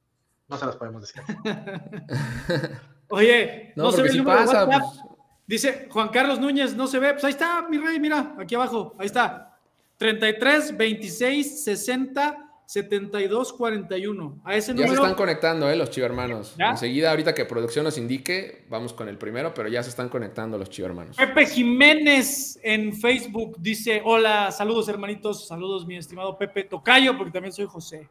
no 0.49 0.57
se 0.57 0.67
las 0.67 0.77
podemos 0.77 1.03
decir. 1.03 1.23
Oye, 3.09 3.73
No, 3.77 3.85
no, 3.85 3.93
se 3.93 4.03
ve 4.03 4.09
el 4.09 4.13
si 4.13 4.19
número 4.19 4.41
de 4.41 4.47
pasa, 4.47 4.65
WhatsApp. 4.65 4.83
pues, 4.83 5.01
Dice 5.47 5.89
Juan 5.91 6.09
Carlos 6.09 6.39
Núñez, 6.41 6.75
no 6.75 6.87
se 6.87 6.99
ve. 6.99 7.13
Pues 7.13 7.25
ahí 7.25 7.31
está, 7.33 7.67
mi 7.69 7.77
rey, 7.79 7.99
mira, 8.01 8.35
aquí 8.39 8.55
abajo. 8.55 8.95
Ahí 8.99 9.07
está. 9.07 9.59
33, 9.99 10.77
26, 10.77 11.65
60, 11.65 12.37
72, 12.67 13.53
41. 13.53 14.41
A 14.45 14.57
ese 14.57 14.73
ya 14.73 14.77
se 14.79 14.83
número. 14.85 15.03
están 15.03 15.15
conectando, 15.15 15.69
¿eh? 15.71 15.77
Los 15.77 15.91
chivermanos. 15.91 16.55
¿Ya? 16.59 16.71
Enseguida, 16.71 17.11
ahorita 17.11 17.35
que 17.35 17.45
producción 17.45 17.85
nos 17.85 17.99
indique, 17.99 18.65
vamos 18.69 18.93
con 18.93 19.09
el 19.09 19.19
primero, 19.19 19.53
pero 19.53 19.69
ya 19.69 19.83
se 19.83 19.91
están 19.91 20.09
conectando 20.09 20.57
los 20.57 20.71
chivermanos. 20.71 21.17
Pepe 21.17 21.47
Jiménez 21.47 22.59
en 22.63 22.93
Facebook 22.95 23.57
dice: 23.61 24.01
Hola, 24.05 24.51
saludos 24.53 24.89
hermanitos, 24.89 25.47
saludos 25.47 25.87
mi 25.87 25.97
estimado 25.97 26.39
Pepe 26.39 26.65
Tocayo, 26.65 27.17
porque 27.19 27.33
también 27.33 27.53
soy 27.53 27.67
José. 27.67 28.09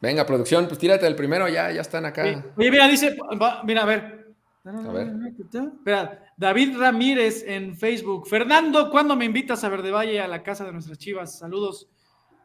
Venga, 0.00 0.24
producción, 0.26 0.66
pues 0.68 0.78
tírate 0.78 1.06
el 1.06 1.16
primero, 1.16 1.48
ya, 1.48 1.72
ya 1.72 1.80
están 1.80 2.04
acá. 2.06 2.22
Oye, 2.22 2.42
oye, 2.56 2.70
mira, 2.70 2.86
dice, 2.86 3.16
va- 3.40 3.62
mira, 3.64 3.82
a 3.82 3.86
ver. 3.86 4.28
A 4.64 4.92
ver. 4.92 5.08
Espera, 5.78 6.24
David 6.36 6.76
Ramírez 6.78 7.42
en 7.46 7.74
Facebook. 7.74 8.28
Fernando, 8.28 8.90
¿cuándo 8.90 9.16
me 9.16 9.24
invitas 9.24 9.64
a 9.64 9.68
Verde 9.70 9.90
Valle 9.90 10.20
a 10.20 10.28
la 10.28 10.42
casa 10.42 10.64
de 10.66 10.72
nuestras 10.72 10.98
chivas? 10.98 11.38
Saludos. 11.38 11.88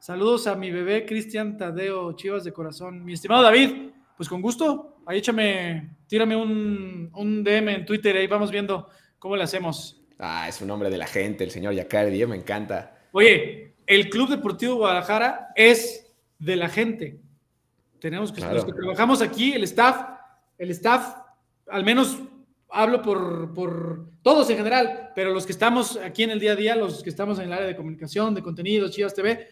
Saludos 0.04 0.48
a 0.48 0.56
mi 0.58 0.70
bebé 0.70 1.06
Cristian 1.06 1.56
Tadeo, 1.56 2.12
chivas 2.12 2.44
de 2.44 2.52
corazón. 2.52 3.06
Mi 3.06 3.14
estimado 3.14 3.42
David, 3.42 3.92
pues 4.18 4.28
con 4.28 4.42
gusto. 4.42 4.98
Ahí 5.06 5.20
échame, 5.20 5.96
tírame 6.08 6.36
un, 6.36 7.10
un 7.14 7.42
DM 7.42 7.70
en 7.70 7.86
Twitter, 7.86 8.18
ahí 8.18 8.28
vamos 8.28 8.52
viendo 8.52 8.90
cómo 9.18 9.38
le 9.38 9.44
hacemos. 9.44 10.04
Ah, 10.20 10.50
es 10.50 10.60
un 10.60 10.70
hombre 10.72 10.90
de 10.90 10.98
la 10.98 11.08
gente, 11.08 11.46
el 11.46 11.52
señor 11.52 11.74
Yacardi, 11.74 12.22
eh, 12.22 12.28
me 12.28 12.36
encanta. 12.36 13.08
Oye, 13.14 13.76
el 13.88 14.10
Club 14.10 14.28
Deportivo 14.28 14.76
Guadalajara 14.76 15.54
es 15.56 16.14
de 16.38 16.58
la 16.58 16.68
gente. 16.68 17.22
Tenemos 18.02 18.34
que, 18.34 18.42
Claro. 18.42 18.56
los 18.56 18.66
que 18.66 18.74
trabajamos 18.74 19.22
aquí, 19.22 19.54
el 19.54 19.64
staff, 19.64 20.06
el 20.58 20.70
staff, 20.72 21.16
al 21.70 21.86
menos 21.86 22.20
hablo 22.70 23.02
por, 23.02 23.54
por 23.54 24.10
todos 24.22 24.50
en 24.50 24.58
general, 24.58 25.12
pero 25.16 25.34
los 25.34 25.46
que 25.46 25.54
estamos 25.54 25.96
aquí 25.96 26.24
en 26.24 26.32
el 26.32 26.42
día 26.42 26.52
a 26.52 26.56
día, 26.58 26.76
los 26.76 27.02
que 27.02 27.10
estamos 27.10 27.40
en 27.40 27.46
el 27.46 27.54
área 27.54 27.68
de 27.68 27.78
comunicación, 27.78 28.36
de 28.36 28.44
contenido, 28.44 28.90
Chivas 28.90 29.14
TV, 29.14 29.48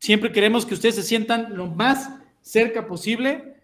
siempre 0.00 0.32
queremos 0.32 0.66
que 0.66 0.74
ustedes 0.74 0.96
se 0.96 1.04
sientan 1.04 1.56
lo 1.56 1.68
más 1.68 2.10
cerca 2.42 2.86
posible 2.86 3.54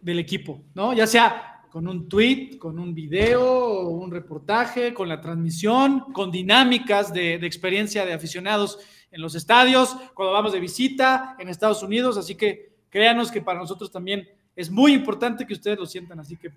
del 0.00 0.18
equipo, 0.18 0.64
¿no? 0.74 0.92
Ya 0.92 1.06
sea 1.06 1.62
con 1.70 1.86
un 1.86 2.08
tweet, 2.08 2.58
con 2.58 2.78
un 2.78 2.94
video, 2.94 3.88
un 3.88 4.10
reportaje, 4.10 4.92
con 4.92 5.08
la 5.08 5.20
transmisión, 5.20 6.12
con 6.12 6.32
dinámicas 6.32 7.12
de, 7.12 7.38
de 7.38 7.46
experiencia 7.46 8.04
de 8.04 8.14
aficionados 8.14 8.78
en 9.10 9.20
los 9.20 9.34
estadios, 9.34 9.94
cuando 10.14 10.32
vamos 10.32 10.52
de 10.52 10.60
visita 10.60 11.36
en 11.38 11.48
Estados 11.48 11.82
Unidos, 11.82 12.16
así 12.16 12.34
que 12.34 12.72
créanos 12.90 13.30
que 13.30 13.42
para 13.42 13.60
nosotros 13.60 13.92
también 13.92 14.28
es 14.56 14.70
muy 14.70 14.94
importante 14.94 15.46
que 15.46 15.52
ustedes 15.52 15.78
lo 15.78 15.86
sientan, 15.86 16.18
así 16.18 16.36
que 16.36 16.50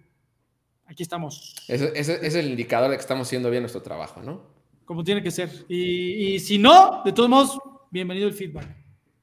aquí 0.85 1.03
estamos, 1.03 1.55
Ese, 1.67 1.91
ese 1.95 2.25
es 2.25 2.35
el 2.35 2.47
indicador 2.47 2.89
de 2.89 2.95
que 2.95 3.01
estamos 3.01 3.27
haciendo 3.27 3.49
bien 3.51 3.63
nuestro 3.63 3.81
trabajo, 3.81 4.21
¿no? 4.23 4.59
como 4.89 5.03
tiene 5.03 5.21
que 5.21 5.29
ser. 5.29 5.51
Y, 5.67 6.33
y 6.33 6.39
si 6.39 6.57
no, 6.57 7.03
de 7.05 7.11
todos 7.11 7.29
modos, 7.29 7.59
bienvenido 7.91 8.27
el 8.27 8.33
feedback. 8.33 8.78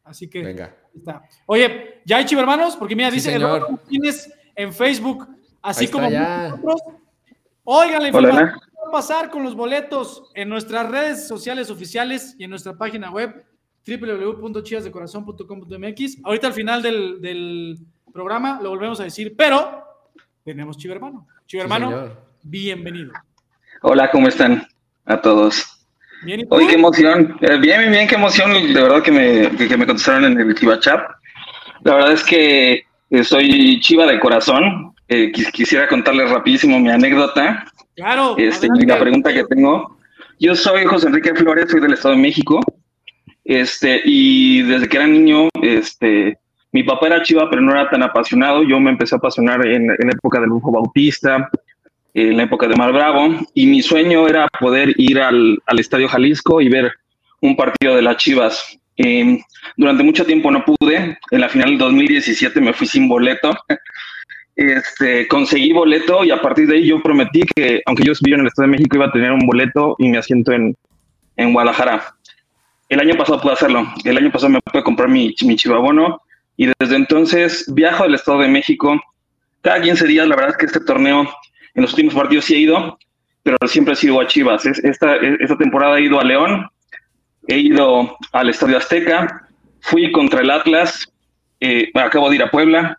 Así 0.06 0.28
que 0.30 0.42
Venga. 0.42 0.64
ahí 0.66 0.98
está. 0.98 1.22
Oye, 1.46 2.00
¿ya 2.04 2.18
hay 2.18 2.24
chivermanos? 2.24 2.76
Porque 2.76 2.94
mira, 2.94 3.10
Sí, 3.10 3.16
dice 3.16 3.32
señor. 3.32 3.48
Eduardo 3.48 3.70
Martínez 3.72 4.32
en 4.54 4.72
Facebook, 4.72 5.26
así 5.60 5.88
como 5.88 6.08
ya. 6.08 6.50
nosotros. 6.50 6.80
Oigan, 7.64 8.02
la 8.02 8.08
información 8.08 8.50
que 8.50 8.54
va 8.54 8.88
a 8.88 8.92
pasar 8.92 9.28
con 9.30 9.42
los 9.42 9.56
boletos 9.56 10.30
en 10.34 10.48
nuestras 10.48 10.88
redes 10.88 11.26
sociales 11.26 11.68
oficiales 11.70 12.36
y 12.38 12.44
en 12.44 12.50
nuestra 12.50 12.74
página 12.78 13.10
web 13.10 13.44
www.chivasdecorazon.com.mx. 13.84 16.18
Ahorita 16.24 16.46
al 16.46 16.52
final 16.52 16.82
del, 16.82 17.78
programa 18.12 18.60
lo 18.62 18.70
volvemos 18.70 19.00
a 19.00 19.04
decir, 19.04 19.34
pero 19.36 19.82
tenemos 20.44 20.78
Chivo 20.78 20.94
Hermano. 20.94 21.26
Chivo 21.46 21.64
Hermano, 21.64 22.12
bienvenido. 22.42 23.12
Hola, 23.82 24.08
¿cómo 24.10 24.28
están 24.28 24.66
a 25.04 25.20
todos? 25.20 25.75
Bien, 26.26 26.44
Hoy 26.50 26.66
qué 26.66 26.74
emoción. 26.74 27.36
Eh, 27.40 27.56
bien, 27.58 27.88
bien, 27.88 28.08
qué 28.08 28.16
emoción. 28.16 28.52
De 28.52 28.82
verdad 28.82 29.00
que 29.00 29.12
me, 29.12 29.48
que, 29.56 29.76
me 29.76 29.86
contestaron 29.86 30.24
en 30.24 30.40
el 30.40 30.56
Chiva 30.56 30.80
Chat. 30.80 31.00
La 31.84 31.94
verdad 31.94 32.12
es 32.14 32.24
que 32.24 32.82
eh, 33.10 33.22
soy 33.22 33.78
Chiva 33.78 34.06
de 34.06 34.18
corazón. 34.18 34.92
Eh, 35.06 35.30
quisiera 35.30 35.86
contarles 35.86 36.28
rapidísimo 36.28 36.80
mi 36.80 36.90
anécdota. 36.90 37.64
Claro. 37.94 38.34
Este, 38.38 38.66
y 38.74 38.86
la 38.86 38.98
pregunta 38.98 39.32
que 39.32 39.44
tengo. 39.44 39.98
Yo 40.40 40.56
soy 40.56 40.84
José 40.84 41.06
Enrique 41.06 41.32
Flores, 41.32 41.70
soy 41.70 41.80
del 41.80 41.92
Estado 41.92 42.16
de 42.16 42.22
México. 42.22 42.58
Este, 43.44 44.02
y 44.04 44.62
desde 44.62 44.88
que 44.88 44.96
era 44.96 45.06
niño, 45.06 45.48
este, 45.62 46.40
mi 46.72 46.82
papá 46.82 47.06
era 47.06 47.22
chiva, 47.22 47.48
pero 47.48 47.62
no 47.62 47.70
era 47.70 47.88
tan 47.88 48.02
apasionado. 48.02 48.64
Yo 48.64 48.80
me 48.80 48.90
empecé 48.90 49.14
a 49.14 49.18
apasionar 49.18 49.64
en, 49.64 49.92
en 49.96 50.10
época 50.10 50.40
del 50.40 50.50
Bufo 50.50 50.72
Bautista, 50.72 51.48
en 52.16 52.36
la 52.36 52.44
época 52.44 52.66
de 52.66 52.76
Mar 52.76 52.92
Bravo, 52.92 53.28
y 53.52 53.66
mi 53.66 53.82
sueño 53.82 54.26
era 54.26 54.48
poder 54.58 54.94
ir 54.96 55.20
al, 55.20 55.58
al 55.66 55.78
Estadio 55.78 56.08
Jalisco 56.08 56.60
y 56.62 56.68
ver 56.68 56.90
un 57.42 57.56
partido 57.56 57.94
de 57.94 58.02
las 58.02 58.16
Chivas. 58.16 58.78
Eh, 58.96 59.38
durante 59.76 60.02
mucho 60.02 60.24
tiempo 60.24 60.50
no 60.50 60.64
pude. 60.64 61.18
En 61.30 61.40
la 61.40 61.50
final 61.50 61.70
del 61.70 61.78
2017 61.78 62.60
me 62.60 62.72
fui 62.72 62.86
sin 62.86 63.08
boleto. 63.08 63.56
Este, 64.58 65.28
conseguí 65.28 65.70
boleto 65.74 66.24
y 66.24 66.30
a 66.30 66.40
partir 66.40 66.66
de 66.66 66.76
ahí 66.76 66.86
yo 66.86 67.02
prometí 67.02 67.42
que, 67.54 67.82
aunque 67.84 68.04
yo 68.04 68.12
estuviera 68.12 68.38
en 68.38 68.46
el 68.46 68.48
Estado 68.48 68.66
de 68.66 68.72
México, 68.72 68.96
iba 68.96 69.04
a 69.04 69.12
tener 69.12 69.30
un 69.30 69.46
boleto 69.46 69.96
y 69.98 70.08
mi 70.08 70.16
asiento 70.16 70.50
en, 70.52 70.74
en 71.36 71.52
Guadalajara. 71.52 72.14
El 72.88 73.00
año 73.00 73.18
pasado 73.18 73.38
pude 73.38 73.52
hacerlo. 73.52 73.86
El 74.02 74.16
año 74.16 74.32
pasado 74.32 74.48
me 74.48 74.60
pude 74.60 74.82
comprar 74.82 75.10
mi, 75.10 75.34
mi 75.42 75.56
chivabono 75.56 76.22
y 76.56 76.70
desde 76.78 76.96
entonces 76.96 77.70
viajo 77.74 78.04
al 78.04 78.14
Estado 78.14 78.38
de 78.38 78.48
México 78.48 78.98
cada 79.60 79.82
15 79.82 80.06
días. 80.06 80.26
La 80.26 80.36
verdad 80.36 80.52
es 80.52 80.56
que 80.56 80.66
este 80.66 80.80
torneo, 80.80 81.28
en 81.76 81.82
los 81.82 81.92
últimos 81.92 82.14
partidos 82.14 82.46
sí 82.46 82.54
he 82.54 82.58
ido, 82.58 82.98
pero 83.42 83.56
siempre 83.66 83.94
he 83.94 83.96
sido 83.96 84.20
a 84.20 84.26
Chivas. 84.26 84.66
Esta, 84.66 85.16
esta 85.16 85.56
temporada 85.56 85.98
he 85.98 86.04
ido 86.04 86.18
a 86.18 86.24
León, 86.24 86.66
he 87.46 87.58
ido 87.58 88.16
al 88.32 88.48
Estadio 88.48 88.78
Azteca, 88.78 89.48
fui 89.80 90.10
contra 90.10 90.40
el 90.40 90.50
Atlas, 90.50 91.12
eh, 91.60 91.90
acabo 91.94 92.28
de 92.28 92.36
ir 92.36 92.42
a 92.42 92.50
Puebla, 92.50 92.98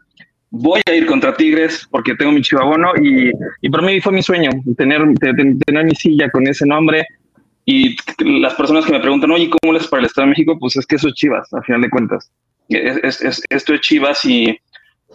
voy 0.49 0.81
a 0.87 0.93
ir 0.93 1.05
contra 1.05 1.35
Tigres 1.35 1.87
porque 1.91 2.15
tengo 2.15 2.31
mi 2.31 2.41
chivabono 2.41 2.91
y, 3.01 3.31
y 3.61 3.69
para 3.69 3.83
mí 3.83 3.99
fue 3.99 4.13
mi 4.13 4.23
sueño 4.23 4.51
tener, 4.77 5.01
tener 5.19 5.85
mi 5.85 5.95
silla 5.95 6.29
con 6.29 6.47
ese 6.47 6.65
nombre 6.65 7.05
y 7.65 7.97
las 8.19 8.53
personas 8.53 8.85
que 8.85 8.93
me 8.93 9.01
preguntan, 9.01 9.29
oye, 9.31 9.49
¿cómo 9.49 9.73
les 9.73 9.87
para 9.87 9.99
el 9.99 10.05
Estado 10.05 10.25
de 10.25 10.29
México? 10.29 10.57
Pues 10.57 10.77
es 10.77 10.85
que 10.85 10.95
eso 10.95 11.09
es 11.09 11.15
Chivas, 11.15 11.51
al 11.51 11.65
final 11.65 11.81
de 11.81 11.89
cuentas. 11.89 12.31
Es, 12.69 13.21
es, 13.21 13.43
esto 13.49 13.73
es 13.73 13.81
Chivas 13.81 14.23
y, 14.23 14.57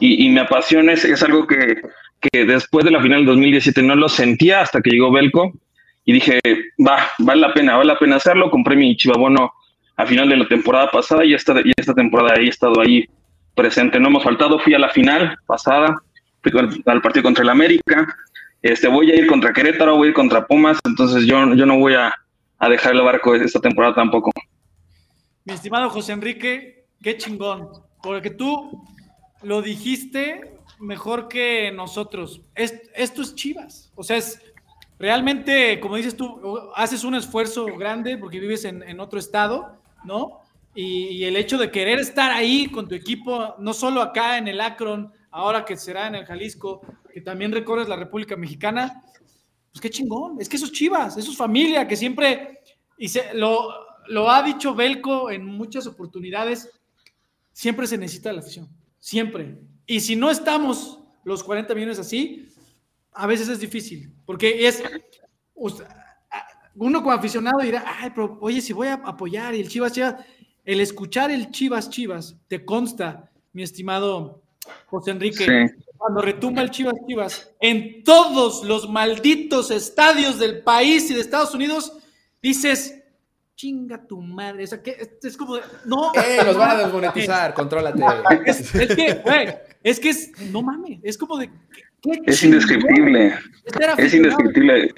y, 0.01 0.29
me 0.31 0.41
apasiona, 0.41 0.93
es, 0.93 1.23
algo 1.23 1.47
que, 1.47 1.81
que, 2.21 2.45
después 2.45 2.85
de 2.85 2.91
la 2.91 3.01
final 3.01 3.21
del 3.21 3.27
2017 3.27 3.83
no 3.83 3.95
lo 3.95 4.09
sentía 4.09 4.63
hasta 4.63 4.81
que 4.81 4.91
llegó 4.91 5.13
Belco 5.13 5.53
y 6.05 6.15
dije, 6.15 6.41
va, 6.85 7.11
vale 7.19 7.41
la 7.41 7.55
pena, 7.55 7.77
vale 7.77 7.93
la 7.93 7.99
pena 7.99 8.17
hacerlo. 8.17 8.51
Compré 8.51 8.75
mi 8.75 8.97
chivabono 8.97 9.53
a 9.97 10.07
final 10.07 10.29
de 10.29 10.37
la 10.37 10.49
temporada 10.49 10.91
pasada 10.91 11.25
y 11.25 11.35
esta, 11.35 11.61
y 11.65 11.73
esta 11.77 11.95
temporada 11.95 12.35
he 12.41 12.49
estado 12.49 12.81
ahí 12.81 13.05
presente. 13.55 14.01
No 14.01 14.09
hemos 14.09 14.25
faltado, 14.25 14.59
fui 14.59 14.75
a 14.75 14.79
la 14.79 14.89
final 14.89 15.37
pasada, 15.47 16.01
fui 16.43 16.53
al 16.87 17.03
partido 17.03 17.23
contra 17.23 17.45
el 17.45 17.51
América. 17.51 18.07
Este, 18.63 18.89
voy 18.89 19.11
a 19.11 19.17
ir 19.17 19.27
contra 19.27 19.53
Querétaro, 19.53 19.97
voy 19.97 20.07
a 20.07 20.11
ir 20.11 20.15
contra 20.15 20.47
Pumas, 20.47 20.79
entonces 20.85 21.27
yo, 21.27 21.55
yo 21.55 21.67
no 21.67 21.79
voy 21.79 21.95
a, 21.95 22.15
a 22.59 22.69
dejar 22.69 22.95
el 22.95 23.03
barco 23.03 23.35
esta 23.35 23.61
temporada 23.61 23.95
tampoco. 23.95 24.31
Mi 25.45 25.53
estimado 25.53 25.91
José 25.91 26.13
Enrique, 26.13 26.87
qué 27.03 27.17
chingón, 27.17 27.69
porque 28.01 28.31
tú 28.31 28.85
lo 29.43 29.63
dijiste 29.63 30.59
mejor 30.79 31.29
que 31.29 31.71
nosotros. 31.73 32.43
esto 32.55 33.23
es 33.23 33.35
Chivas, 33.35 33.93
o 33.95 34.03
sea, 34.03 34.17
es 34.17 34.41
realmente, 34.99 35.81
como 35.81 35.97
dices 35.97 36.17
tú, 36.17 36.71
haces 36.77 37.03
un 37.03 37.17
esfuerzo 37.17 37.67
grande 37.77 38.17
porque 38.17 38.39
vives 38.39 38.65
en, 38.65 39.01
otro 39.01 39.19
estado, 39.19 39.81
¿no? 40.05 40.41
Y, 40.75 41.25
el 41.25 41.37
hecho 41.37 41.59
de 41.59 41.71
querer 41.71 41.99
estar 41.99 42.31
ahí 42.31 42.69
con 42.69 42.89
tu 42.89 42.95
equipo, 42.95 43.57
no 43.59 43.75
solo 43.75 44.01
acá 44.01 44.39
en 44.39 44.49
el 44.49 44.61
Akron, 44.61 45.13
ahora 45.31 45.65
que 45.65 45.77
será 45.77 46.07
en 46.07 46.15
el 46.15 46.25
Jalisco, 46.25 46.83
que 47.13 47.21
también 47.21 47.53
recorres 47.53 47.89
la 47.89 47.97
República 47.97 48.37
Mexicana, 48.37 49.03
pues 49.73 49.81
qué 49.81 49.91
chingón, 49.91 50.41
es 50.41 50.49
que 50.49 50.57
esos 50.57 50.71
Chivas, 50.71 51.17
esos 51.17 51.37
familia 51.37 51.89
que 51.89 51.97
siempre, 51.97 52.61
y 52.97 53.09
se, 53.09 53.35
lo, 53.35 53.71
lo 54.07 54.31
ha 54.31 54.43
dicho 54.43 54.75
Belco 54.75 55.31
en 55.31 55.45
muchas 55.45 55.87
oportunidades, 55.87 56.71
siempre 57.53 57.87
se 57.87 57.99
necesita 57.99 58.33
la 58.33 58.41
afición, 58.41 58.69
siempre. 59.03 59.59
Y 59.85 60.01
si 60.01 60.15
no 60.17 60.31
estamos 60.31 61.01
los 61.25 61.43
40 61.43 61.75
millones 61.75 61.99
así, 61.99 62.49
a 63.13 63.27
veces 63.27 63.49
es 63.49 63.59
difícil, 63.59 64.15
porque 64.25 64.67
es, 64.67 64.83
uno 66.77 67.03
como 67.03 67.13
aficionado 67.13 67.59
dirá, 67.61 67.85
ay, 68.01 68.11
pero 68.15 68.39
oye, 68.41 68.61
si 68.61 68.73
voy 68.73 68.87
a 68.87 68.95
apoyar 68.95 69.55
y 69.55 69.61
el 69.61 69.69
Chivas 69.69 69.93
Chivas, 69.93 70.25
el 70.65 70.81
escuchar 70.81 71.31
el 71.31 71.51
Chivas 71.51 71.91
Chivas, 71.91 72.37
te 72.49 72.65
consta, 72.65 73.31
mi 73.53 73.63
estimado 73.63 74.43
José 74.87 75.11
Enrique, 75.11 75.75
cuando 75.99 76.23
retumba 76.23 76.63
el 76.63 76.71
Chivas 76.71 76.95
Chivas, 77.07 77.51
en 77.61 78.05
todos 78.05 78.65
los 78.65 78.89
malditos 78.89 79.73
estadios 79.73 80.39
del 80.39 80.63
país 80.63 81.11
y 81.11 81.15
de 81.15 81.21
Estados 81.21 81.55
Unidos, 81.55 81.93
dices, 82.41 83.02
chinga 83.63 84.05
tu 84.07 84.21
madre. 84.21 84.65
O 84.65 84.67
sea, 84.67 84.83
que 84.83 84.97
es 85.23 85.37
como, 85.37 85.57
no. 85.85 86.13
¡Eh, 86.15 86.45
los 86.45 86.57
van 86.57 86.71
a 86.71 86.75
desmonetizar! 86.83 87.55
¡Contrólate! 87.55 88.03
Es, 88.45 88.73
que, 88.73 89.21
güey, 89.25 89.49
es 89.85 90.01
que 90.01 90.09
es, 90.11 90.33
no 90.51 90.63
mames, 90.63 90.99
es 91.05 91.17
como 91.17 91.39
de. 91.39 91.49
es 92.27 92.43
indescriptible. 92.43 93.35
Es 93.99 94.15
indescriptible. 94.15 94.93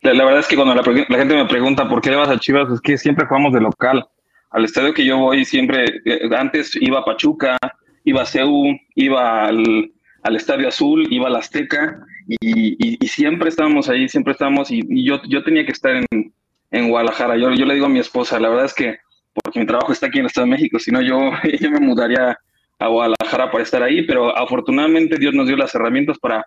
La, 0.00 0.24
verdad 0.24 0.40
es 0.40 0.46
que 0.46 0.56
cuando 0.56 0.74
la, 0.74 0.82
gente 0.82 1.34
me 1.34 1.46
pregunta 1.46 1.88
por 1.88 2.00
qué 2.00 2.10
le 2.10 2.16
vas 2.16 2.28
a 2.28 2.38
Chivas, 2.38 2.70
es 2.72 2.80
que 2.80 2.96
siempre 2.96 3.26
jugamos 3.26 3.52
de 3.52 3.60
local. 3.60 4.06
Al 4.50 4.64
estadio 4.64 4.94
que 4.94 5.04
yo 5.04 5.18
voy, 5.18 5.44
siempre, 5.44 5.84
eh, 6.04 6.30
antes 6.36 6.74
iba 6.76 7.00
a 7.00 7.04
Pachuca, 7.04 7.58
iba 8.04 8.22
a 8.22 8.26
CEU, 8.26 8.78
iba 8.94 9.46
al, 9.46 9.92
al 10.22 10.36
Estadio 10.36 10.68
Azul, 10.68 11.06
iba 11.10 11.26
al 11.26 11.36
Azteca 11.36 11.98
y, 12.28 13.04
y, 13.04 13.08
siempre 13.08 13.48
estábamos 13.48 13.88
ahí, 13.88 14.08
siempre 14.08 14.32
estábamos 14.32 14.70
y, 14.70 15.04
yo, 15.04 15.20
yo 15.28 15.42
tenía 15.42 15.66
que 15.66 15.72
estar 15.72 15.96
en, 15.96 16.32
en 16.70 16.88
Guadalajara. 16.88 17.36
Yo, 17.36 17.50
yo 17.52 17.66
le 17.66 17.74
digo 17.74 17.86
a 17.86 17.90
mi 17.90 17.98
esposa, 17.98 18.38
la 18.38 18.48
verdad 18.48 18.66
es 18.66 18.74
que 18.74 18.98
porque 19.42 19.60
mi 19.60 19.66
trabajo 19.66 19.92
está 19.92 20.06
aquí 20.06 20.18
en 20.18 20.24
el 20.24 20.26
Estado 20.26 20.46
de 20.46 20.52
México, 20.52 20.78
si 20.78 20.90
no 20.90 21.02
yo, 21.02 21.30
yo 21.60 21.70
me 21.70 21.80
mudaría 21.80 22.38
a 22.78 22.88
Guadalajara 22.88 23.50
para 23.50 23.62
estar 23.64 23.82
ahí, 23.82 24.02
pero 24.02 24.36
afortunadamente 24.36 25.18
Dios 25.18 25.34
nos 25.34 25.46
dio 25.46 25.56
las 25.56 25.74
herramientas 25.74 26.18
para, 26.18 26.46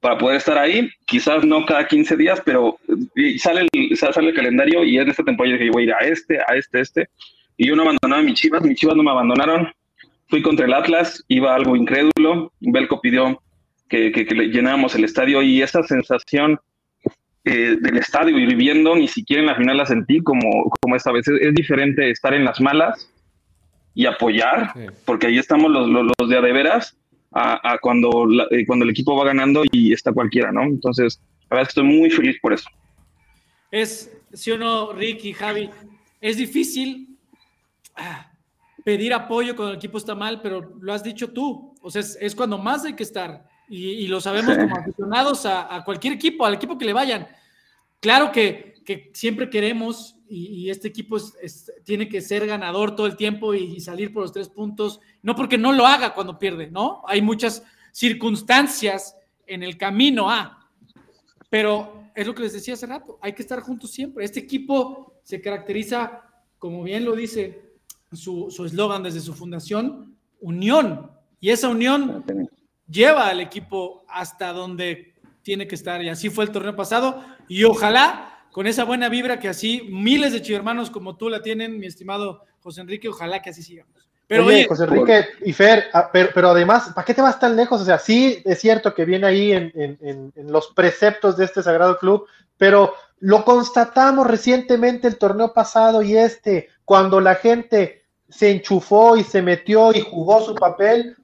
para 0.00 0.18
poder 0.18 0.36
estar 0.36 0.58
ahí, 0.58 0.90
quizás 1.06 1.44
no 1.44 1.64
cada 1.66 1.86
15 1.86 2.16
días, 2.16 2.42
pero 2.44 2.78
sale 3.38 3.66
el, 3.72 3.96
sale 3.96 4.28
el 4.28 4.34
calendario 4.34 4.84
y 4.84 4.98
en 4.98 5.08
esta 5.08 5.24
temporada 5.24 5.54
yo 5.54 5.58
dije, 5.58 5.70
voy 5.72 5.82
a 5.82 5.86
ir 5.86 5.92
a 5.92 5.98
este, 5.98 6.38
a 6.40 6.56
este, 6.56 6.80
este, 6.80 7.08
y 7.56 7.68
yo 7.68 7.76
no 7.76 7.82
abandonaba 7.82 8.22
a 8.22 8.24
mis 8.24 8.40
chivas, 8.40 8.62
mis 8.62 8.78
chivas 8.78 8.96
no 8.96 9.02
me 9.02 9.10
abandonaron, 9.10 9.72
fui 10.28 10.42
contra 10.42 10.66
el 10.66 10.74
Atlas, 10.74 11.24
iba 11.28 11.54
algo 11.54 11.76
incrédulo, 11.76 12.52
Belco 12.60 13.00
pidió 13.00 13.42
que, 13.88 14.12
que, 14.12 14.24
llenáramos 14.24 14.94
el 14.94 15.04
estadio 15.04 15.42
y 15.42 15.62
esa 15.62 15.82
sensación 15.82 16.60
eh, 17.44 17.76
del 17.80 17.96
estadio 17.96 18.38
y 18.38 18.46
viviendo, 18.46 18.94
ni 18.94 19.08
siquiera 19.08 19.40
en 19.40 19.46
la 19.46 19.56
final 19.56 19.76
la 19.76 19.86
sentí 19.86 20.20
como, 20.20 20.70
como 20.80 20.96
esta 20.96 21.12
vez. 21.12 21.26
Es, 21.28 21.54
diferente 21.54 22.10
estar 22.10 22.34
en 22.34 22.44
las 22.44 22.60
malas 22.60 23.10
y 23.94 24.06
apoyar, 24.06 24.72
porque 25.04 25.26
ahí 25.26 25.38
estamos 25.38 25.70
los, 25.70 25.88
los, 25.88 26.28
de 26.28 26.36
a 26.36 26.40
de 26.40 26.52
veras, 26.52 26.96
a, 27.32 27.78
cuando, 27.80 28.26
eh, 28.50 28.66
cuando 28.66 28.84
el 28.84 28.90
equipo 28.90 29.16
va 29.16 29.24
ganando 29.24 29.62
y 29.70 29.92
está 29.92 30.12
cualquiera, 30.12 30.52
¿no? 30.52 30.62
Entonces, 30.62 31.20
la 31.48 31.56
verdad 31.56 31.62
es 31.62 31.74
que 31.74 31.80
estoy 31.80 31.98
muy 31.98 32.10
feliz 32.10 32.38
por 32.40 32.52
eso. 32.52 32.68
Es, 33.70 34.12
si 34.32 34.50
o 34.50 34.58
no, 34.58 34.92
Rick 34.92 35.24
y 35.24 35.32
Javi, 35.32 35.70
es 36.20 36.36
difícil. 36.36 37.18
Ah, 37.96 38.30
pedir 38.84 39.12
apoyo 39.12 39.54
cuando 39.54 39.72
el 39.72 39.78
equipo 39.78 39.98
está 39.98 40.14
mal, 40.14 40.40
pero 40.42 40.74
lo 40.80 40.92
has 40.92 41.02
dicho 41.02 41.32
tú. 41.32 41.74
O 41.82 41.90
sea, 41.90 42.02
es, 42.02 42.34
cuando 42.34 42.58
más 42.58 42.84
hay 42.84 42.94
que 42.94 43.02
estar. 43.02 43.48
Y, 43.72 44.08
lo 44.08 44.20
sabemos 44.20 44.58
como 44.58 44.76
aficionados 44.76 45.46
a, 45.46 45.82
cualquier 45.84 46.14
equipo, 46.14 46.44
al 46.44 46.54
equipo 46.54 46.76
que 46.76 46.84
le 46.84 46.92
vayan. 46.92 47.28
Claro 48.00 48.32
que, 48.32 48.74
que 48.84 49.12
siempre 49.14 49.48
queremos, 49.48 50.16
y, 50.28 50.68
este 50.70 50.88
equipo 50.88 51.18
tiene 51.84 52.08
que 52.08 52.20
ser 52.20 52.46
ganador 52.46 52.96
todo 52.96 53.06
el 53.06 53.16
tiempo 53.16 53.54
y, 53.54 53.78
salir 53.80 54.12
por 54.12 54.22
los 54.22 54.32
tres 54.32 54.48
puntos, 54.48 55.00
no 55.22 55.36
porque 55.36 55.56
no 55.56 55.72
lo 55.72 55.86
haga 55.86 56.14
cuando 56.14 56.38
pierde, 56.38 56.68
¿no? 56.68 57.02
Hay 57.06 57.22
muchas 57.22 57.62
circunstancias 57.92 59.16
en 59.46 59.62
el 59.62 59.76
camino 59.76 60.28
a, 60.28 60.68
pero 61.48 62.10
es 62.14 62.26
lo 62.26 62.34
que 62.34 62.42
les 62.42 62.52
decía 62.52 62.74
hace 62.74 62.86
rato, 62.86 63.18
hay 63.22 63.34
que 63.34 63.42
estar 63.42 63.60
juntos 63.60 63.92
siempre. 63.92 64.24
Este 64.24 64.40
equipo 64.40 65.20
se 65.22 65.40
caracteriza, 65.40 66.22
como 66.58 66.82
bien 66.82 67.04
lo 67.04 67.14
dice 67.14 67.70
su 68.12 68.48
eslogan 68.66 69.04
desde 69.04 69.20
su 69.20 69.32
fundación, 69.32 70.16
unión. 70.40 71.10
Y 71.40 71.50
esa 71.50 71.68
unión 71.68 72.24
lleva 72.90 73.28
al 73.28 73.40
equipo 73.40 74.04
hasta 74.08 74.52
donde 74.52 75.14
tiene 75.42 75.66
que 75.66 75.74
estar. 75.74 76.02
Y 76.02 76.08
así 76.08 76.30
fue 76.30 76.44
el 76.44 76.50
torneo 76.50 76.76
pasado. 76.76 77.24
Y 77.48 77.64
ojalá 77.64 78.44
con 78.52 78.66
esa 78.66 78.84
buena 78.84 79.08
vibra 79.08 79.38
que 79.38 79.48
así 79.48 79.88
miles 79.90 80.32
de 80.32 80.42
chivermanos 80.42 80.90
como 80.90 81.16
tú 81.16 81.28
la 81.28 81.42
tienen, 81.42 81.78
mi 81.78 81.86
estimado 81.86 82.44
José 82.60 82.80
Enrique, 82.80 83.08
ojalá 83.08 83.40
que 83.40 83.50
así 83.50 83.62
sigamos. 83.62 84.08
Pero 84.26 84.46
oye, 84.46 84.66
José 84.68 84.84
Enrique 84.84 85.26
y 85.44 85.52
Fer, 85.52 85.86
ah, 85.92 86.08
pero, 86.12 86.50
además, 86.50 86.92
¿para 86.94 87.04
qué 87.04 87.14
te 87.14 87.22
vas 87.22 87.40
tan 87.40 87.56
lejos? 87.56 87.80
O 87.80 87.84
sea, 87.84 87.98
sí 87.98 88.40
es 88.44 88.60
cierto 88.60 88.94
que 88.94 89.04
viene 89.04 89.26
ahí 89.26 89.50
en, 89.50 89.72
en 89.74 90.52
los 90.52 90.68
preceptos 90.68 91.36
de 91.36 91.46
este 91.46 91.64
sagrado 91.64 91.98
club, 91.98 92.26
pero 92.56 92.94
lo 93.18 93.44
constatamos 93.44 94.26
recientemente 94.26 95.08
el 95.08 95.18
torneo 95.18 95.52
pasado 95.52 96.02
y 96.02 96.16
este, 96.16 96.68
cuando 96.84 97.20
la 97.20 97.34
gente 97.34 98.04
se 98.28 98.50
enchufó 98.50 99.16
y 99.16 99.24
se 99.24 99.42
metió 99.42 99.92
y 99.92 100.00
jugó 100.00 100.40
su 100.42 100.54
papel, 100.54 101.16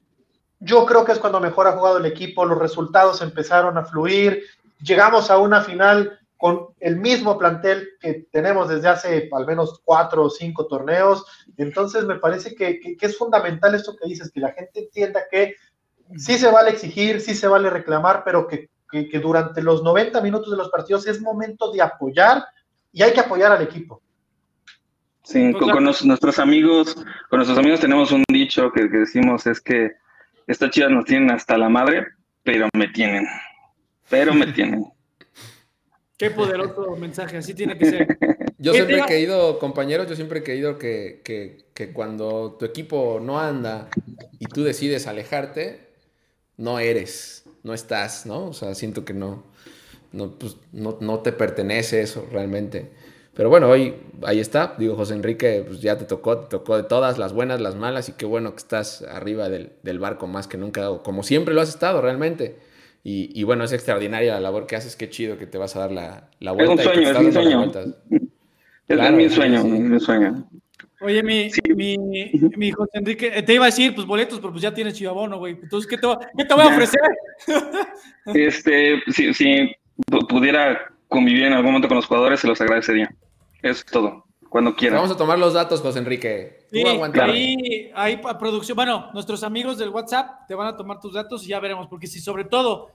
yo 0.60 0.86
creo 0.86 1.04
que 1.04 1.12
es 1.12 1.18
cuando 1.18 1.40
mejor 1.40 1.66
ha 1.66 1.72
jugado 1.72 1.98
el 1.98 2.06
equipo, 2.06 2.44
los 2.44 2.58
resultados 2.58 3.20
empezaron 3.22 3.76
a 3.76 3.84
fluir, 3.84 4.42
llegamos 4.80 5.30
a 5.30 5.38
una 5.38 5.60
final 5.60 6.18
con 6.36 6.68
el 6.80 6.96
mismo 6.96 7.38
plantel 7.38 7.88
que 8.00 8.26
tenemos 8.30 8.68
desde 8.68 8.88
hace 8.88 9.28
al 9.32 9.46
menos 9.46 9.80
cuatro 9.84 10.24
o 10.24 10.30
cinco 10.30 10.66
torneos. 10.66 11.24
Entonces 11.56 12.04
me 12.04 12.16
parece 12.16 12.54
que, 12.54 12.80
es 13.00 13.16
fundamental 13.16 13.74
esto 13.74 13.96
que 13.96 14.08
dices, 14.08 14.30
que 14.30 14.40
la 14.40 14.52
gente 14.52 14.80
entienda 14.80 15.22
que 15.30 15.54
sí 16.16 16.36
se 16.38 16.50
vale 16.50 16.70
exigir, 16.70 17.20
sí 17.20 17.34
se 17.34 17.48
vale 17.48 17.70
reclamar, 17.70 18.22
pero 18.24 18.46
que, 18.46 18.68
durante 19.20 19.62
los 19.62 19.82
90 19.82 20.20
minutos 20.22 20.50
de 20.50 20.56
los 20.56 20.70
partidos 20.70 21.06
es 21.06 21.20
momento 21.20 21.70
de 21.70 21.82
apoyar 21.82 22.44
y 22.92 23.02
hay 23.02 23.12
que 23.12 23.20
apoyar 23.20 23.52
al 23.52 23.62
equipo. 23.62 24.00
Sí, 25.22 25.52
con, 25.52 25.84
nuestros 25.84 26.38
amigos, 26.38 26.94
con 27.28 27.38
nuestros 27.38 27.58
amigos 27.58 27.80
tenemos 27.80 28.12
un 28.12 28.22
dicho 28.28 28.70
que, 28.72 28.88
que 28.88 28.98
decimos 28.98 29.46
es 29.46 29.60
que 29.60 29.96
estas 30.46 30.70
chivas 30.70 30.90
nos 30.90 31.04
tienen 31.04 31.30
hasta 31.30 31.58
la 31.58 31.68
madre, 31.68 32.06
pero 32.42 32.68
me 32.74 32.88
tienen, 32.88 33.26
pero 34.08 34.34
me 34.34 34.46
tienen. 34.48 34.84
Qué 36.18 36.30
poderoso 36.30 36.96
mensaje, 36.96 37.36
así 37.36 37.52
tiene 37.52 37.76
que 37.76 37.86
ser. 37.86 38.18
Yo 38.58 38.72
siempre 38.72 38.98
he 38.98 39.04
creído, 39.04 39.58
compañeros, 39.58 40.08
yo 40.08 40.16
siempre 40.16 40.40
he 40.40 40.42
creído 40.42 40.78
que, 40.78 41.20
que, 41.22 41.92
cuando 41.92 42.56
tu 42.58 42.64
equipo 42.64 43.20
no 43.22 43.38
anda 43.38 43.90
y 44.38 44.46
tú 44.46 44.64
decides 44.64 45.06
alejarte, 45.06 45.90
no 46.56 46.78
eres, 46.78 47.44
no 47.62 47.74
estás, 47.74 48.24
¿no? 48.24 48.46
O 48.46 48.54
sea, 48.54 48.74
siento 48.74 49.04
que 49.04 49.12
no, 49.12 49.44
no, 50.12 50.38
pues, 50.38 50.56
no, 50.72 50.96
no 51.02 51.20
te 51.20 51.32
pertenece 51.32 52.00
eso 52.00 52.26
realmente. 52.32 52.90
Pero 53.36 53.50
bueno, 53.50 53.68
hoy 53.68 53.94
ahí 54.24 54.40
está. 54.40 54.74
Digo, 54.78 54.96
José 54.96 55.14
Enrique, 55.14 55.62
pues 55.66 55.82
ya 55.82 55.98
te 55.98 56.06
tocó, 56.06 56.38
te 56.38 56.48
tocó 56.48 56.76
de 56.76 56.84
todas, 56.84 57.18
las 57.18 57.34
buenas, 57.34 57.60
las 57.60 57.76
malas, 57.76 58.08
y 58.08 58.12
qué 58.12 58.24
bueno 58.24 58.52
que 58.52 58.58
estás 58.58 59.02
arriba 59.02 59.50
del, 59.50 59.72
del 59.82 59.98
barco 59.98 60.26
más 60.26 60.48
que 60.48 60.56
nunca, 60.56 60.88
como 61.04 61.22
siempre 61.22 61.54
lo 61.54 61.60
has 61.60 61.68
estado 61.68 62.00
realmente. 62.00 62.56
Y, 63.08 63.44
bueno, 63.44 63.62
es 63.62 63.72
extraordinaria 63.72 64.34
la 64.34 64.40
labor 64.40 64.66
que 64.66 64.74
haces, 64.74 64.96
qué 64.96 65.08
chido 65.08 65.38
que 65.38 65.46
te 65.46 65.58
vas 65.58 65.76
a 65.76 65.78
dar 65.78 65.92
la, 65.92 66.28
la 66.40 66.50
vuelta. 66.50 66.82
Es 66.82 66.88
un 66.88 66.94
sueño, 66.94 67.10
es 67.10 67.24
mi 67.24 67.32
sueño. 67.32 67.64
Es 68.88 69.12
mi 69.12 69.30
sueño, 69.30 69.64
mi 69.64 70.00
sueño. 70.00 70.48
Oye, 71.00 71.22
mi, 71.22 71.48
mi, 71.76 71.96
mi, 72.56 72.72
José 72.72 72.90
Enrique, 72.94 73.30
eh, 73.32 73.44
te 73.44 73.54
iba 73.54 73.64
a 73.64 73.66
decir, 73.66 73.94
pues 73.94 74.08
boletos, 74.08 74.40
pero 74.40 74.50
pues 74.50 74.62
ya 74.62 74.74
tienes 74.74 74.94
chivabono, 74.94 75.38
güey. 75.38 75.56
Entonces, 75.62 75.88
¿qué 75.88 75.98
te, 75.98 76.08
¿qué 76.36 76.44
te 76.46 76.54
voy 76.54 76.64
a 76.64 76.68
ofrecer? 76.68 77.00
Este, 78.34 79.00
si, 79.12 79.32
si 79.32 79.72
pudiera 80.28 80.90
convivir 81.06 81.44
en 81.44 81.52
algún 81.52 81.66
momento 81.66 81.86
con 81.86 81.98
los 81.98 82.06
jugadores, 82.06 82.40
se 82.40 82.48
los 82.48 82.60
agradecería. 82.60 83.14
Es 83.62 83.84
todo, 83.84 84.26
cuando 84.48 84.74
quieran. 84.74 84.98
Vamos 84.98 85.14
a 85.14 85.18
tomar 85.18 85.38
los 85.38 85.54
datos, 85.54 85.80
José 85.80 85.98
Enrique. 85.98 86.66
Sí, 86.70 86.84
ahí, 87.20 87.90
ahí 87.94 88.20
producción, 88.38 88.76
bueno, 88.76 89.10
nuestros 89.14 89.42
amigos 89.42 89.78
del 89.78 89.90
WhatsApp 89.90 90.46
te 90.48 90.54
van 90.54 90.68
a 90.68 90.76
tomar 90.76 91.00
tus 91.00 91.14
datos 91.14 91.44
y 91.44 91.48
ya 91.48 91.60
veremos, 91.60 91.88
porque 91.88 92.06
si 92.06 92.20
sobre 92.20 92.44
todo 92.44 92.90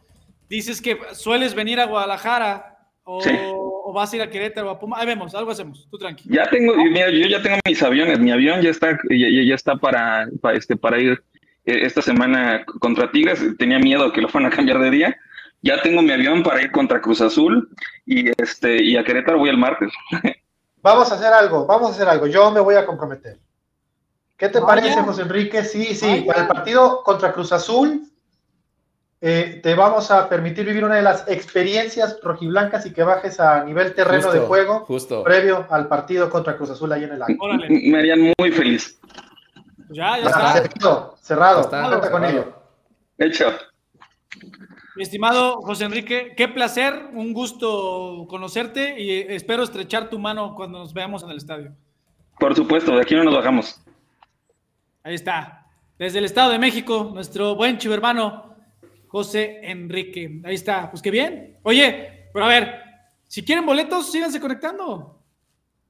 dices 0.50 0.82
que 0.82 1.00
sueles 1.14 1.56
venir 1.56 1.80
a 1.80 1.86
Guadalajara 1.86 2.78
o, 3.04 3.94
vas 3.94 4.12
a 4.12 4.16
ir 4.16 4.22
a 4.22 4.30
Querétaro 4.30 4.68
o 4.68 4.72
a 4.72 4.80
Puma, 4.80 4.98
ahí 5.00 5.08
vemos, 5.08 5.34
algo 5.34 5.52
hacemos, 5.52 5.88
tú 5.90 5.98
tranquilo. 5.98 6.36
Ya 6.36 6.50
tengo, 6.50 6.76
mira, 6.76 7.10
yo 7.10 7.28
ya 7.28 7.42
tengo 7.42 7.58
mis 7.66 7.82
aviones, 7.82 8.20
mi 8.20 8.32
avión 8.32 8.62
ya 8.62 8.70
está, 8.70 8.98
ya, 9.10 9.56
está 9.56 9.76
para, 9.78 10.30
para, 10.42 10.58
este, 10.58 10.76
para 10.76 11.00
ir 11.00 11.24
eh, 11.66 11.80
esta 11.84 12.02
semana 12.02 12.66
contra 12.66 13.12
Tigres, 13.12 13.42
tenía 13.58 13.80
miedo 13.80 14.12
que 14.12 14.22
lo 14.22 14.30
fueran 14.30 14.52
a 14.52 14.56
cambiar 14.56 14.80
de 14.80 14.92
día, 14.92 15.18
ya 15.62 15.82
tengo 15.82 16.02
mi 16.02 16.12
avión 16.12 16.44
para 16.44 16.62
ir 16.62 16.72
contra 16.72 17.02
Cruz 17.02 17.22
Azul 17.22 17.70
y, 18.06 18.30
este, 18.42 18.84
y 18.84 18.98
a 18.98 19.04
Querétaro 19.04 19.38
voy 19.38 19.50
el 19.50 19.58
martes. 19.58 19.92
Vamos 20.82 21.12
a 21.12 21.16
hacer 21.16 21.32
algo, 21.32 21.66
vamos 21.66 21.92
a 21.92 21.94
hacer 21.94 22.08
algo, 22.08 22.28
yo 22.28 22.52
me 22.52 22.60
voy 22.60 22.76
a 22.76 22.86
comprometer. 22.86 23.38
¿Qué 24.38 24.50
te 24.50 24.60
parece, 24.60 25.04
José 25.04 25.22
Enrique? 25.22 25.64
Sí, 25.64 25.94
sí, 25.94 26.24
para 26.26 26.42
el 26.42 26.48
partido 26.48 27.04
contra 27.04 27.32
Cruz 27.32 27.52
Azul, 27.52 28.12
eh, 29.24 29.60
te 29.62 29.76
vamos 29.76 30.10
a 30.10 30.28
permitir 30.28 30.66
vivir 30.66 30.84
una 30.84 30.96
de 30.96 31.04
las 31.04 31.28
experiencias 31.28 32.18
rojiblancas 32.24 32.88
y 32.88 32.92
que 32.92 33.04
bajes 33.04 33.40
a 33.40 33.64
nivel 33.64 33.94
terreno 33.94 34.32
de 34.32 34.40
juego 34.40 34.80
justo. 34.80 35.24
previo 35.24 35.68
al 35.70 35.88
partido 35.88 36.28
contra 36.28 36.58
Cruz 36.58 36.72
Azul 36.72 36.92
ahí 36.92 37.04
en 37.04 37.12
el 37.12 37.22
año. 37.22 37.38
Me 37.70 38.00
harían 38.00 38.34
muy 38.40 38.52
feliz. 38.52 39.00
Ya, 39.90 40.18
ya 40.18 40.26
está. 40.26 40.54
Cerrado, 40.54 41.16
cerrado. 41.22 41.62
Está, 41.62 42.10
con 42.10 42.26
ello. 42.26 42.52
Hecho. 43.20 43.54
Mi 44.96 45.04
estimado 45.04 45.62
José 45.62 45.86
Enrique, 45.86 46.34
qué 46.36 46.50
placer, 46.50 47.10
un 47.14 47.32
gusto 47.32 48.26
conocerte 48.30 49.00
y 49.00 49.20
espero 49.34 49.64
estrechar 49.64 50.10
tu 50.10 50.20
mano 50.20 50.54
cuando 50.54 50.80
nos 50.80 50.94
veamos 50.94 51.24
en 51.24 51.30
el 51.30 51.38
estadio. 51.38 51.72
Por 52.38 52.56
supuesto, 52.56 52.96
de 52.96 53.02
aquí 53.02 53.16
no 53.16 53.24
nos 53.24 53.36
bajamos. 53.36 53.82
Ahí 55.04 55.16
está. 55.16 55.66
Desde 55.98 56.20
el 56.20 56.26
Estado 56.26 56.52
de 56.52 56.60
México, 56.60 57.10
nuestro 57.14 57.56
buen 57.56 57.78
chivo 57.78 57.94
hermano 57.94 58.56
José 59.08 59.62
Enrique. 59.64 60.42
Ahí 60.44 60.56
está, 60.56 60.90
pues 60.92 61.02
qué 61.02 61.12
bien. 61.12 61.58
Oye, 61.64 62.30
pero 62.34 62.46
a 62.46 62.50
ver, 62.50 62.82
si 63.28 63.46
quieren 63.46 63.66
boletos, 63.66 64.12
síganse 64.12 64.42
conectando. 64.42 65.20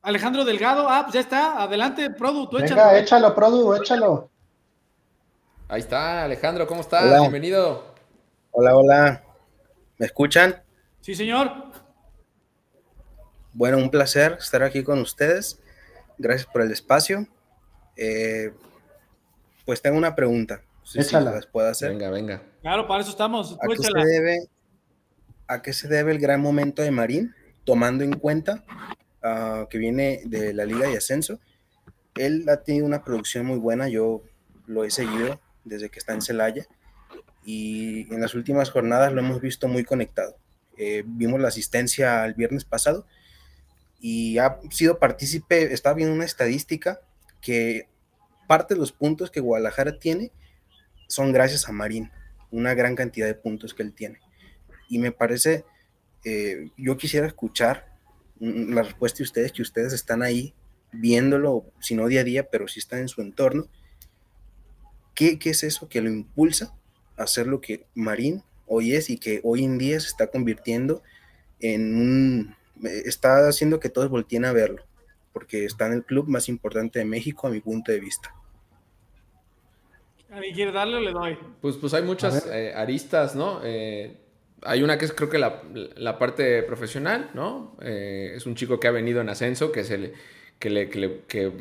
Alejandro 0.04 0.46
Delgado, 0.46 0.88
ah, 0.88 1.02
pues 1.04 1.16
ya 1.16 1.22
está, 1.22 1.62
adelante, 1.62 2.12
Produ, 2.12 2.48
tú 2.48 2.58
échalo. 2.58 2.76
Venga, 2.76 3.00
échalo, 3.00 3.34
Produ, 3.34 3.76
échalo. 3.76 4.30
Ahí 5.68 5.80
está, 5.80 6.24
Alejandro, 6.26 6.68
¿cómo 6.68 6.82
estás? 6.82 7.20
Bienvenido. 7.22 7.91
Hola, 8.54 8.76
hola. 8.76 9.24
¿Me 9.98 10.06
escuchan? 10.06 10.62
Sí, 11.00 11.16
señor. 11.16 11.72
Bueno, 13.54 13.78
un 13.78 13.90
placer 13.90 14.36
estar 14.40 14.62
aquí 14.62 14.84
con 14.84 15.00
ustedes. 15.00 15.58
Gracias 16.18 16.48
por 16.52 16.62
el 16.62 16.70
espacio. 16.70 17.28
Eh, 17.96 18.52
pues 19.66 19.82
tengo 19.82 19.98
una 19.98 20.16
pregunta. 20.16 20.64
Sí, 20.84 21.02
sí, 21.02 21.16
las 21.16 21.48
puedo 21.48 21.70
hacer. 21.70 21.92
Venga, 21.92 22.10
venga. 22.10 22.44
Claro, 22.62 22.90
para 22.90 23.02
eso 23.02 23.12
estamos. 23.12 23.54
¿A 23.54 23.68
qué, 23.70 23.78
se 23.78 23.94
debe, 23.94 24.38
¿A 25.48 25.62
qué 25.62 25.72
se 25.72 25.88
debe 25.88 26.12
el 26.12 26.20
gran 26.20 26.42
momento 26.42 26.82
de 26.82 26.92
Marín, 26.92 27.34
tomando 27.64 28.04
en 28.04 28.12
cuenta 28.12 28.66
uh, 29.24 29.66
que 29.70 29.78
viene 29.78 30.24
de 30.26 30.54
la 30.54 30.66
Liga 30.66 30.90
de 30.90 30.98
Ascenso? 30.98 31.40
Él 32.16 32.46
ha 32.50 32.58
tenido 32.64 32.86
una 32.86 33.06
producción 33.06 33.46
muy 33.46 33.60
buena, 33.60 33.88
yo 33.88 34.24
lo 34.66 34.84
he 34.84 34.92
seguido 34.92 35.40
desde 35.64 35.90
que 35.90 36.00
está 36.00 36.14
en 36.14 36.22
Celaya 36.22 36.68
y 37.44 38.14
en 38.14 38.22
las 38.22 38.36
últimas 38.36 38.70
jornadas 38.70 39.14
lo 39.14 39.22
hemos 39.22 39.42
visto 39.42 39.68
muy 39.68 39.84
conectado. 39.84 40.38
Eh, 40.78 41.04
vimos 41.06 41.40
la 41.40 41.50
asistencia 41.50 42.26
el 42.26 42.34
viernes 42.34 42.66
pasado 42.66 43.06
y 44.00 44.38
ha 44.38 44.60
sido 44.70 45.00
partícipe, 45.00 45.74
estaba 45.74 45.96
viendo 45.96 46.16
una 46.16 46.26
estadística 46.26 47.02
que 47.40 47.88
parte 48.48 48.74
de 48.74 48.80
los 48.80 48.92
puntos 48.92 49.32
que 49.32 49.40
Guadalajara 49.40 50.00
tiene 50.00 50.32
son 51.08 51.32
gracias 51.32 51.68
a 51.68 51.72
Marín, 51.72 52.12
una 52.52 52.74
gran 52.74 52.96
cantidad 52.96 53.28
de 53.28 53.36
puntos 53.36 53.74
que 53.74 53.84
él 53.84 53.94
tiene. 53.94 54.20
Y 54.90 55.00
me 55.00 55.12
parece, 55.12 55.66
eh, 56.26 56.70
yo 56.78 56.98
quisiera 56.98 57.28
escuchar 57.28 57.92
la 58.40 58.82
respuesta 58.82 59.20
de 59.20 59.24
ustedes, 59.24 59.52
que 59.52 59.62
ustedes 59.62 59.94
están 59.94 60.24
ahí 60.24 60.56
viéndolo, 60.92 61.66
si 61.80 61.96
no 61.96 62.08
día 62.08 62.22
a 62.22 62.26
día, 62.26 62.50
pero 62.50 62.68
si 62.68 62.80
están 62.80 63.00
en 63.00 63.08
su 63.08 63.22
entorno. 63.22 63.68
¿Qué, 65.14 65.38
¿Qué, 65.38 65.52
es 65.52 65.64
eso 65.64 65.88
que 65.88 66.02
lo 66.02 66.10
impulsa 66.10 66.76
hacer 67.18 67.48
lo 67.48 67.62
que 67.62 67.86
Marín 67.94 68.44
hoy 68.68 68.96
es 68.96 69.10
y 69.10 69.18
que 69.18 69.42
hoy 69.44 69.64
en 69.64 69.78
día 69.78 70.00
se 70.00 70.08
está 70.08 70.28
convirtiendo 70.28 71.02
en 71.60 71.96
un... 71.96 72.56
está 72.84 73.48
haciendo 73.48 73.80
que 73.80 73.90
todos 73.90 74.10
volteen 74.10 74.46
a 74.46 74.54
verlo, 74.54 74.84
porque 75.34 75.66
está 75.66 75.88
en 75.88 75.94
el 75.94 76.04
club 76.04 76.28
más 76.28 76.50
importante 76.50 77.00
de 77.00 77.06
México 77.06 77.48
a 77.48 77.50
mi 77.50 77.60
punto 77.60 77.92
de 77.92 78.00
vista. 78.00 78.34
¿A 80.32 80.40
mí 80.40 80.54
quiere 80.54 80.72
darle 80.72 80.96
o 80.96 81.00
le 81.02 81.12
doy? 81.12 81.38
Pues, 81.60 81.76
pues 81.76 81.94
hay 81.94 82.04
muchas 82.04 82.48
eh, 82.48 82.74
aristas, 82.74 83.36
¿no? 83.36 83.60
Eh, 83.64 84.16
hay 84.64 84.84
una 84.84 84.98
que 84.98 85.06
es 85.06 85.12
creo 85.12 85.30
que 85.30 85.38
la, 85.38 86.20
parte 86.20 86.64
profesional, 86.64 87.32
¿no? 87.34 87.76
Eh, 87.82 88.34
es 88.36 88.46
un 88.46 88.56
chico 88.56 88.80
que 88.80 88.88
ha 88.88 88.92
venido 88.92 89.20
en 89.20 89.30
ascenso, 89.30 89.72
que, 89.72 89.84
se 89.84 90.14
que, 90.60 90.70
le, 90.70 90.90
que, 90.90 91.52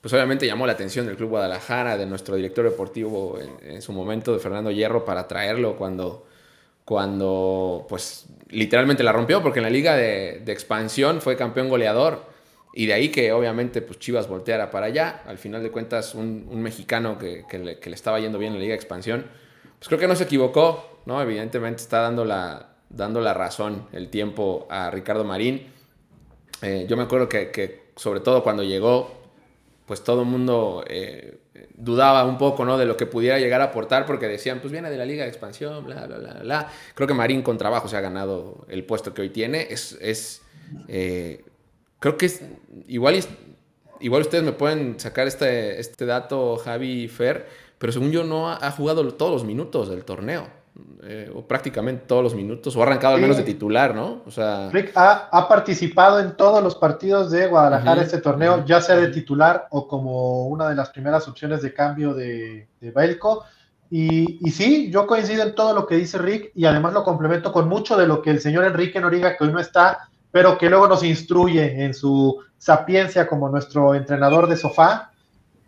pues 0.00 0.14
obviamente 0.14 0.46
llamó 0.46 0.66
la 0.66 0.72
atención 0.72 1.06
del 1.06 1.16
Club 1.16 1.30
Guadalajara, 1.30 1.96
de 1.96 2.06
nuestro 2.06 2.36
director 2.36 2.64
deportivo 2.64 3.38
en, 3.62 3.82
su 3.82 3.92
momento, 3.92 4.32
de 4.32 4.38
Fernando 4.38 4.70
Hierro, 4.70 5.04
para 5.04 5.26
traerlo 5.26 5.76
cuando, 5.76 6.26
cuando 6.84 7.84
pues 7.88 8.26
literalmente 8.48 9.02
la 9.02 9.12
rompió, 9.12 9.42
porque 9.42 9.58
en 9.58 9.64
la 9.64 9.70
liga 9.70 9.96
de, 9.96 10.42
expansión 10.46 11.20
fue 11.20 11.36
campeón 11.36 11.68
goleador 11.68 12.26
y 12.72 12.86
de 12.86 12.92
ahí 12.92 13.08
que 13.08 13.32
obviamente 13.32 13.82
pues 13.82 13.98
Chivas 13.98 14.28
volteara 14.28 14.70
para 14.70 14.86
allá. 14.86 15.22
Al 15.26 15.38
final 15.38 15.62
de 15.62 15.70
cuentas, 15.70 16.14
un, 16.14 16.62
mexicano 16.62 17.18
que, 17.18 17.44
le, 17.58 17.78
estaba 17.92 18.20
yendo 18.20 18.38
bien 18.38 18.52
en 18.52 18.58
la 18.58 18.62
Liga 18.62 18.72
de 18.72 18.76
Expansión, 18.76 19.26
pues 19.78 19.88
creo 19.88 19.98
que 19.98 20.06
no 20.06 20.14
se 20.14 20.24
equivocó, 20.24 21.00
¿no? 21.06 21.20
Evidentemente 21.20 21.82
está 21.82 22.00
dando 22.00 22.24
la, 22.24 22.68
dando 22.88 23.20
la 23.20 23.34
razón 23.34 23.86
el 23.92 24.08
tiempo 24.10 24.66
a 24.70 24.90
Ricardo 24.90 25.24
Marín. 25.24 25.66
Eh, 26.62 26.86
yo 26.88 26.96
me 26.96 27.02
acuerdo 27.02 27.28
que, 27.28 27.90
sobre 27.96 28.20
todo 28.20 28.42
cuando 28.42 28.62
llegó, 28.62 29.18
pues 29.88 30.04
todo 30.04 30.22
el 30.22 30.28
mundo 30.28 30.84
eh, 30.86 31.38
dudaba 31.74 32.24
un 32.26 32.36
poco, 32.36 32.66
¿no? 32.66 32.76
De 32.76 32.84
lo 32.84 32.96
que 32.96 33.06
pudiera 33.06 33.38
llegar 33.38 33.62
a 33.62 33.64
aportar, 33.64 34.04
porque 34.04 34.28
decían, 34.28 34.60
pues 34.60 34.70
viene 34.70 34.90
de 34.90 34.98
la 34.98 35.06
Liga 35.06 35.24
de 35.24 35.30
Expansión, 35.30 35.84
bla, 35.86 36.06
bla, 36.06 36.18
bla, 36.18 36.34
bla. 36.34 36.68
Creo 36.94 37.08
que 37.08 37.14
Marín 37.14 37.40
con 37.40 37.56
trabajo 37.56 37.88
se 37.88 37.96
ha 37.96 38.00
ganado 38.02 38.66
el 38.68 38.84
puesto 38.84 39.14
que 39.14 39.22
hoy 39.22 39.30
tiene. 39.30 39.66
Es, 39.70 39.96
es 40.00 40.42
eh, 40.88 41.42
creo 41.98 42.18
que 42.18 42.26
es, 42.26 42.42
igual, 42.86 43.18
igual 44.00 44.22
ustedes 44.22 44.44
me 44.44 44.52
pueden 44.52 45.00
sacar 45.00 45.26
este, 45.26 45.80
este 45.80 46.04
dato, 46.04 46.58
Javi 46.58 47.08
Fer, 47.08 47.46
pero 47.78 47.90
según 47.90 48.12
yo 48.12 48.24
no 48.24 48.50
ha 48.50 48.70
jugado 48.70 49.14
todos 49.14 49.32
los 49.32 49.44
minutos 49.44 49.88
del 49.88 50.04
torneo. 50.04 50.57
Eh, 51.02 51.30
o 51.34 51.46
prácticamente 51.46 52.04
todos 52.06 52.22
los 52.22 52.34
minutos, 52.34 52.76
o 52.76 52.80
ha 52.80 52.82
arrancado 52.84 53.14
al 53.14 53.20
menos 53.20 53.36
de 53.36 53.42
titular, 53.42 53.94
¿no? 53.94 54.22
O 54.26 54.30
sea... 54.30 54.68
Rick 54.70 54.92
ha, 54.94 55.46
participado 55.48 56.20
en 56.20 56.36
todos 56.36 56.62
los 56.62 56.76
partidos 56.76 57.30
de 57.30 57.46
Guadalajara 57.46 58.02
este 58.02 58.18
torneo, 58.18 58.64
ya 58.64 58.80
sea 58.80 58.96
de 58.96 59.08
titular 59.08 59.66
o 59.70 59.88
como 59.88 60.46
una 60.46 60.68
de 60.68 60.74
las 60.74 60.90
primeras 60.90 61.26
opciones 61.26 61.62
de 61.62 61.72
cambio 61.72 62.14
de, 62.14 62.68
de 62.80 62.90
Belco. 62.90 63.44
Y, 63.90 64.38
y, 64.46 64.50
sí, 64.50 64.90
yo 64.90 65.06
coincido 65.06 65.44
en 65.44 65.54
todo 65.54 65.72
lo 65.72 65.86
que 65.86 65.96
dice 65.96 66.18
Rick 66.18 66.52
y 66.54 66.66
además 66.66 66.92
lo 66.92 67.04
complemento 67.04 67.52
con 67.52 67.68
mucho 67.68 67.96
de 67.96 68.06
lo 68.06 68.20
que 68.20 68.30
el 68.30 68.40
señor 68.40 68.64
Enrique 68.64 69.00
Noriga, 69.00 69.36
que 69.36 69.44
hoy 69.44 69.52
no 69.52 69.60
está, 69.60 70.10
pero 70.30 70.58
que 70.58 70.68
luego 70.68 70.86
nos 70.86 71.02
instruye 71.02 71.84
en 71.84 71.94
su 71.94 72.38
sapiencia 72.58 73.26
como 73.26 73.48
nuestro 73.48 73.94
entrenador 73.94 74.48
de 74.48 74.56
sofá. 74.56 75.10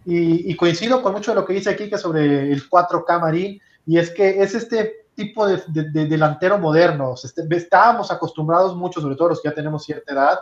Y, 0.05 0.51
y 0.51 0.57
coincido 0.57 1.03
con 1.03 1.13
mucho 1.13 1.33
de 1.33 1.37
lo 1.37 1.47
que 1.47 1.55
dice 1.55 1.71
aquí 1.71 1.89
que 1.89 1.99
sobre 1.99 2.53
el 2.53 2.69
4K 2.69 3.21
Marín, 3.21 3.61
y 3.87 3.99
es 3.99 4.11
que 4.11 4.43
es 4.43 4.55
este 4.55 5.00
tipo 5.21 5.47
de, 5.47 5.61
delantero 6.07 6.59
moderno. 6.59 7.15
Este, 7.23 7.43
estábamos 7.55 8.11
acostumbrados 8.11 8.75
mucho, 8.75 9.01
sobre 9.01 9.17
todo 9.17 9.31
los 9.31 9.43
que 9.43 9.51
ya 9.51 9.55
tenemos 9.55 9.85
cierta 9.85 10.13
edad, 10.13 10.39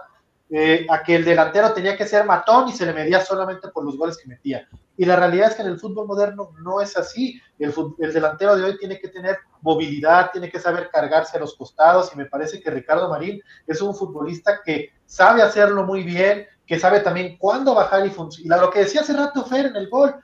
eh, 0.51 0.87
a 0.89 1.03
que 1.03 1.17
el 1.17 1.25
delantero 1.25 1.73
tenía 1.73 1.97
que 1.97 2.07
ser 2.07 2.25
matón 2.25 2.69
y 2.69 2.73
se 2.73 2.87
le 2.87 2.93
medía 2.93 3.21
solamente 3.21 3.69
por 3.69 3.85
los 3.85 3.99
goles 3.99 4.17
que 4.17 4.29
metía. 4.29 4.69
Y 4.97 5.05
la 5.05 5.17
realidad 5.17 5.49
es 5.49 5.57
que 5.57 5.63
en 5.63 5.69
el 5.69 5.81
fútbol 5.81 6.07
moderno 6.07 6.51
no 6.63 6.81
es 6.81 6.97
así. 6.97 7.41
El, 7.59 7.75
el, 7.99 8.13
delantero 8.13 8.57
de 8.57 8.65
hoy 8.65 8.79
tiene 8.79 8.99
que 9.01 9.09
tener 9.09 9.39
movilidad, 9.63 10.31
tiene 10.31 10.49
que 10.49 10.61
saber 10.61 10.89
cargarse 10.91 11.37
a 11.37 11.41
los 11.41 11.57
costados 11.57 12.13
y 12.15 12.17
me 12.17 12.27
parece 12.27 12.61
que 12.61 12.71
Ricardo 12.71 13.09
Marín 13.09 13.43
es 13.67 13.83
un 13.83 13.95
futbolista 13.95 14.61
que 14.65 14.91
sabe 15.05 15.43
hacerlo 15.43 15.85
muy 15.85 16.05
bien, 16.05 16.47
que 16.67 16.79
sabe 16.79 17.01
también 17.01 17.37
cuándo 17.39 17.75
bajar 17.75 18.07
y 18.07 18.11
funcionar. 18.11 18.61
Lo 18.61 18.71
que 18.71 18.81
decía 18.81 19.01
hace 19.01 19.15
rato 19.15 19.45
Fer 19.45 19.67
en 19.67 19.77
el 19.77 19.89
gol, 19.89 20.15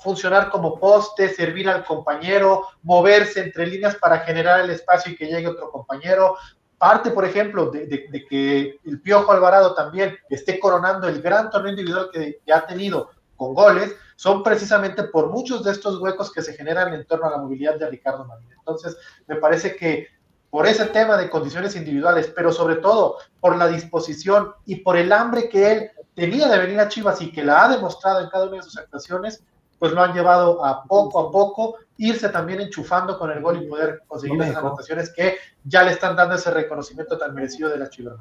funcionar 0.00 0.50
como 0.50 0.78
poste, 0.78 1.28
servir 1.28 1.68
al 1.68 1.84
compañero, 1.84 2.68
moverse 2.82 3.40
entre 3.40 3.66
líneas 3.66 3.96
para 3.96 4.20
generar 4.20 4.60
el 4.60 4.70
espacio 4.70 5.12
y 5.12 5.16
que 5.16 5.26
llegue 5.26 5.48
otro 5.48 5.70
compañero. 5.70 6.36
Parte, 6.78 7.10
por 7.10 7.24
ejemplo, 7.24 7.70
de, 7.70 7.88
que 8.28 8.80
el 8.84 9.00
Piojo 9.00 9.32
Alvarado 9.32 9.74
también 9.74 10.16
esté 10.28 10.58
coronando 10.58 11.08
el 11.08 11.22
gran 11.22 11.50
torneo 11.50 11.70
individual 11.70 12.10
que, 12.12 12.40
ha 12.52 12.66
tenido 12.66 13.10
con 13.36 13.54
goles, 13.54 13.94
son 14.16 14.42
precisamente 14.42 15.04
por 15.04 15.30
muchos 15.30 15.64
de 15.64 15.72
estos 15.72 16.00
huecos 16.00 16.32
que 16.32 16.42
se 16.42 16.54
generan 16.54 16.92
en 16.94 17.06
torno 17.06 17.26
a 17.26 17.30
la 17.30 17.38
movilidad 17.38 17.76
de 17.76 17.88
Ricardo 17.88 18.24
Marín. 18.24 18.48
Entonces, 18.56 18.96
me 19.26 19.36
parece 19.36 19.74
que 19.74 20.08
por 20.50 20.66
ese 20.66 20.84
tema 20.86 21.16
de 21.16 21.30
condiciones 21.30 21.74
individuales, 21.76 22.30
pero 22.36 22.52
sobre 22.52 22.76
todo 22.76 23.16
por 23.40 23.56
la 23.56 23.68
disposición 23.68 24.52
y 24.66 24.76
por 24.76 24.96
el 24.96 25.10
hambre 25.10 25.48
que 25.48 25.72
él 25.72 25.90
tenía 26.14 26.46
de 26.48 26.58
venir 26.58 26.78
a 26.78 26.88
Chivas 26.88 27.22
y 27.22 27.32
que 27.32 27.42
la 27.42 27.64
ha 27.64 27.68
demostrado 27.70 28.20
en 28.20 28.28
cada 28.28 28.46
una 28.46 28.56
de 28.56 28.62
sus 28.62 28.76
actuaciones, 28.76 29.42
pues 29.82 29.90
lo 29.90 30.00
han 30.00 30.14
llevado 30.14 30.64
a 30.64 30.84
poco 30.84 31.18
a 31.18 31.32
poco 31.32 31.76
irse 31.96 32.28
también 32.28 32.60
enchufando 32.60 33.18
con 33.18 33.32
el 33.32 33.40
gol 33.40 33.64
y 33.64 33.66
poder 33.66 34.02
conseguir 34.06 34.40
esas 34.40 34.54
anotaciones 34.54 35.10
que 35.10 35.38
ya 35.64 35.82
le 35.82 35.90
están 35.90 36.14
dando 36.14 36.36
ese 36.36 36.52
reconocimiento 36.52 37.18
tan 37.18 37.34
merecido 37.34 37.68
de 37.68 37.78
la 37.78 37.90
Chivas. 37.90 38.14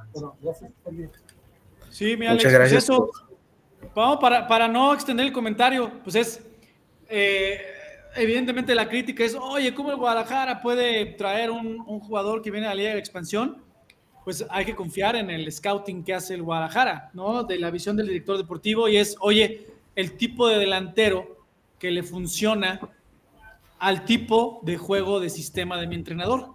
Sí, 1.91 2.17
mi 2.17 2.25
Alex, 2.25 2.43
Muchas 2.43 2.53
gracias. 2.53 2.87
Pues 2.87 2.99
eso, 2.99 3.11
vamos, 3.93 4.17
para, 4.19 4.47
para 4.47 4.67
no 4.67 4.91
extender 4.91 5.27
el 5.27 5.31
comentario, 5.31 5.91
pues 6.03 6.15
es, 6.15 6.41
eh, 7.07 7.61
evidentemente 8.15 8.73
la 8.73 8.89
crítica 8.89 9.23
es, 9.23 9.35
oye, 9.35 9.71
¿cómo 9.75 9.91
el 9.91 9.97
Guadalajara 9.97 10.63
puede 10.63 11.05
traer 11.13 11.51
un, 11.51 11.79
un 11.85 11.99
jugador 11.99 12.41
que 12.41 12.49
viene 12.49 12.65
a 12.65 12.69
la 12.69 12.75
Liga 12.75 12.93
de 12.93 12.97
Expansión? 12.97 13.61
Pues 14.23 14.43
hay 14.49 14.65
que 14.65 14.75
confiar 14.75 15.15
en 15.15 15.29
el 15.29 15.51
scouting 15.51 16.03
que 16.03 16.15
hace 16.15 16.33
el 16.33 16.41
Guadalajara, 16.41 17.11
¿no? 17.13 17.43
De 17.43 17.59
la 17.59 17.69
visión 17.69 17.95
del 17.95 18.07
director 18.07 18.35
deportivo 18.35 18.89
y 18.89 18.97
es, 18.97 19.15
oye, 19.19 19.67
el 19.95 20.17
tipo 20.17 20.47
de 20.47 20.57
delantero 20.57 21.40
que 21.81 21.89
le 21.89 22.03
funciona 22.03 22.79
al 23.79 24.05
tipo 24.05 24.59
de 24.61 24.77
juego 24.77 25.19
de 25.19 25.31
sistema 25.31 25.81
de 25.81 25.87
mi 25.87 25.95
entrenador. 25.95 26.53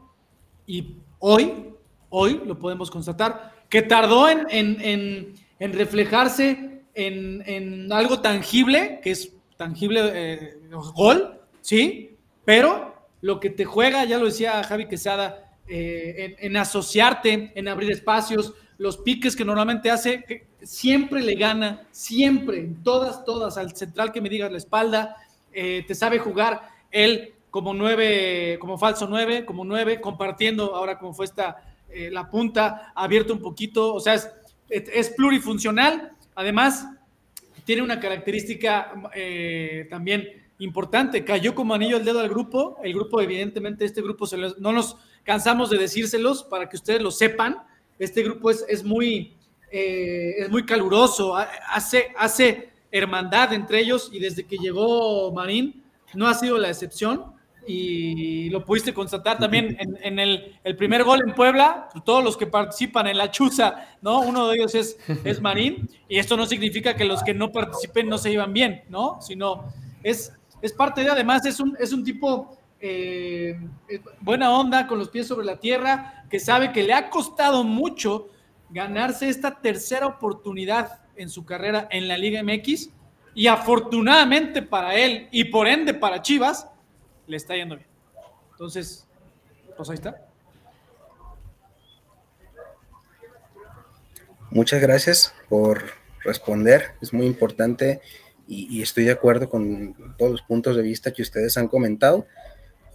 Y 0.69 0.99
hoy, 1.19 1.73
hoy 2.11 2.41
lo 2.47 2.57
podemos 2.61 2.93
constatar, 2.93 3.53
que 3.69 3.83
tardó 3.83 4.29
en, 4.29 4.47
en, 4.51 5.35
en, 5.59 5.73
reflejarse 5.73 6.85
en, 6.95 7.93
algo 7.93 8.21
tangible, 8.21 9.01
que 9.03 9.11
es 9.11 9.33
tangible 9.57 10.13
eh, 10.15 10.61
gol, 10.95 11.41
¿sí? 11.61 12.17
Pero 12.45 12.95
lo 13.21 13.41
que 13.41 13.51
te 13.51 13.65
juega, 13.65 14.05
ya 14.05 14.19
lo 14.19 14.27
decía 14.27 14.63
Javi 14.63 14.87
Quesada, 14.87 15.57
eh, 15.67 16.37
en, 16.39 16.57
asociarte, 16.57 17.51
en 17.53 17.67
abrir 17.67 17.91
espacios, 17.91 18.55
los 18.79 18.99
piques 18.99 19.35
que 19.35 19.45
normalmente 19.45 19.91
hace, 19.91 20.47
siempre 20.63 21.23
le 21.23 21.35
gana, 21.35 21.87
siempre, 21.91 22.69
todas, 22.83 23.25
todas, 23.25 23.57
al 23.57 23.75
central 23.75 24.13
que 24.13 24.21
me 24.21 24.29
digas 24.29 24.51
la 24.51 24.59
espalda, 24.59 25.17
eh, 25.53 25.85
te 25.87 25.95
sabe 25.95 26.19
jugar 26.19 26.69
él 26.91 27.35
como 27.51 27.73
nueve, 27.73 28.59
como 28.61 28.77
falso 28.77 29.07
nueve, 29.09 29.47
como 29.47 29.65
nueve, 29.65 30.01
compartiendo 30.01 30.75
ahora 30.75 30.99
como 30.99 31.15
fue 31.15 31.25
esta, 31.25 31.57
eh, 31.89 32.11
la 32.11 32.31
punta, 32.31 32.93
abierto 32.95 33.33
un 33.33 33.41
poquito, 33.41 33.95
o 33.95 34.01
sea, 34.01 34.15
es, 34.69 35.11
plurifuncional, 35.11 36.11
además 36.35 36.87
tiene 37.65 37.83
una 37.83 37.99
característica 37.99 38.93
eh, 39.15 39.87
también 39.89 40.29
importante, 40.59 41.25
cayó 41.25 41.55
como 41.55 41.75
anillo 41.75 41.97
al 41.97 42.05
dedo 42.05 42.21
al 42.21 42.29
grupo, 42.29 42.79
el 42.83 42.93
grupo 42.93 43.21
evidentemente, 43.21 43.87
este 43.87 44.03
grupo 44.03 44.27
se 44.27 44.37
no 44.37 44.73
nos 44.73 44.99
cansamos 45.23 45.71
de 45.71 45.79
decírselos 45.79 46.45
para 46.45 46.69
que 46.69 46.77
ustedes 46.77 47.01
lo 47.01 47.11
sepan, 47.11 47.59
este 47.99 48.23
grupo 48.23 48.51
es, 48.51 48.65
es 48.69 48.85
muy, 48.85 49.35
es 49.71 50.49
muy 50.51 50.65
caluroso, 50.65 51.37
hace, 51.37 52.09
hace 52.17 52.71
hermandad 52.91 53.53
entre 53.53 53.81
ellos 53.81 54.11
y 54.13 54.19
desde 54.19 54.45
que 54.45 54.57
llegó 54.57 55.33
Marín 55.33 55.83
no 56.15 56.29
ha 56.29 56.35
sido 56.35 56.59
la 56.59 56.69
excepción 56.69 57.37
y 57.67 58.49
lo 58.51 58.65
pudiste 58.65 58.95
constatar 58.95 59.39
también 59.39 59.77
en, 59.81 60.19
el, 60.19 60.77
primer 60.77 61.03
gol 61.03 61.21
en 61.27 61.35
Puebla, 61.35 61.89
todos 62.05 62.23
los 62.23 62.37
que 62.37 62.47
participan 62.47 63.09
en 63.09 63.19
la 63.19 63.31
chuza, 63.31 63.89
¿no? 64.03 64.21
Uno 64.21 64.49
de 64.49 64.57
ellos 64.57 64.75
es, 64.75 64.99
es 65.25 65.41
Marín 65.41 65.89
y 66.09 66.19
esto 66.19 66.37
no 66.37 66.47
significa 66.47 66.95
que 66.95 67.05
los 67.05 67.23
que 67.23 67.35
no 67.35 67.51
participen 67.51 68.09
no 68.09 68.19
se 68.19 68.31
llevan 68.31 68.53
bien, 68.53 68.85
¿no? 68.89 69.19
Sino 69.21 69.65
es, 70.03 70.33
es 70.63 70.73
parte 70.73 71.03
de, 71.03 71.11
además 71.11 71.45
es 71.45 71.59
un, 71.59 71.77
es 71.81 71.93
un 71.93 72.05
tipo 72.05 72.56
eh, 72.81 73.59
buena 74.21 74.51
onda, 74.51 74.87
con 74.87 74.99
los 74.99 75.09
pies 75.09 75.27
sobre 75.27 75.47
la 75.47 75.59
tierra, 75.59 76.25
que 76.31 76.41
sabe 76.41 76.73
que 76.73 76.83
le 76.83 76.93
ha 76.93 77.11
costado 77.11 77.65
mucho 77.65 78.29
ganarse 78.71 79.29
esta 79.29 79.61
tercera 79.61 80.07
oportunidad 80.07 81.01
en 81.17 81.31
su 81.31 81.45
carrera 81.45 81.89
en 81.91 82.09
la 82.09 82.19
Liga 82.19 82.43
MX 82.43 82.91
y 83.35 83.47
afortunadamente 83.47 84.63
para 84.63 84.95
él 84.95 85.29
y 85.31 85.45
por 85.45 85.67
ende 85.67 85.95
para 85.95 86.23
Chivas, 86.23 86.69
le 87.27 87.37
está 87.37 87.55
yendo 87.55 87.77
bien. 87.77 87.89
Entonces, 88.53 89.07
pues 89.77 89.91
ahí 89.91 89.95
está. 89.95 90.27
Muchas 94.51 94.81
gracias 94.81 95.35
por 95.49 95.83
responder, 96.25 96.93
es 97.01 97.13
muy 97.13 97.27
importante 97.27 98.01
y, 98.49 98.81
estoy 98.81 99.05
de 99.05 99.11
acuerdo 99.11 99.51
con 99.51 100.15
todos 100.17 100.31
los 100.31 100.43
puntos 100.43 100.77
de 100.77 100.83
vista 100.83 101.13
que 101.13 101.23
ustedes 101.23 101.57
han 101.57 101.67
comentado. 101.67 102.27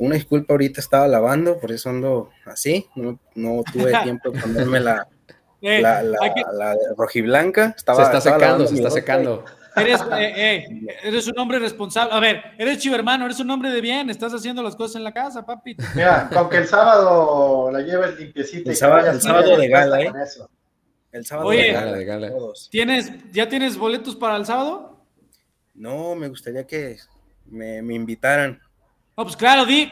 Una 0.01 0.15
disculpa, 0.15 0.55
ahorita 0.55 0.81
estaba 0.81 1.07
lavando, 1.07 1.59
por 1.59 1.71
eso 1.71 1.91
ando 1.91 2.31
así, 2.47 2.87
no, 2.95 3.19
no 3.35 3.61
tuve 3.71 3.93
tiempo 4.03 4.31
de 4.31 4.41
ponerme 4.41 4.79
la, 4.79 5.07
eh, 5.61 5.79
la, 5.79 6.01
la, 6.01 6.75
rojiblanca 6.97 7.75
estaba, 7.77 7.99
se 7.99 8.17
está 8.17 8.19
secando, 8.19 8.65
se 8.65 8.73
está 8.73 8.89
secando. 8.89 9.45
Eres, 9.75 10.01
eh, 10.01 10.07
eh, 10.67 10.97
eres 11.03 11.27
un 11.27 11.37
hombre 11.37 11.59
responsable. 11.59 12.15
A 12.15 12.19
ver, 12.19 12.41
eres 12.57 12.79
chivo 12.79 12.95
hermano, 12.95 13.25
eres 13.25 13.39
un 13.41 13.51
hombre 13.51 13.69
de 13.69 13.79
bien, 13.79 14.09
estás 14.09 14.33
haciendo 14.33 14.63
las 14.63 14.75
cosas 14.75 14.95
en 14.95 15.03
la 15.03 15.13
casa, 15.13 15.45
papi. 15.45 15.77
Mira, 15.93 16.27
aunque 16.35 16.57
el 16.57 16.67
sábado 16.67 17.69
la 17.71 17.81
lleves 17.81 18.19
limpiecita. 18.19 18.71
El, 18.71 18.75
sábado, 18.75 19.11
el 19.11 19.21
sábado 19.21 19.55
de 19.55 19.67
gala, 19.67 20.01
¿eh? 20.01 20.11
El 21.11 21.25
sábado 21.27 21.51
de 21.51 21.73
gala, 21.73 21.91
de 21.91 22.05
gala. 22.05 22.31
¿tienes, 22.71 23.11
¿Ya 23.31 23.47
tienes 23.47 23.77
boletos 23.77 24.15
para 24.15 24.35
el 24.35 24.47
sábado? 24.47 25.05
No, 25.75 26.15
me 26.15 26.27
gustaría 26.27 26.65
que 26.65 26.97
me, 27.45 27.83
me 27.83 27.93
invitaran. 27.93 28.59
No, 29.17 29.23
pues 29.23 29.35
claro, 29.35 29.65
di, 29.65 29.89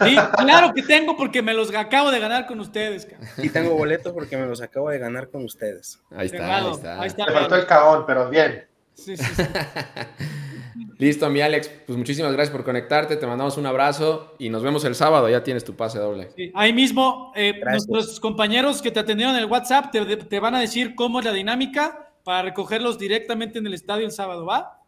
Sí, 0.00 0.16
claro 0.38 0.72
que 0.74 0.82
tengo 0.82 1.16
porque 1.16 1.42
me 1.42 1.54
los 1.54 1.74
acabo 1.74 2.10
de 2.10 2.18
ganar 2.18 2.46
con 2.46 2.60
ustedes. 2.60 3.08
Y 3.38 3.48
tengo 3.50 3.74
boletos 3.74 4.12
porque 4.12 4.36
me 4.36 4.46
los 4.46 4.60
acabo 4.60 4.90
de 4.90 4.98
ganar 4.98 5.28
con 5.28 5.44
ustedes. 5.44 6.00
Ahí 6.10 6.26
está, 6.26 7.00
ahí 7.00 7.06
está. 7.06 7.26
faltó 7.26 7.56
el 7.56 7.66
caón, 7.66 8.04
pero 8.06 8.28
bien. 8.28 8.66
Sí, 8.94 9.16
sí, 9.16 9.24
Listo, 10.98 11.28
mi 11.30 11.40
Alex. 11.40 11.68
Pues 11.86 11.96
muchísimas 11.98 12.32
gracias 12.32 12.54
por 12.54 12.64
conectarte. 12.64 13.16
Te 13.16 13.26
mandamos 13.26 13.56
un 13.56 13.66
abrazo 13.66 14.34
y 14.38 14.50
nos 14.50 14.62
vemos 14.62 14.84
el 14.84 14.94
sábado. 14.94 15.28
Ya 15.28 15.42
tienes 15.42 15.64
tu 15.64 15.74
pase 15.74 15.98
doble. 15.98 16.30
Sí, 16.36 16.52
ahí 16.54 16.72
mismo, 16.72 17.32
eh, 17.34 17.60
nuestros 17.64 18.20
compañeros 18.20 18.82
que 18.82 18.90
te 18.90 19.00
atendieron 19.00 19.34
en 19.34 19.42
el 19.42 19.50
WhatsApp 19.50 19.90
te, 19.90 20.16
te, 20.16 20.40
van 20.40 20.54
a 20.54 20.60
decir 20.60 20.94
cómo 20.94 21.18
es 21.18 21.24
la 21.24 21.32
dinámica 21.32 22.12
para 22.22 22.42
recogerlos 22.42 22.98
directamente 22.98 23.58
en 23.58 23.66
el 23.66 23.74
estadio 23.74 24.06
el 24.06 24.12
sábado, 24.12 24.46
¿va? 24.46 24.80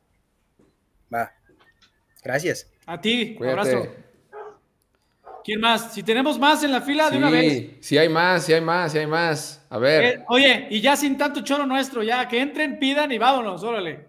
Va. 1.12 1.32
Gracias. 2.22 2.68
A 2.86 3.00
ti, 3.00 3.36
abrazo. 3.40 3.86
¿Quién 5.44 5.60
más? 5.60 5.92
Si 5.92 6.02
tenemos 6.02 6.38
más 6.38 6.64
en 6.64 6.72
la 6.72 6.80
fila, 6.80 7.10
de 7.10 7.18
una 7.18 7.28
vez. 7.28 7.76
Sí, 7.80 7.98
hay 7.98 8.08
más, 8.08 8.46
sí 8.46 8.54
hay 8.54 8.62
más, 8.62 8.92
sí 8.92 8.98
hay 8.98 9.06
más. 9.06 9.62
A 9.68 9.76
ver. 9.76 10.04
Eh, 10.04 10.24
oye, 10.28 10.68
y 10.70 10.80
ya 10.80 10.96
sin 10.96 11.18
tanto 11.18 11.42
choro 11.42 11.66
nuestro, 11.66 12.02
ya 12.02 12.26
que 12.26 12.40
entren, 12.40 12.78
pidan 12.78 13.12
y 13.12 13.18
vámonos, 13.18 13.62
órale. 13.62 14.06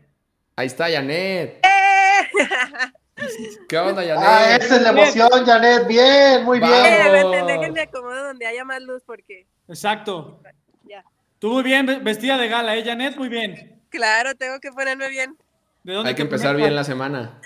Ahí 0.56 0.68
está 0.68 0.90
Janet. 0.90 1.60
¡Eh! 1.66 3.28
¿Qué 3.68 3.78
onda, 3.78 4.02
Janet? 4.02 4.24
Ah, 4.26 4.56
esa 4.56 4.76
es 4.78 4.82
la 4.82 4.90
emoción, 4.90 5.46
Janet. 5.46 5.88
Bien, 5.88 6.46
muy 6.46 6.60
bien. 6.60 7.46
Déjenme 7.46 7.82
acomodo 7.82 8.28
donde 8.28 8.46
haya 8.46 8.64
más 8.64 8.82
luz 8.82 9.04
porque. 9.06 9.46
Exacto. 9.68 10.40
Ya. 10.84 11.04
Tú 11.40 11.50
muy 11.50 11.64
bien 11.64 12.02
vestida 12.02 12.38
de 12.38 12.48
gala, 12.48 12.78
¿eh, 12.78 12.84
Janet? 12.86 13.18
Muy 13.18 13.28
bien. 13.28 13.82
Claro, 13.90 14.36
tengo 14.36 14.62
que 14.62 14.72
ponerme 14.72 15.10
bien. 15.10 15.38
¿De 15.84 15.94
dónde 15.94 16.10
Hay 16.10 16.16
que 16.16 16.22
empezar 16.22 16.56
bien 16.56 16.74
la 16.74 16.86
semana. 16.86 17.42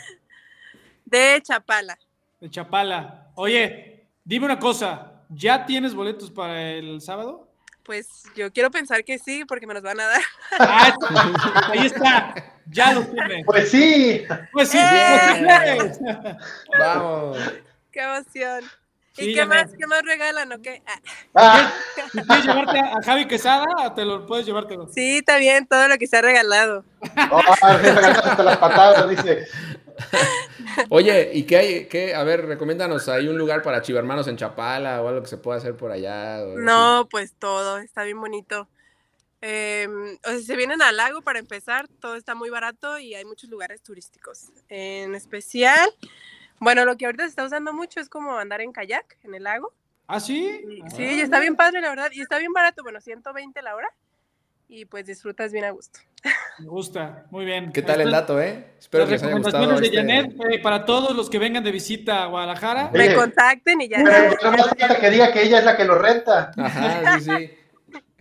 De 1.10 1.42
Chapala. 1.42 1.98
De 2.40 2.50
Chapala. 2.50 3.32
Oye, 3.36 4.08
dime 4.24 4.46
una 4.46 4.60
cosa. 4.60 5.24
¿Ya 5.30 5.66
tienes 5.66 5.94
boletos 5.94 6.30
para 6.30 6.72
el 6.72 7.02
sábado? 7.02 7.48
Pues 7.84 8.24
yo 8.36 8.52
quiero 8.52 8.70
pensar 8.70 9.04
que 9.04 9.18
sí, 9.18 9.44
porque 9.46 9.66
me 9.66 9.74
los 9.74 9.82
van 9.82 10.00
a 10.00 10.06
dar. 10.06 10.22
Ah, 10.60 10.96
ahí 11.70 11.88
está, 11.88 12.36
ya 12.68 12.94
lo 12.94 13.06
tiene. 13.06 13.44
Pues 13.46 13.72
sí. 13.72 14.24
Pues 14.52 14.70
sí, 14.70 14.78
¡Eh! 14.80 15.98
Vamos. 16.78 17.38
Qué 17.92 18.02
emoción. 18.02 18.64
¿Y 19.18 19.34
qué 19.34 19.46
más, 19.46 19.72
qué 19.78 19.88
más 19.88 20.02
regalan 20.04 20.52
o 20.52 20.62
qué? 20.62 20.82
Ah. 21.36 21.72
¿Quieres 22.12 22.46
llevarte 22.46 22.80
a, 22.80 23.02
Javi 23.04 23.28
Quesada 23.28 23.66
o 23.86 23.94
te 23.94 24.06
lo 24.06 24.26
puedes 24.26 24.46
llevártelo? 24.46 24.88
Sí, 24.94 25.18
está 25.18 25.38
bien, 25.38 25.68
todo 25.68 25.88
lo 25.88 25.98
que 25.98 26.08
se 26.08 26.18
ha 26.18 26.22
regalado. 26.22 26.86
Oh, 27.32 27.42
hasta 27.62 28.44
las 28.44 28.58
patadas, 28.58 29.10
dice. 29.10 29.48
Oye, 30.90 31.32
¿y 31.34 31.44
qué 31.44 31.58
hay? 31.58 31.86
Qué? 31.88 32.16
A 32.16 32.24
ver, 32.24 32.46
recomiéndanos, 32.46 33.10
¿hay 33.10 33.28
un 33.28 33.38
lugar 33.38 33.62
para 33.62 33.82
chivermanos 33.82 34.28
en 34.28 34.38
Chapala 34.38 35.02
o 35.02 35.08
algo 35.08 35.22
que 35.22 35.28
se 35.28 35.38
pueda 35.38 35.58
hacer 35.58 35.76
por 35.76 35.92
allá? 35.92 36.40
No, 36.58 37.08
pues 37.10 37.34
todo, 37.38 37.80
está 37.80 38.04
bien 38.04 38.20
bonito. 38.20 38.68
Em, 39.42 40.18
o 40.26 40.30
sea, 40.30 40.40
se 40.40 40.56
vienen 40.56 40.82
al 40.82 40.98
lago 40.98 41.22
para 41.22 41.40
empezar, 41.40 41.88
todo 42.00 42.16
está 42.16 42.36
muy 42.36 42.50
barato 42.50 43.00
y 43.00 43.16
hay 43.16 43.26
muchos 43.26 43.50
lugares 43.50 43.82
turísticos. 43.82 44.52
En 44.68 45.16
especial, 45.16 45.90
bueno, 46.60 46.84
lo 46.86 46.98
que 46.98 47.06
ahorita 47.06 47.24
se 47.24 47.30
está 47.30 47.46
usando 47.46 47.74
mucho 47.74 48.00
es 48.00 48.10
como 48.10 48.38
andar 48.38 48.62
en 48.62 48.74
kayak 48.74 49.18
en 49.24 49.36
el 49.36 49.44
lago. 49.44 49.74
¿Ah, 50.08 50.20
sí? 50.20 50.62
Sí, 50.96 51.04
y 51.04 51.22
está 51.22 51.40
bien 51.40 51.56
padre, 51.56 51.82
la 51.82 51.90
verdad, 51.90 52.10
y 52.12 52.22
está 52.22 52.40
bien 52.40 52.52
barato, 52.52 52.84
bueno, 52.84 53.00
120 53.00 53.62
la 53.62 53.76
hora 53.76 53.90
y 54.70 54.86
pues 54.86 55.06
disfrutas 55.06 55.52
bien 55.52 55.66
a 55.66 55.72
gusto. 55.72 56.00
Me 56.60 56.66
gusta, 56.66 57.26
muy 57.30 57.46
bien. 57.46 57.72
¿Qué 57.72 57.82
tal 57.82 58.02
el 58.02 58.12
dato, 58.12 58.42
eh? 58.42 58.74
Espero 58.78 59.06
que 59.06 59.12
les 59.12 59.24
haya 59.24 59.38
gustado. 59.38 59.80
de 59.80 59.86
este 59.86 59.98
Janet 59.98 60.36
eh, 60.52 60.60
para 60.60 60.86
todos 60.86 61.16
los 61.16 61.30
que 61.30 61.40
vengan 61.40 61.64
de 61.64 61.72
visita 61.72 62.24
a 62.24 62.26
Guadalajara. 62.28 62.92
Me 62.94 63.14
contacten 63.14 63.82
y 63.82 63.90
ya. 63.90 64.04
Pero 64.04 64.52
no 64.52 64.98
que 65.00 65.10
diga 65.10 65.32
que 65.32 65.44
ella 65.44 65.60
es 65.60 65.66
la 65.66 65.78
que 65.78 65.86
lo 65.86 65.96
renta. 65.96 66.52
Ajá, 66.58 67.20
sí, 67.20 67.26
sí. 67.26 67.52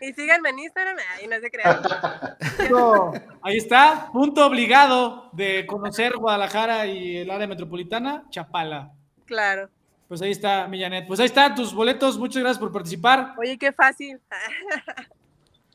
Y 0.01 0.13
síganme 0.13 0.51
en 0.51 0.61
Instagram 0.61 0.97
y 1.25 1.27
no 1.27 1.41
se 1.41 1.51
crean. 1.51 1.81
Ahí 3.43 3.57
está, 3.57 4.11
punto 4.13 4.47
obligado 4.47 5.29
de 5.33 5.67
conocer 5.67 6.13
Guadalajara 6.17 6.87
y 6.87 7.17
el 7.17 7.31
área 7.33 7.49
metropolitana, 7.49 8.23
Chapala. 8.31 8.93
Claro. 9.25 9.69
Pues 10.07 10.23
ahí 10.23 10.31
está, 10.31 10.67
Millanet. 10.69 11.07
Pues 11.07 11.21
ahí 11.21 11.27
están 11.27 11.55
tus 11.55 11.75
boletos. 11.75 12.17
Muchas 12.17 12.43
gracias 12.43 12.59
por 12.59 12.73
participar. 12.73 13.35
Oye, 13.39 13.59
qué 13.59 13.73
fácil. 13.73 14.19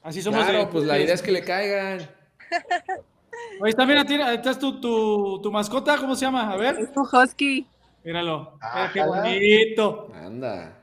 Así 0.04 0.22
somos. 0.22 0.44
Claro, 0.44 0.70
pues 0.70 0.84
la 0.84 1.00
idea 1.00 1.16
es 1.16 1.22
que 1.22 1.32
le 1.32 1.44
caigan. 1.44 2.10
Oye, 3.60 3.74
también 3.74 4.00
a 4.00 4.06
ti, 4.06 4.16
estás 4.16 4.60
tu, 4.60 4.80
tu, 4.80 5.42
tu, 5.42 5.52
mascota, 5.52 5.98
¿cómo 5.98 6.16
se 6.16 6.26
llama? 6.26 6.52
A 6.52 6.58
ver. 6.58 6.78
Es 6.78 6.90
un 6.96 7.08
husky. 7.12 7.66
Míralo. 8.04 8.60
qué 8.92 9.02
bonito. 9.02 10.12
Anda. 10.14 10.78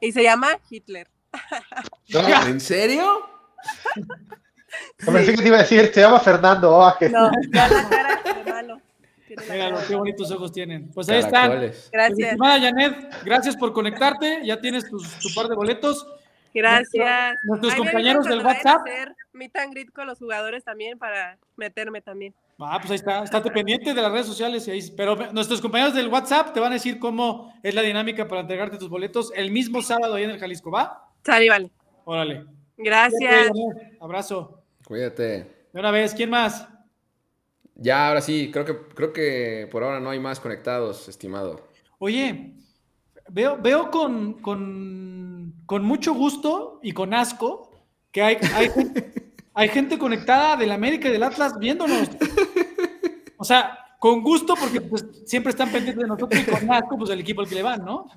Y 0.00 0.12
se 0.12 0.22
llama 0.22 0.58
Hitler. 0.68 1.08
¿En 2.46 2.60
serio? 2.60 3.28
No 5.06 5.12
Pensé 5.12 5.32
que 5.32 5.42
te 5.42 5.48
iba 5.48 5.58
a 5.58 5.60
decir, 5.60 5.90
se 5.92 6.00
llama 6.00 6.20
Fernando. 6.20 6.76
Oh, 6.76 6.92
que... 6.98 7.08
No, 7.08 7.30
ya 7.52 7.68
la 7.68 7.88
cara 7.88 8.22
de 8.34 8.50
malo. 8.50 8.80
Míralo, 9.50 9.78
qué 9.86 9.94
bonitos 9.94 10.30
ojos 10.30 10.52
tienen. 10.52 10.90
Pues 10.92 11.08
ahí 11.08 11.18
están. 11.18 11.50
Gracias. 11.92 12.18
Estimada 12.18 12.60
Janet, 12.60 13.24
gracias 13.24 13.56
por 13.56 13.72
conectarte. 13.72 14.40
Ya 14.44 14.60
tienes 14.60 14.88
tu, 14.88 14.98
tu 14.98 15.34
par 15.34 15.48
de 15.48 15.54
boletos. 15.54 16.06
Gracias. 16.54 17.36
Nuestros 17.44 17.74
compañeros 17.74 18.26
del 18.26 18.44
WhatsApp. 18.44 18.82
Hacer 18.86 19.14
meet 19.32 19.56
and 19.56 19.72
greet 19.72 19.90
con 19.92 20.06
los 20.06 20.18
jugadores 20.18 20.62
también 20.62 20.98
para 20.98 21.36
meterme 21.56 22.00
también. 22.00 22.34
Ah, 22.60 22.78
pues 22.78 22.92
ahí 22.92 22.96
está. 22.96 23.24
Estate 23.24 23.50
pendiente 23.50 23.92
de 23.92 24.00
las 24.00 24.12
redes 24.12 24.26
sociales. 24.26 24.92
Pero 24.96 25.16
nuestros 25.32 25.60
compañeros 25.60 25.94
del 25.94 26.08
WhatsApp 26.08 26.52
te 26.54 26.60
van 26.60 26.70
a 26.70 26.74
decir 26.74 26.98
cómo 27.00 27.52
es 27.62 27.74
la 27.74 27.82
dinámica 27.82 28.28
para 28.28 28.42
entregarte 28.42 28.78
tus 28.78 28.88
boletos 28.88 29.32
el 29.34 29.50
mismo 29.50 29.82
sábado 29.82 30.14
ahí 30.14 30.24
en 30.24 30.30
el 30.30 30.38
Jalisco. 30.38 30.70
¿Va? 30.70 31.10
Sale, 31.24 31.50
vale. 31.50 31.70
Órale. 32.04 32.46
Gracias. 32.76 33.50
Abrazo. 34.00 34.62
Cuídate. 34.86 35.68
De 35.72 35.80
una 35.80 35.90
vez, 35.90 36.14
¿quién 36.14 36.30
más? 36.30 36.68
Ya, 37.74 38.08
ahora 38.08 38.20
sí, 38.20 38.50
creo 38.52 38.64
que, 38.64 38.78
creo 38.94 39.12
que 39.12 39.68
por 39.72 39.82
ahora 39.82 39.98
no 39.98 40.10
hay 40.10 40.20
más 40.20 40.38
conectados, 40.38 41.08
estimado. 41.08 41.68
Oye, 41.98 42.54
veo, 43.30 43.58
veo 43.60 43.90
con, 43.90 44.34
con, 44.34 45.54
con 45.66 45.84
mucho 45.84 46.14
gusto 46.14 46.80
y 46.82 46.92
con 46.92 47.14
asco 47.14 47.70
que 48.10 48.22
hay, 48.22 48.38
hay, 48.54 48.70
hay 49.54 49.68
gente 49.68 49.98
conectada 49.98 50.56
del 50.56 50.72
América 50.72 51.08
y 51.08 51.12
del 51.12 51.22
Atlas 51.22 51.58
viéndonos. 51.58 52.10
O 53.36 53.44
sea, 53.44 53.78
con 53.98 54.22
gusto 54.22 54.54
porque 54.54 54.80
pues, 54.80 55.04
siempre 55.24 55.50
están 55.50 55.70
pendientes 55.70 56.02
de 56.02 56.08
nosotros 56.08 56.40
y 56.40 56.44
con 56.44 56.70
asco, 56.70 56.96
pues 56.98 57.10
el 57.10 57.20
equipo 57.20 57.40
al 57.40 57.48
que 57.48 57.54
le 57.54 57.62
van, 57.62 57.84
¿no? 57.84 58.10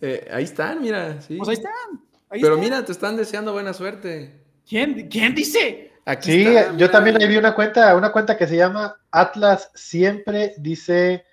Eh, 0.00 0.28
ahí 0.30 0.44
están, 0.44 0.82
mira. 0.82 1.20
Sí. 1.22 1.36
Pues 1.36 1.48
ahí 1.48 1.54
están. 1.54 2.04
Pero 2.28 2.58
mira, 2.58 2.84
te 2.84 2.92
están 2.92 3.16
deseando 3.16 3.52
buena 3.52 3.72
suerte. 3.72 4.42
¿Quién, 4.68 5.08
¿quién 5.08 5.34
dice? 5.34 5.92
Aquí 6.04 6.32
sí, 6.32 6.54
yo 6.76 6.90
también 6.90 7.16
ahí 7.20 7.28
vi 7.28 7.36
una 7.36 7.54
cuenta, 7.54 7.96
una 7.96 8.12
cuenta 8.12 8.36
que 8.36 8.46
se 8.46 8.56
llama 8.56 8.96
Atlas 9.10 9.70
Siempre, 9.74 10.54
dice 10.58 11.24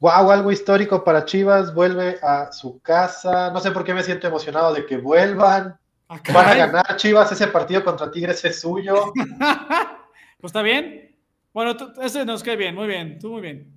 wow, 0.00 0.30
algo 0.30 0.52
histórico 0.52 1.02
para 1.04 1.24
Chivas, 1.24 1.74
vuelve 1.74 2.18
a 2.22 2.52
su 2.52 2.80
casa. 2.80 3.50
No 3.50 3.60
sé 3.60 3.70
por 3.70 3.84
qué 3.84 3.94
me 3.94 4.02
siento 4.02 4.26
emocionado 4.26 4.72
de 4.72 4.86
que 4.86 4.96
vuelvan. 4.96 5.78
Ah, 6.08 6.20
Van 6.32 6.48
a 6.48 6.54
ganar 6.54 6.96
Chivas, 6.96 7.30
ese 7.32 7.48
partido 7.48 7.84
contra 7.84 8.10
Tigres 8.10 8.44
es 8.44 8.60
suyo. 8.60 9.12
pues 10.40 10.50
está 10.50 10.62
bien. 10.62 11.16
Bueno, 11.52 11.76
ese 12.00 12.24
nos 12.24 12.42
cae 12.42 12.56
bien, 12.56 12.74
muy 12.74 12.86
bien, 12.86 13.18
tú 13.18 13.30
muy 13.30 13.42
bien. 13.42 13.72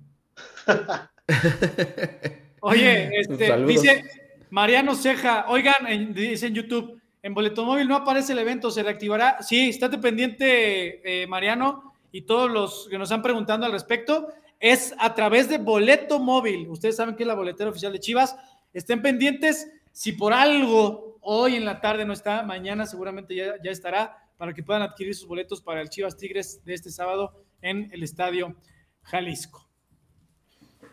Oye, 2.60 3.10
este, 3.18 3.56
dice 3.64 4.04
Mariano 4.50 4.94
Ceja, 4.94 5.46
oigan, 5.48 6.14
dice 6.14 6.46
en 6.46 6.54
YouTube, 6.54 7.00
en 7.22 7.34
Boleto 7.34 7.64
Móvil 7.64 7.88
no 7.88 7.96
aparece 7.96 8.34
el 8.34 8.38
evento, 8.38 8.70
¿se 8.70 8.82
reactivará? 8.82 9.42
Sí, 9.42 9.70
estate 9.70 9.98
pendiente, 9.98 11.22
eh, 11.22 11.26
Mariano, 11.26 11.94
y 12.12 12.22
todos 12.22 12.50
los 12.50 12.86
que 12.88 12.98
nos 12.98 13.10
han 13.10 13.22
preguntando 13.22 13.66
al 13.66 13.72
respecto 13.72 14.28
es 14.62 14.94
a 14.98 15.12
través 15.12 15.48
de 15.48 15.58
boleto 15.58 16.20
móvil. 16.20 16.68
Ustedes 16.68 16.94
saben 16.94 17.16
que 17.16 17.24
es 17.24 17.26
la 17.26 17.34
boletera 17.34 17.68
oficial 17.68 17.92
de 17.92 17.98
Chivas. 17.98 18.36
Estén 18.72 19.02
pendientes. 19.02 19.68
Si 19.90 20.12
por 20.12 20.32
algo 20.32 21.18
hoy 21.20 21.56
en 21.56 21.64
la 21.64 21.80
tarde 21.80 22.04
no 22.04 22.12
está, 22.12 22.44
mañana 22.44 22.86
seguramente 22.86 23.34
ya, 23.34 23.54
ya 23.62 23.72
estará 23.72 24.16
para 24.38 24.54
que 24.54 24.62
puedan 24.62 24.82
adquirir 24.82 25.16
sus 25.16 25.26
boletos 25.26 25.60
para 25.60 25.80
el 25.80 25.90
Chivas 25.90 26.16
Tigres 26.16 26.64
de 26.64 26.74
este 26.74 26.90
sábado 26.90 27.44
en 27.60 27.90
el 27.92 28.04
Estadio 28.04 28.54
Jalisco. 29.02 29.68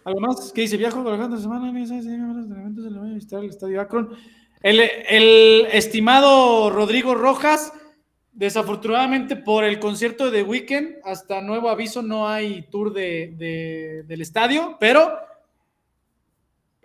¿Algo 0.04 0.20
más? 0.20 0.52
¿Qué 0.52 0.62
dice? 0.62 0.76
Viajo 0.76 1.04
trabajando 1.04 1.38
semana, 1.38 1.72
visitar 1.72 3.44
el 3.44 3.50
Estadio 3.52 3.82
Akron. 3.82 4.16
El, 4.64 4.80
el 4.80 5.68
estimado 5.72 6.72
Rodrigo 6.72 7.14
Rojas 7.14 7.72
Desafortunadamente, 8.32 9.36
por 9.36 9.64
el 9.64 9.80
concierto 9.80 10.30
de 10.30 10.44
Weekend, 10.44 10.98
hasta 11.04 11.42
nuevo 11.42 11.70
aviso, 11.70 12.02
no 12.02 12.28
hay 12.28 12.62
tour 12.64 12.94
de, 12.94 14.04
del 14.08 14.22
estadio, 14.22 14.78
pero 14.80 15.18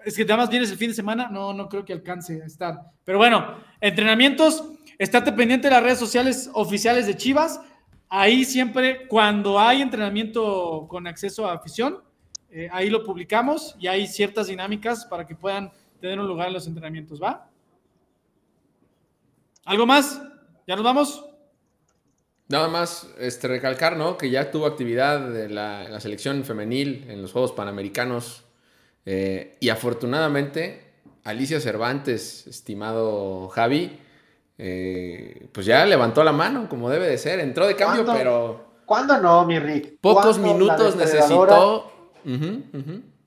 es 0.04 0.16
que 0.16 0.22
además 0.22 0.50
vienes 0.50 0.70
el 0.70 0.78
fin 0.78 0.88
de 0.88 0.94
semana, 0.94 1.28
no, 1.30 1.52
no 1.52 1.68
creo 1.68 1.84
que 1.84 1.92
alcance 1.92 2.42
a 2.42 2.46
estar. 2.46 2.78
Pero 3.04 3.18
bueno, 3.18 3.56
entrenamientos, 3.80 4.64
estate 4.98 5.32
pendiente 5.32 5.68
de 5.68 5.74
las 5.74 5.82
redes 5.82 5.98
sociales 5.98 6.50
oficiales 6.52 7.06
de 7.06 7.16
Chivas. 7.16 7.60
Ahí 8.08 8.44
siempre, 8.44 9.06
cuando 9.08 9.58
hay 9.58 9.82
entrenamiento 9.82 10.86
con 10.88 11.06
acceso 11.06 11.48
a 11.48 11.54
afición, 11.54 12.02
eh, 12.50 12.68
ahí 12.72 12.90
lo 12.90 13.02
publicamos 13.02 13.76
y 13.78 13.86
hay 13.86 14.06
ciertas 14.06 14.46
dinámicas 14.46 15.04
para 15.06 15.26
que 15.26 15.34
puedan 15.34 15.72
tener 16.00 16.20
un 16.20 16.26
lugar 16.26 16.48
en 16.48 16.54
los 16.54 16.66
entrenamientos, 16.66 17.20
¿va? 17.22 17.48
¿Algo 19.64 19.86
más? 19.86 20.22
¿Ya 20.66 20.76
nos 20.76 20.84
vamos? 20.84 21.33
Nada 22.48 22.68
más 22.68 23.08
este, 23.18 23.48
recalcar, 23.48 23.96
¿no? 23.96 24.18
Que 24.18 24.30
ya 24.30 24.50
tuvo 24.50 24.66
actividad 24.66 25.20
de 25.20 25.48
la, 25.48 25.88
la 25.88 26.00
selección 26.00 26.44
femenil 26.44 27.06
en 27.08 27.22
los 27.22 27.32
Juegos 27.32 27.52
Panamericanos. 27.52 28.44
Eh, 29.06 29.56
y 29.60 29.70
afortunadamente, 29.70 30.92
Alicia 31.24 31.60
Cervantes, 31.60 32.46
estimado 32.46 33.48
Javi, 33.48 33.98
eh, 34.58 35.48
pues 35.52 35.66
ya 35.66 35.84
levantó 35.86 36.22
la 36.22 36.32
mano, 36.32 36.68
como 36.68 36.90
debe 36.90 37.08
de 37.08 37.18
ser. 37.18 37.40
Entró 37.40 37.66
de 37.66 37.76
cambio, 37.76 38.04
pero. 38.12 38.64
¿Cuándo 38.84 39.16
no, 39.18 39.46
mi 39.46 39.58
Rick? 39.58 39.98
Pocos 40.00 40.38
minutos 40.38 40.96
necesitó. 40.96 41.90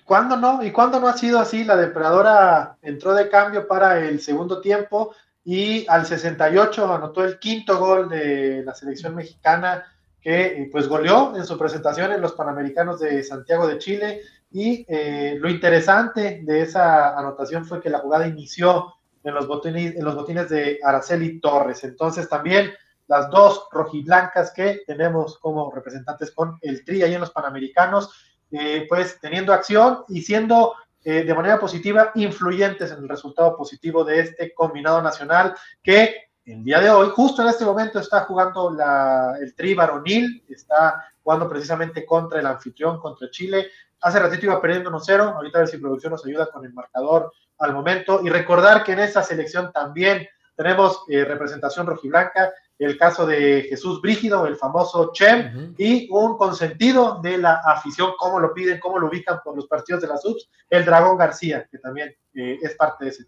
¿Cuándo 0.05 0.37
no? 0.37 0.63
¿Y 0.63 0.71
cuándo 0.71 0.99
no 0.99 1.07
ha 1.07 1.17
sido 1.17 1.39
así? 1.39 1.65
La 1.65 1.75
depredadora 1.75 2.77
entró 2.81 3.13
de 3.13 3.29
cambio 3.29 3.67
para 3.67 3.99
el 3.99 4.21
segundo 4.21 4.61
tiempo 4.61 5.13
y 5.49 5.87
al 5.87 6.05
68 6.05 6.93
anotó 6.93 7.23
el 7.23 7.39
quinto 7.39 7.79
gol 7.79 8.09
de 8.09 8.63
la 8.65 8.75
selección 8.75 9.15
mexicana 9.15 9.85
que 10.19 10.45
eh, 10.45 10.69
pues 10.69 10.89
goleó 10.89 11.37
en 11.37 11.45
su 11.45 11.57
presentación 11.57 12.11
en 12.11 12.19
los 12.19 12.33
Panamericanos 12.33 12.99
de 12.99 13.23
Santiago 13.23 13.65
de 13.65 13.77
Chile 13.77 14.21
y 14.51 14.85
eh, 14.89 15.37
lo 15.39 15.49
interesante 15.49 16.41
de 16.43 16.63
esa 16.63 17.17
anotación 17.17 17.63
fue 17.63 17.79
que 17.79 17.89
la 17.89 17.99
jugada 17.99 18.27
inició 18.27 18.93
en 19.23 19.33
los 19.33 19.47
botines, 19.47 19.95
en 19.95 20.03
los 20.03 20.15
botines 20.15 20.49
de 20.49 20.79
Araceli 20.83 21.39
Torres. 21.39 21.81
Entonces 21.85 22.27
también 22.27 22.73
las 23.07 23.29
dos 23.29 23.69
rojiblancas 23.71 24.51
que 24.51 24.81
tenemos 24.85 25.39
como 25.39 25.71
representantes 25.71 26.31
con 26.31 26.57
el 26.61 26.83
TRI 26.83 27.03
ahí 27.03 27.13
en 27.13 27.21
los 27.21 27.31
Panamericanos, 27.31 28.35
eh, 28.51 28.85
pues 28.89 29.17
teniendo 29.21 29.53
acción 29.53 29.99
y 30.09 30.23
siendo 30.23 30.73
eh, 31.09 31.23
de 31.23 31.33
manera 31.33 31.57
positiva 31.57 32.11
influyentes 32.15 32.91
en 32.91 32.97
el 32.97 33.07
resultado 33.07 33.55
positivo 33.55 34.03
de 34.03 34.19
este 34.19 34.53
combinado 34.53 35.01
nacional 35.01 35.55
que 35.81 36.31
el 36.43 36.65
día 36.65 36.81
de 36.81 36.89
hoy, 36.89 37.07
justo 37.15 37.41
en 37.41 37.47
este 37.47 37.63
momento, 37.63 37.97
está 37.97 38.25
jugando 38.25 38.71
la, 38.71 39.37
el 39.39 39.55
Tri 39.55 39.73
varonil, 39.73 40.43
está 40.49 41.13
jugando 41.23 41.47
precisamente 41.47 42.05
contra 42.05 42.41
el 42.41 42.45
anfitrión, 42.45 42.99
contra 42.99 43.31
Chile. 43.31 43.67
Hace 44.01 44.19
ratito 44.19 44.47
iba 44.47 44.59
perdiendo 44.59 44.91
1-0, 44.91 45.33
ahorita 45.33 45.59
a 45.59 45.61
ver 45.61 45.69
si 45.69 45.77
producción 45.77 46.11
nos 46.11 46.25
ayuda 46.25 46.51
con 46.51 46.65
el 46.65 46.73
marcador 46.73 47.31
al 47.59 47.71
momento. 47.71 48.19
Y 48.21 48.27
recordar 48.27 48.83
que 48.83 48.91
en 48.91 48.99
esa 48.99 49.23
selección 49.23 49.71
también 49.71 50.27
tenemos 50.57 51.05
eh, 51.07 51.23
representación 51.23 51.87
rojiblanca, 51.87 52.51
el 52.79 52.97
caso 52.97 53.25
de 53.25 53.63
Jesús 53.69 54.01
Brígido, 54.01 54.45
el 54.45 54.55
famoso 54.55 55.11
Chem, 55.13 55.73
y 55.77 56.07
un 56.11 56.37
consentido 56.37 57.19
de 57.21 57.37
la 57.37 57.61
afición, 57.65 58.11
cómo 58.17 58.39
lo 58.39 58.53
piden, 58.53 58.79
cómo 58.79 58.99
lo 58.99 59.07
ubican 59.07 59.39
por 59.43 59.55
los 59.55 59.67
partidos 59.67 60.01
de 60.01 60.07
las 60.07 60.21
subs, 60.21 60.49
el 60.69 60.85
Dragón 60.85 61.17
García, 61.17 61.67
que 61.71 61.79
también 61.79 62.15
eh, 62.35 62.57
es 62.61 62.75
parte 62.75 63.05
de 63.05 63.11
ese. 63.11 63.25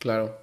Claro. 0.00 0.36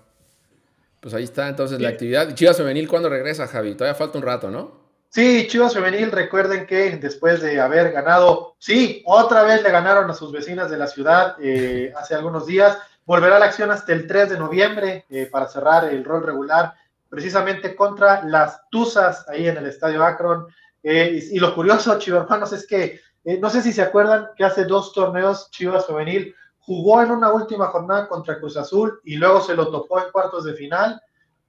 Pues 1.02 1.14
ahí 1.14 1.24
está 1.24 1.50
entonces 1.50 1.80
la 1.80 1.90
actividad. 1.90 2.34
Chivas 2.34 2.58
Femenil, 2.58 2.88
¿cuándo 2.88 3.10
regresa, 3.10 3.48
Javi? 3.48 3.76
Todavía 3.76 3.96
falta 3.96 4.18
un 4.18 4.24
rato, 4.24 4.50
¿no? 4.50 4.86
Sí, 5.10 5.48
Chivas 5.48 5.74
Femenil, 5.74 6.12
recuerden 6.12 6.66
que 6.66 6.98
después 6.98 7.42
de 7.42 7.60
haber 7.60 7.92
ganado, 7.92 8.56
sí, 8.60 9.04
otra 9.06 9.44
vez 9.44 9.62
le 9.62 9.72
ganaron 9.72 10.10
a 10.10 10.14
sus 10.14 10.32
vecinas 10.32 10.70
de 10.70 10.78
la 10.78 10.88
ciudad 10.88 11.36
eh, 11.40 11.94
hace 11.96 12.16
algunos 12.16 12.46
días, 12.48 12.78
volverá 13.06 13.38
a 13.38 13.40
la 13.40 13.46
acción 13.46 13.72
hasta 13.72 13.94
el 13.94 14.08
3 14.08 14.32
de 14.32 14.38
noviembre 14.38 15.06
eh, 15.10 15.30
para 15.32 15.48
cerrar 15.48 15.86
el 15.86 16.04
rol 16.04 16.24
regular 16.24 16.74
precisamente 17.10 17.76
contra 17.76 18.24
las 18.24 18.62
Tuzas 18.70 19.28
ahí 19.30 19.48
en 19.48 19.58
el 19.58 19.68
Estadio 19.68 20.04
Akron. 20.04 20.48
Eh, 20.84 21.20
y, 21.32 21.40
lo 21.40 21.54
curioso, 21.56 21.98
Chivas 22.00 22.24
hermanos, 22.24 22.54
es 22.54 22.68
que 22.68 23.00
eh, 23.24 23.40
no 23.40 23.50
sé 23.50 23.62
si 23.62 23.74
se 23.74 23.82
acuerdan 23.82 24.30
que 24.36 24.46
hace 24.46 24.66
dos 24.66 24.94
torneos 24.94 25.50
Chivas 25.52 25.86
Femenil 25.86 26.36
jugó 26.60 27.02
en 27.02 27.12
una 27.12 27.32
última 27.32 27.68
jornada 27.68 28.08
contra 28.08 28.40
Cruz 28.40 28.58
Azul 28.58 29.00
y 29.04 29.16
luego 29.16 29.42
se 29.42 29.56
lo 29.56 29.70
topó 29.70 30.00
en 30.00 30.12
cuartos 30.12 30.46
de 30.46 30.54
final. 30.54 31.02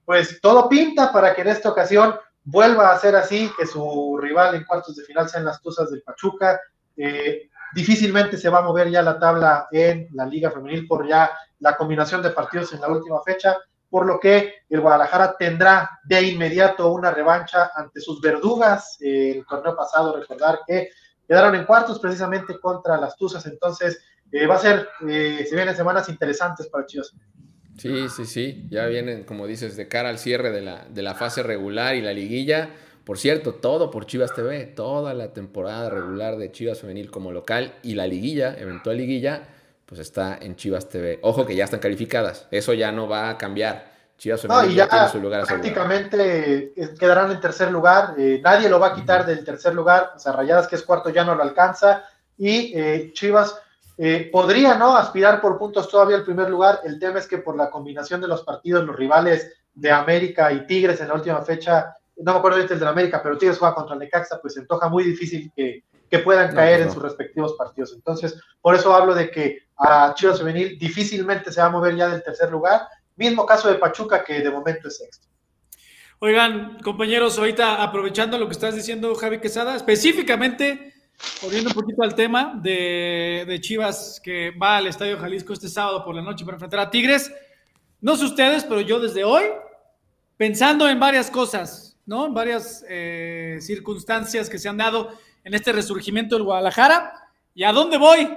Pues 0.05 0.39
todo 0.41 0.69
pinta 0.69 1.11
para 1.11 1.35
que 1.35 1.41
en 1.41 1.49
esta 1.49 1.69
ocasión 1.69 2.15
vuelva 2.43 2.91
a 2.91 2.99
ser 2.99 3.15
así, 3.15 3.51
que 3.57 3.65
su 3.65 4.17
rival 4.21 4.55
en 4.55 4.63
cuartos 4.63 4.95
de 4.95 5.03
final 5.03 5.27
sean 5.27 5.45
las 5.45 5.61
Tuzas 5.61 5.91
del 5.91 6.01
Pachuca. 6.01 6.59
Eh, 6.95 7.49
difícilmente 7.73 8.37
se 8.37 8.49
va 8.49 8.59
a 8.59 8.63
mover 8.63 8.89
ya 8.89 9.01
la 9.01 9.19
tabla 9.19 9.67
en 9.71 10.07
la 10.13 10.25
Liga 10.25 10.49
Femenil 10.51 10.87
por 10.87 11.07
ya 11.07 11.31
la 11.59 11.75
combinación 11.75 12.21
de 12.21 12.29
partidos 12.29 12.71
en 12.73 12.81
la 12.81 12.87
última 12.87 13.21
fecha 13.23 13.57
por 13.89 14.05
lo 14.05 14.19
que 14.19 14.53
el 14.69 14.81
Guadalajara 14.81 15.35
tendrá 15.37 15.99
de 16.03 16.21
inmediato 16.21 16.91
una 16.91 17.11
revancha 17.11 17.71
ante 17.75 18.01
sus 18.01 18.21
verdugas. 18.21 18.97
el 18.99 19.45
torneo 19.45 19.75
pasado, 19.75 20.17
recordar 20.19 20.59
que 20.67 20.89
quedaron 21.27 21.55
en 21.55 21.65
cuartos 21.65 21.99
precisamente 21.99 22.59
contra 22.59 22.97
las 22.97 23.15
Tuzas, 23.15 23.45
entonces 23.45 23.99
eh, 24.31 24.45
va 24.45 24.55
a 24.55 24.59
ser, 24.59 24.87
eh, 25.07 25.45
se 25.47 25.55
vienen 25.55 25.75
semanas 25.75 26.09
interesantes 26.09 26.67
para 26.67 26.85
Chivas. 26.85 27.13
Sí, 27.77 28.09
sí, 28.09 28.25
sí, 28.25 28.67
ya 28.69 28.87
vienen, 28.87 29.23
como 29.23 29.45
dices, 29.45 29.77
de 29.77 29.87
cara 29.87 30.09
al 30.09 30.17
cierre 30.17 30.51
de 30.51 30.61
la, 30.61 30.85
de 30.85 31.01
la 31.03 31.13
fase 31.13 31.43
regular 31.43 31.95
y 31.95 32.01
la 32.01 32.11
liguilla. 32.11 32.71
Por 33.05 33.19
cierto, 33.19 33.53
todo 33.53 33.91
por 33.91 34.05
Chivas 34.05 34.33
TV, 34.33 34.65
toda 34.65 35.13
la 35.13 35.31
temporada 35.31 35.89
regular 35.89 36.37
de 36.37 36.51
Chivas 36.51 36.81
Femenil 36.81 37.11
como 37.11 37.31
local 37.31 37.75
y 37.83 37.93
la 37.93 38.07
liguilla, 38.07 38.55
eventual 38.57 38.97
liguilla, 38.97 39.47
pues 39.87 40.01
está 40.01 40.37
en 40.41 40.55
Chivas 40.55 40.89
TV. 40.89 41.19
Ojo 41.23 41.45
que 41.45 41.55
ya 41.55 41.63
están 41.63 41.79
calificadas, 41.79 42.47
eso 42.51 42.73
ya 42.73 42.91
no 42.91 43.07
va 43.07 43.29
a 43.29 43.37
cambiar. 43.37 43.95
Chivas 44.17 44.43
no, 44.45 44.65
y 44.65 44.75
ya, 44.75 44.89
tiene 44.89 45.09
su 45.09 45.19
lugar 45.19 45.45
prácticamente 45.45 46.73
eh, 46.75 46.89
quedarán 46.99 47.31
en 47.31 47.39
tercer 47.39 47.71
lugar, 47.71 48.15
eh, 48.17 48.41
nadie 48.43 48.67
lo 48.67 48.79
va 48.79 48.87
a 48.87 48.95
quitar 48.95 49.23
del 49.27 49.45
tercer 49.45 49.75
lugar, 49.75 50.13
o 50.15 50.19
sea, 50.19 50.31
Rayadas 50.31 50.67
que 50.67 50.75
es 50.75 50.81
cuarto 50.81 51.11
ya 51.11 51.23
no 51.23 51.35
lo 51.35 51.43
alcanza 51.43 52.03
y 52.35 52.73
eh, 52.75 53.11
Chivas 53.13 53.55
podría 54.31 54.75
no 54.75 54.95
aspirar 54.95 55.39
por 55.39 55.57
puntos 55.57 55.87
todavía 55.89 56.17
al 56.17 56.23
primer 56.23 56.49
lugar, 56.49 56.81
el 56.83 56.99
tema 56.99 57.19
es 57.19 57.27
que 57.27 57.39
por 57.39 57.55
la 57.55 57.69
combinación 57.69 58.19
de 58.21 58.27
los 58.27 58.43
partidos, 58.43 58.85
los 58.85 58.95
rivales 58.95 59.53
de 59.73 59.91
América 59.91 60.51
y 60.51 60.65
Tigres 60.65 60.99
en 61.01 61.07
la 61.07 61.15
última 61.15 61.41
fecha, 61.43 61.95
no 62.17 62.33
me 62.33 62.39
acuerdo 62.39 62.59
el 62.59 62.67
de 62.67 62.87
América, 62.87 63.21
pero 63.23 63.37
Tigres 63.37 63.57
juega 63.57 63.75
contra 63.75 63.93
el 63.93 63.99
Necaxa, 63.99 64.39
pues 64.39 64.55
se 64.55 64.59
antoja 64.61 64.89
muy 64.89 65.03
difícil 65.03 65.51
que, 65.55 65.83
que 66.09 66.19
puedan 66.19 66.53
caer 66.53 66.77
pues 66.77 66.87
en 66.87 66.93
sus 66.93 67.03
respectivos 67.03 67.53
partidos. 67.53 67.93
Entonces, 67.93 68.39
por 68.61 68.75
eso 68.75 68.93
hablo 68.93 69.13
de 69.13 69.29
que 69.29 69.66
a 69.77 70.13
Chivas 70.15 70.39
Femenil 70.39 70.77
difícilmente 70.77 71.51
se 71.51 71.61
va 71.61 71.67
a 71.67 71.69
mover 71.71 71.95
ya 71.95 72.09
del 72.09 72.23
tercer 72.23 72.49
lugar. 72.49 72.87
Mismo 73.15 73.45
caso 73.45 73.69
de 73.69 73.75
Pachuca, 73.75 74.23
que 74.23 74.41
de 74.41 74.49
momento 74.49 74.87
es 74.87 74.97
sexto. 74.97 75.27
Oigan, 76.19 76.79
compañeros, 76.79 77.37
ahorita 77.37 77.83
aprovechando 77.83 78.39
lo 78.39 78.47
que 78.47 78.53
estás 78.53 78.75
diciendo, 78.75 79.13
Javi 79.13 79.39
Quesada, 79.39 79.75
específicamente, 79.75 80.93
volviendo 81.43 81.69
un 81.69 81.75
poquito 81.75 82.01
al 82.01 82.15
tema 82.15 82.59
de, 82.61 83.57
Chivas 83.61 84.19
que 84.23 84.49
va 84.51 84.77
al 84.77 84.87
Estadio 84.87 85.19
Jalisco 85.19 85.53
este 85.53 85.69
sábado 85.69 86.03
por 86.03 86.15
la 86.15 86.23
noche 86.23 86.43
para 86.43 86.55
enfrentar 86.55 86.79
a 86.79 86.89
Tigres. 86.89 87.31
No 88.01 88.15
sé 88.15 88.25
ustedes, 88.25 88.63
pero 88.63 88.81
yo 88.81 88.99
desde 88.99 89.23
hoy, 89.23 89.43
pensando 90.37 90.89
en 90.89 90.99
varias 90.99 91.29
cosas, 91.29 91.97
¿no? 92.07 92.25
En 92.25 92.33
varias 92.33 92.83
eh, 92.89 93.59
circunstancias 93.61 94.49
que 94.49 94.57
se 94.57 94.69
han 94.69 94.77
dado 94.77 95.11
en 95.43 95.53
este 95.53 95.71
resurgimiento 95.71 96.35
del 96.35 96.45
Guadalajara. 96.45 97.13
¿Y 97.53 97.63
a 97.63 97.71
dónde 97.71 97.97
voy? 97.97 98.27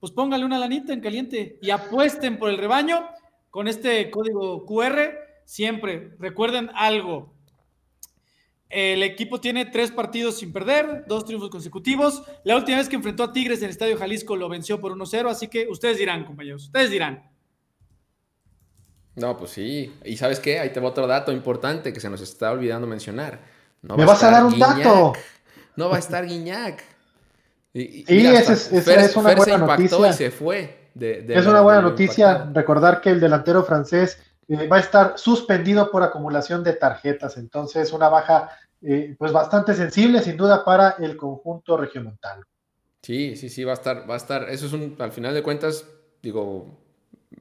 Pues 0.00 0.12
póngale 0.12 0.44
una 0.44 0.58
lanita 0.58 0.92
en 0.92 1.00
caliente 1.00 1.58
y 1.60 1.70
apuesten 1.70 2.38
por 2.38 2.50
el 2.50 2.58
rebaño 2.58 3.08
con 3.50 3.68
este 3.68 4.10
código 4.10 4.64
QR. 4.64 5.18
Siempre 5.44 6.14
recuerden 6.18 6.70
algo. 6.74 7.34
El 8.68 9.02
equipo 9.02 9.40
tiene 9.40 9.64
tres 9.64 9.90
partidos 9.90 10.38
sin 10.38 10.52
perder, 10.52 11.04
dos 11.06 11.24
triunfos 11.24 11.48
consecutivos. 11.48 12.22
La 12.44 12.54
última 12.54 12.78
vez 12.78 12.88
que 12.88 12.96
enfrentó 12.96 13.24
a 13.24 13.32
Tigres 13.32 13.58
en 13.60 13.64
el 13.64 13.70
Estadio 13.70 13.96
Jalisco 13.96 14.36
lo 14.36 14.48
venció 14.48 14.78
por 14.78 14.92
1-0, 14.92 15.30
así 15.30 15.48
que 15.48 15.66
ustedes 15.68 15.96
dirán, 15.96 16.24
compañeros, 16.24 16.64
ustedes 16.64 16.90
dirán. 16.90 17.30
No, 19.16 19.36
pues 19.36 19.52
sí. 19.52 19.92
Y 20.04 20.16
sabes 20.16 20.38
qué, 20.38 20.60
ahí 20.60 20.70
te 20.70 20.80
va 20.80 20.90
otro 20.90 21.06
dato 21.06 21.32
importante 21.32 21.92
que 21.92 22.00
se 22.00 22.10
nos 22.10 22.20
está 22.20 22.52
olvidando 22.52 22.86
mencionar. 22.86 23.40
¿Me 23.82 24.04
vas 24.04 24.22
a 24.22 24.30
dar 24.30 24.44
un 24.44 24.58
dato? 24.58 25.14
no 25.76 25.88
va 25.88 25.96
a 25.96 25.98
estar 26.00 26.26
Guiñac. 26.26 26.84
Y, 27.82 28.26
esa 28.26 28.52
es, 28.52 29.16
una 29.16 29.34
buena 29.34 29.58
noticia. 29.58 30.08
Y 30.08 30.12
se 30.12 30.30
fue. 30.30 30.90
es 30.98 31.46
una 31.46 31.60
buena 31.60 31.82
noticia 31.82 32.50
recordar 32.52 33.00
que 33.00 33.10
el 33.10 33.20
delantero 33.20 33.62
francés 33.64 34.18
eh, 34.48 34.66
va 34.66 34.78
a 34.78 34.80
estar 34.80 35.14
suspendido 35.16 35.90
por 35.90 36.02
acumulación 36.02 36.64
de 36.64 36.72
tarjetas. 36.72 37.36
Entonces, 37.36 37.92
una 37.92 38.08
baja 38.08 38.50
eh, 38.82 39.14
pues 39.18 39.32
bastante 39.32 39.74
sensible, 39.74 40.22
sin 40.22 40.36
duda, 40.36 40.64
para 40.64 40.96
el 40.98 41.16
conjunto 41.16 41.76
regiomontano. 41.76 42.44
Sí, 43.02 43.36
sí, 43.36 43.48
sí, 43.48 43.64
va 43.64 43.72
a 43.72 43.74
estar, 43.74 44.08
va 44.08 44.14
a 44.14 44.18
estar. 44.18 44.48
Eso 44.50 44.66
es 44.66 44.72
un, 44.72 44.96
al 44.98 45.12
final 45.12 45.34
de 45.34 45.42
cuentas, 45.42 45.86
digo, 46.22 46.78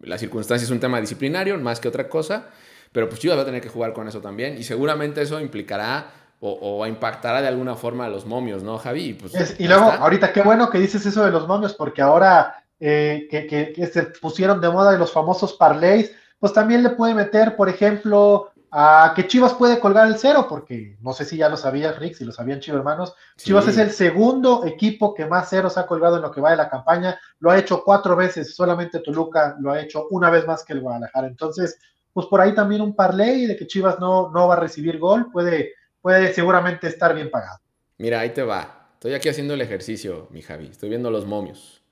la 0.02 0.18
circunstancia 0.18 0.66
es 0.66 0.72
un 0.72 0.80
tema 0.80 1.02
disciplinario, 1.02 1.58
más 1.58 1.80
que 1.80 1.88
otra 1.88 2.10
cosa. 2.10 2.50
Pero 2.92 3.10
pues 3.10 3.20
Chivas 3.20 3.38
va 3.38 3.42
a 3.42 3.46
tener 3.46 3.62
que 3.62 3.70
jugar 3.70 3.94
con 3.94 4.08
eso 4.08 4.22
también. 4.22 4.58
Y 4.58 4.64
seguramente 4.64 5.22
eso 5.22 5.40
implicará 5.40 6.12
o, 6.40 6.86
impactará 6.86 7.42
de 7.42 7.48
alguna 7.48 7.76
forma 7.76 8.06
a 8.06 8.10
los 8.10 8.26
momios, 8.26 8.64
¿no, 8.64 8.78
Javi? 8.78 9.14
Pues, 9.14 9.56
y 9.60 9.68
luego, 9.68 9.86
ahorita 9.86 10.32
qué 10.32 10.42
bueno 10.42 10.70
que 10.70 10.78
dices 10.78 11.06
eso 11.06 11.26
de 11.26 11.32
los 11.32 11.48
momios, 11.48 11.74
porque 11.74 12.02
ahora 12.02 12.64
eh, 12.80 13.28
que, 13.30 13.90
se 13.92 14.04
pusieron 14.04 14.62
de 14.62 14.70
moda 14.70 14.96
los 14.98 15.12
famosos 15.12 15.54
parlays, 15.54 16.12
pues 16.40 16.54
también 16.54 16.84
le 16.84 16.92
puede 16.92 17.16
meter, 17.16 17.56
por 17.56 17.70
ejemplo, 17.70 18.52
a 18.70 19.14
que 19.16 19.26
Chivas 19.26 19.56
puede 19.56 19.80
colgar 19.80 20.08
el 20.08 20.18
cero, 20.20 20.46
porque 20.48 20.98
no 21.02 21.14
sé 21.14 21.26
si 21.26 21.38
ya 21.38 21.50
lo 21.50 21.58
sabías, 21.58 21.98
Rick, 21.98 22.14
si 22.14 22.26
lo 22.26 22.32
sabían 22.32 22.60
Chivas 22.60 22.80
hermanos. 22.80 23.16
Chivas 23.38 23.68
es 23.68 23.80
el 23.80 23.90
segundo 23.90 24.64
equipo 24.66 25.16
que 25.16 25.26
más 25.26 25.50
ceros 25.50 25.78
ha 25.78 25.88
colgado 25.88 26.18
en 26.18 26.22
lo 26.22 26.32
que 26.32 26.42
va 26.42 26.52
de 26.52 26.58
la 26.58 26.70
campaña. 26.70 27.20
Lo 27.40 27.50
ha 27.50 27.58
hecho 27.58 27.82
cuatro 27.84 28.16
veces, 28.16 28.56
solamente 28.56 29.00
Toluca 29.00 29.56
lo 29.60 29.72
ha 29.72 29.82
hecho 29.82 30.08
una 30.12 30.30
vez 30.30 30.46
más 30.46 30.64
que 30.64 30.74
el 30.74 30.82
Guadalajara. 30.82 31.26
Entonces, 31.26 31.80
pues 32.14 32.28
por 32.28 32.42
ahí 32.42 32.54
también 32.54 32.82
un 32.82 32.96
parlay 32.96 33.48
de 33.48 33.58
que 33.58 33.66
Chivas 33.66 34.00
no, 34.00 34.30
no 34.30 34.48
va 34.48 34.56
a 34.56 34.60
recibir 34.60 35.00
gol, 35.00 35.32
puede 35.32 35.74
puede 36.08 36.34
seguramente 36.34 36.88
estar 36.88 37.14
bien 37.14 37.30
pagado. 37.30 37.60
Mira, 37.98 38.22
ahí 38.22 38.30
te 38.30 38.42
va. 38.42 38.92
Estoy 38.94 39.14
aquí 39.14 39.28
haciendo 39.28 39.56
el 39.56 39.60
ejercicio, 39.60 40.30
mi 40.32 40.42
Javi. 40.42 40.68
Estoy 40.68 40.88
viendo 40.88 41.12
los 41.12 41.26
momios. 41.26 41.84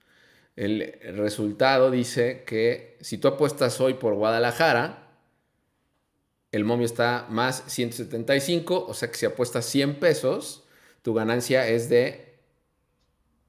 El 0.56 0.98
resultado 1.18 1.92
dice 1.92 2.46
que 2.48 2.98
si 3.02 3.18
tú 3.18 3.28
apuestas 3.28 3.82
hoy 3.82 3.96
por 3.96 4.14
Guadalajara, 4.14 5.10
el 6.54 6.64
momio 6.64 6.86
está 6.86 7.26
más 7.30 7.66
175, 7.68 8.86
o 8.88 8.94
sea 8.94 9.12
que 9.12 9.18
si 9.18 9.26
apuestas 9.26 9.66
100 9.66 10.00
pesos, 10.00 10.64
tu 11.02 11.14
ganancia 11.14 11.68
es 11.68 11.90
de 11.90 12.40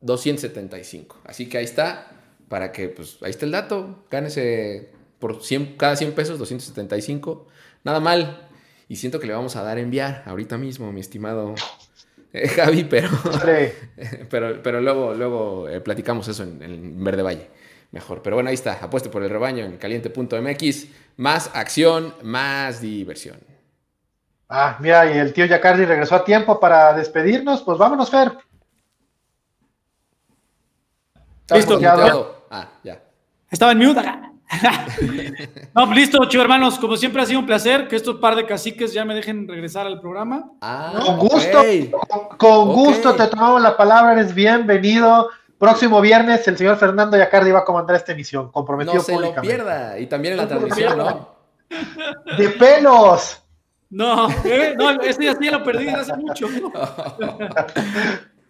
275. 0.00 1.20
Así 1.22 1.48
que 1.48 1.58
ahí 1.58 1.64
está, 1.64 2.10
para 2.48 2.72
que, 2.72 2.88
pues, 2.88 3.18
ahí 3.22 3.30
está 3.30 3.46
el 3.46 3.52
dato. 3.52 4.04
Gánese 4.10 4.90
por 5.20 5.44
100, 5.44 5.76
cada 5.76 5.94
100 5.94 6.12
pesos, 6.12 6.40
275. 6.40 7.46
Nada 7.84 8.00
mal. 8.00 8.45
Y 8.88 8.96
siento 8.96 9.18
que 9.18 9.26
le 9.26 9.32
vamos 9.32 9.56
a 9.56 9.62
dar 9.62 9.78
a 9.78 9.80
enviar 9.80 10.22
ahorita 10.26 10.58
mismo, 10.58 10.92
mi 10.92 11.00
estimado 11.00 11.54
eh, 12.32 12.48
Javi, 12.56 12.84
pero, 12.84 13.08
pero, 14.30 14.62
pero 14.62 14.80
luego, 14.80 15.14
luego 15.14 15.68
eh, 15.68 15.80
platicamos 15.80 16.28
eso 16.28 16.42
en, 16.42 16.62
en, 16.62 17.04
Verde 17.04 17.22
Valle. 17.22 17.50
Mejor. 17.92 18.20
Pero 18.22 18.36
bueno, 18.36 18.48
ahí 18.48 18.54
está. 18.54 18.72
Apueste 18.74 19.08
por 19.08 19.22
el 19.22 19.30
rebaño 19.30 19.64
en 19.64 19.78
caliente.mx. 19.78 20.86
Más 21.16 21.50
acción, 21.54 22.14
más 22.22 22.80
diversión. 22.80 23.38
Ah, 24.48 24.76
mira, 24.80 25.10
y 25.10 25.18
el 25.18 25.32
tío 25.32 25.46
Yacardi 25.46 25.84
regresó 25.84 26.16
a 26.16 26.24
tiempo 26.24 26.60
para 26.60 26.92
despedirnos. 26.92 27.62
Pues 27.62 27.78
vámonos, 27.78 28.10
Fer. 28.10 28.32
Listo. 31.50 31.80
Ah, 32.50 32.68
ya. 32.82 33.00
Estaba 33.50 33.72
en 33.72 33.78
mute. 33.78 34.00
no, 35.74 35.86
pues 35.86 35.96
listo, 35.96 36.24
chivo 36.26 36.42
hermanos. 36.42 36.78
Como 36.78 36.96
siempre 36.96 37.22
ha 37.22 37.26
sido 37.26 37.40
un 37.40 37.46
placer 37.46 37.88
que 37.88 37.96
estos 37.96 38.16
par 38.16 38.36
de 38.36 38.46
caciques 38.46 38.92
ya 38.92 39.04
me 39.04 39.14
dejen 39.14 39.46
regresar 39.48 39.86
al 39.86 40.00
programa. 40.00 40.50
Ah, 40.60 40.92
con 41.04 41.18
gusto, 41.18 41.62
con, 42.08 42.38
con 42.38 42.72
gusto 42.74 43.14
te 43.14 43.26
tomamos 43.26 43.62
la 43.62 43.76
palabra, 43.76 44.12
eres 44.12 44.34
bienvenido. 44.34 45.28
Próximo 45.58 46.00
viernes 46.02 46.46
el 46.48 46.58
señor 46.58 46.76
Fernando 46.76 47.16
Yacardi 47.16 47.50
va 47.50 47.60
a 47.60 47.64
comandar 47.64 47.96
esta 47.96 48.12
emisión, 48.12 48.52
comprometido 48.52 48.96
no 48.96 49.00
se 49.00 49.18
lo 49.18 49.34
pierda. 49.40 49.98
Y 49.98 50.06
también 50.06 50.32
en 50.32 50.38
la 50.38 50.48
transmisión, 50.48 50.98
¿no? 50.98 51.36
¡De 52.36 52.48
pelos! 52.50 53.42
No, 53.88 54.28
¿eh? 54.44 54.74
no, 54.76 54.90
ese 55.00 55.24
ya, 55.24 55.38
ya 55.40 55.52
lo 55.52 55.64
perdí 55.64 55.88
hace 55.88 56.14
mucho. 56.16 56.48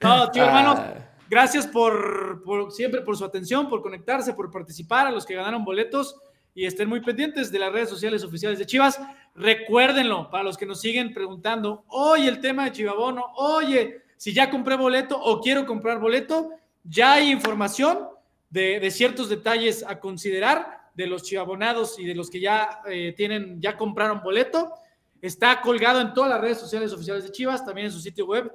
No, 0.03 0.31
tío 0.31 0.45
hermanos, 0.45 0.79
ah. 0.79 1.06
Gracias 1.29 1.67
por, 1.67 2.43
siempre 2.71 3.03
por 3.03 3.17
su 3.17 3.25
atención, 3.25 3.69
por 3.69 3.83
conectarse, 3.83 4.35
por 4.35 4.51
participar, 4.51 5.07
a 5.07 5.11
los 5.11 5.27
que 5.27 5.35
ganaron 5.35 5.65
boletos 5.65 6.17
y 6.55 6.65
estén 6.65 6.89
muy 6.89 7.01
pendientes 7.01 7.53
de 7.53 7.59
las 7.59 7.73
redes 7.73 7.91
sociales 7.91 8.25
oficiales 8.25 8.59
de 8.59 8.67
Chivas. 8.67 9.01
Recuérdenlo, 9.35 10.31
para 10.31 10.45
los 10.45 10.57
que 10.57 10.67
nos 10.67 10.81
siguen 10.81 11.13
preguntando, 11.13 11.85
oye, 11.89 12.29
el 12.29 12.41
tema 12.41 12.65
de 12.65 12.73
Chivabono, 12.73 13.27
oye, 13.37 14.03
si 14.17 14.33
ya 14.33 14.51
compré 14.51 14.77
boleto 14.77 15.21
o 15.21 15.41
quiero 15.41 15.67
comprar 15.67 16.01
boleto, 16.01 16.51
ya 16.85 17.15
hay 17.15 17.31
información 17.31 18.09
de, 18.49 18.81
de 18.81 18.91
ciertos 18.91 19.29
detalles 19.29 19.85
a 19.87 20.01
considerar 20.01 20.77
de 20.97 21.07
los 21.07 21.23
chivabonados 21.23 21.99
y 21.99 22.07
de 22.07 22.15
los 22.15 22.31
que 22.31 22.41
ya 22.41 22.81
eh, 22.89 23.13
tienen, 23.17 23.61
ya 23.61 23.77
compraron 23.77 24.23
boleto. 24.23 24.73
Está 25.21 25.61
colgado 25.61 26.01
en 26.01 26.15
todas 26.15 26.31
las 26.31 26.41
redes 26.41 26.59
sociales 26.59 26.93
oficiales 26.93 27.25
de 27.25 27.33
Chivas, 27.33 27.65
también 27.65 27.87
en 27.87 27.93
su 27.93 28.01
sitio 28.01 28.27
web 28.27 28.51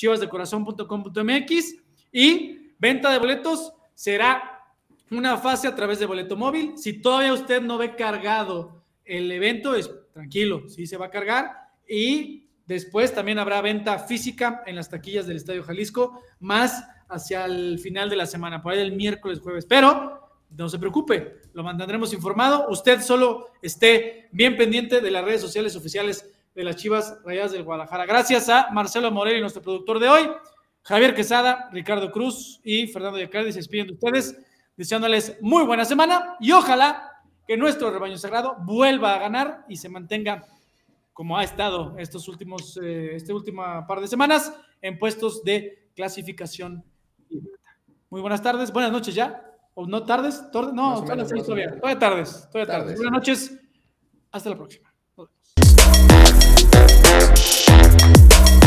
www.chivasdecorazon.com.mx 0.00 1.74
y 2.12 2.72
venta 2.78 3.10
de 3.12 3.18
boletos 3.18 3.72
será 3.94 4.64
una 5.10 5.36
fase 5.38 5.68
a 5.68 5.74
través 5.74 5.98
de 5.98 6.06
boleto 6.06 6.36
móvil. 6.36 6.76
Si 6.76 7.00
todavía 7.00 7.32
usted 7.32 7.60
no 7.62 7.78
ve 7.78 7.96
cargado 7.96 8.84
el 9.04 9.30
evento, 9.32 9.74
es 9.74 9.90
tranquilo, 10.12 10.68
sí 10.68 10.86
se 10.86 10.96
va 10.96 11.06
a 11.06 11.10
cargar 11.10 11.52
y 11.88 12.48
después 12.66 13.12
también 13.12 13.38
habrá 13.38 13.60
venta 13.60 13.98
física 13.98 14.62
en 14.66 14.76
las 14.76 14.88
taquillas 14.88 15.26
del 15.26 15.36
Estadio 15.36 15.64
Jalisco, 15.64 16.20
más 16.38 16.84
hacia 17.08 17.44
el 17.44 17.78
final 17.80 18.08
de 18.08 18.16
la 18.16 18.26
semana, 18.26 18.62
por 18.62 18.72
ahí 18.72 18.80
el 18.80 18.92
miércoles, 18.92 19.40
jueves. 19.40 19.66
Pero 19.66 20.30
no 20.56 20.68
se 20.68 20.78
preocupe, 20.78 21.40
lo 21.52 21.62
mantendremos 21.62 22.12
informado. 22.12 22.68
Usted 22.68 23.00
solo 23.00 23.48
esté 23.62 24.28
bien 24.32 24.56
pendiente 24.56 25.00
de 25.00 25.10
las 25.10 25.24
redes 25.24 25.40
sociales 25.40 25.76
oficiales 25.76 26.30
de 26.54 26.64
las 26.64 26.76
Chivas 26.76 27.18
Rayadas 27.24 27.52
del 27.52 27.62
Guadalajara. 27.62 28.06
Gracias 28.06 28.48
a 28.48 28.70
Marcelo 28.72 29.10
Morelli, 29.10 29.40
nuestro 29.40 29.62
productor 29.62 29.98
de 29.98 30.08
hoy, 30.08 30.30
Javier 30.82 31.14
Quesada, 31.14 31.68
Ricardo 31.72 32.10
Cruz 32.10 32.60
y 32.64 32.86
Fernando 32.88 33.18
Yacardi 33.18 33.52
se 33.52 33.58
despiden 33.58 33.88
de 33.88 33.92
ustedes, 33.94 34.36
deseándoles 34.76 35.38
muy 35.40 35.64
buena 35.64 35.84
semana 35.84 36.36
y 36.40 36.52
ojalá 36.52 37.22
que 37.46 37.56
nuestro 37.56 37.90
rebaño 37.90 38.16
sagrado 38.16 38.56
vuelva 38.60 39.14
a 39.14 39.18
ganar 39.18 39.64
y 39.68 39.76
se 39.76 39.88
mantenga 39.88 40.46
como 41.12 41.36
ha 41.36 41.44
estado 41.44 41.96
estos 41.98 42.28
últimos, 42.28 42.78
eh, 42.82 43.14
este 43.14 43.32
último 43.32 43.62
par 43.86 44.00
de 44.00 44.08
semanas 44.08 44.52
en 44.80 44.98
puestos 44.98 45.42
de 45.44 45.90
clasificación. 45.94 46.84
Muy 48.08 48.20
buenas 48.20 48.42
tardes, 48.42 48.72
buenas 48.72 48.90
noches 48.90 49.14
ya 49.14 49.44
o 49.74 49.86
no 49.86 50.04
tardes, 50.04 50.42
no, 50.52 51.04
todavía, 51.04 51.76
todavía 51.76 51.98
tardes, 51.98 52.48
todavía 52.50 52.72
tardes. 52.72 52.96
Buenas 52.96 53.12
noches, 53.12 53.60
hasta 54.32 54.50
la 54.50 54.56
próxima. 54.56 54.89
Shit. 57.36 58.59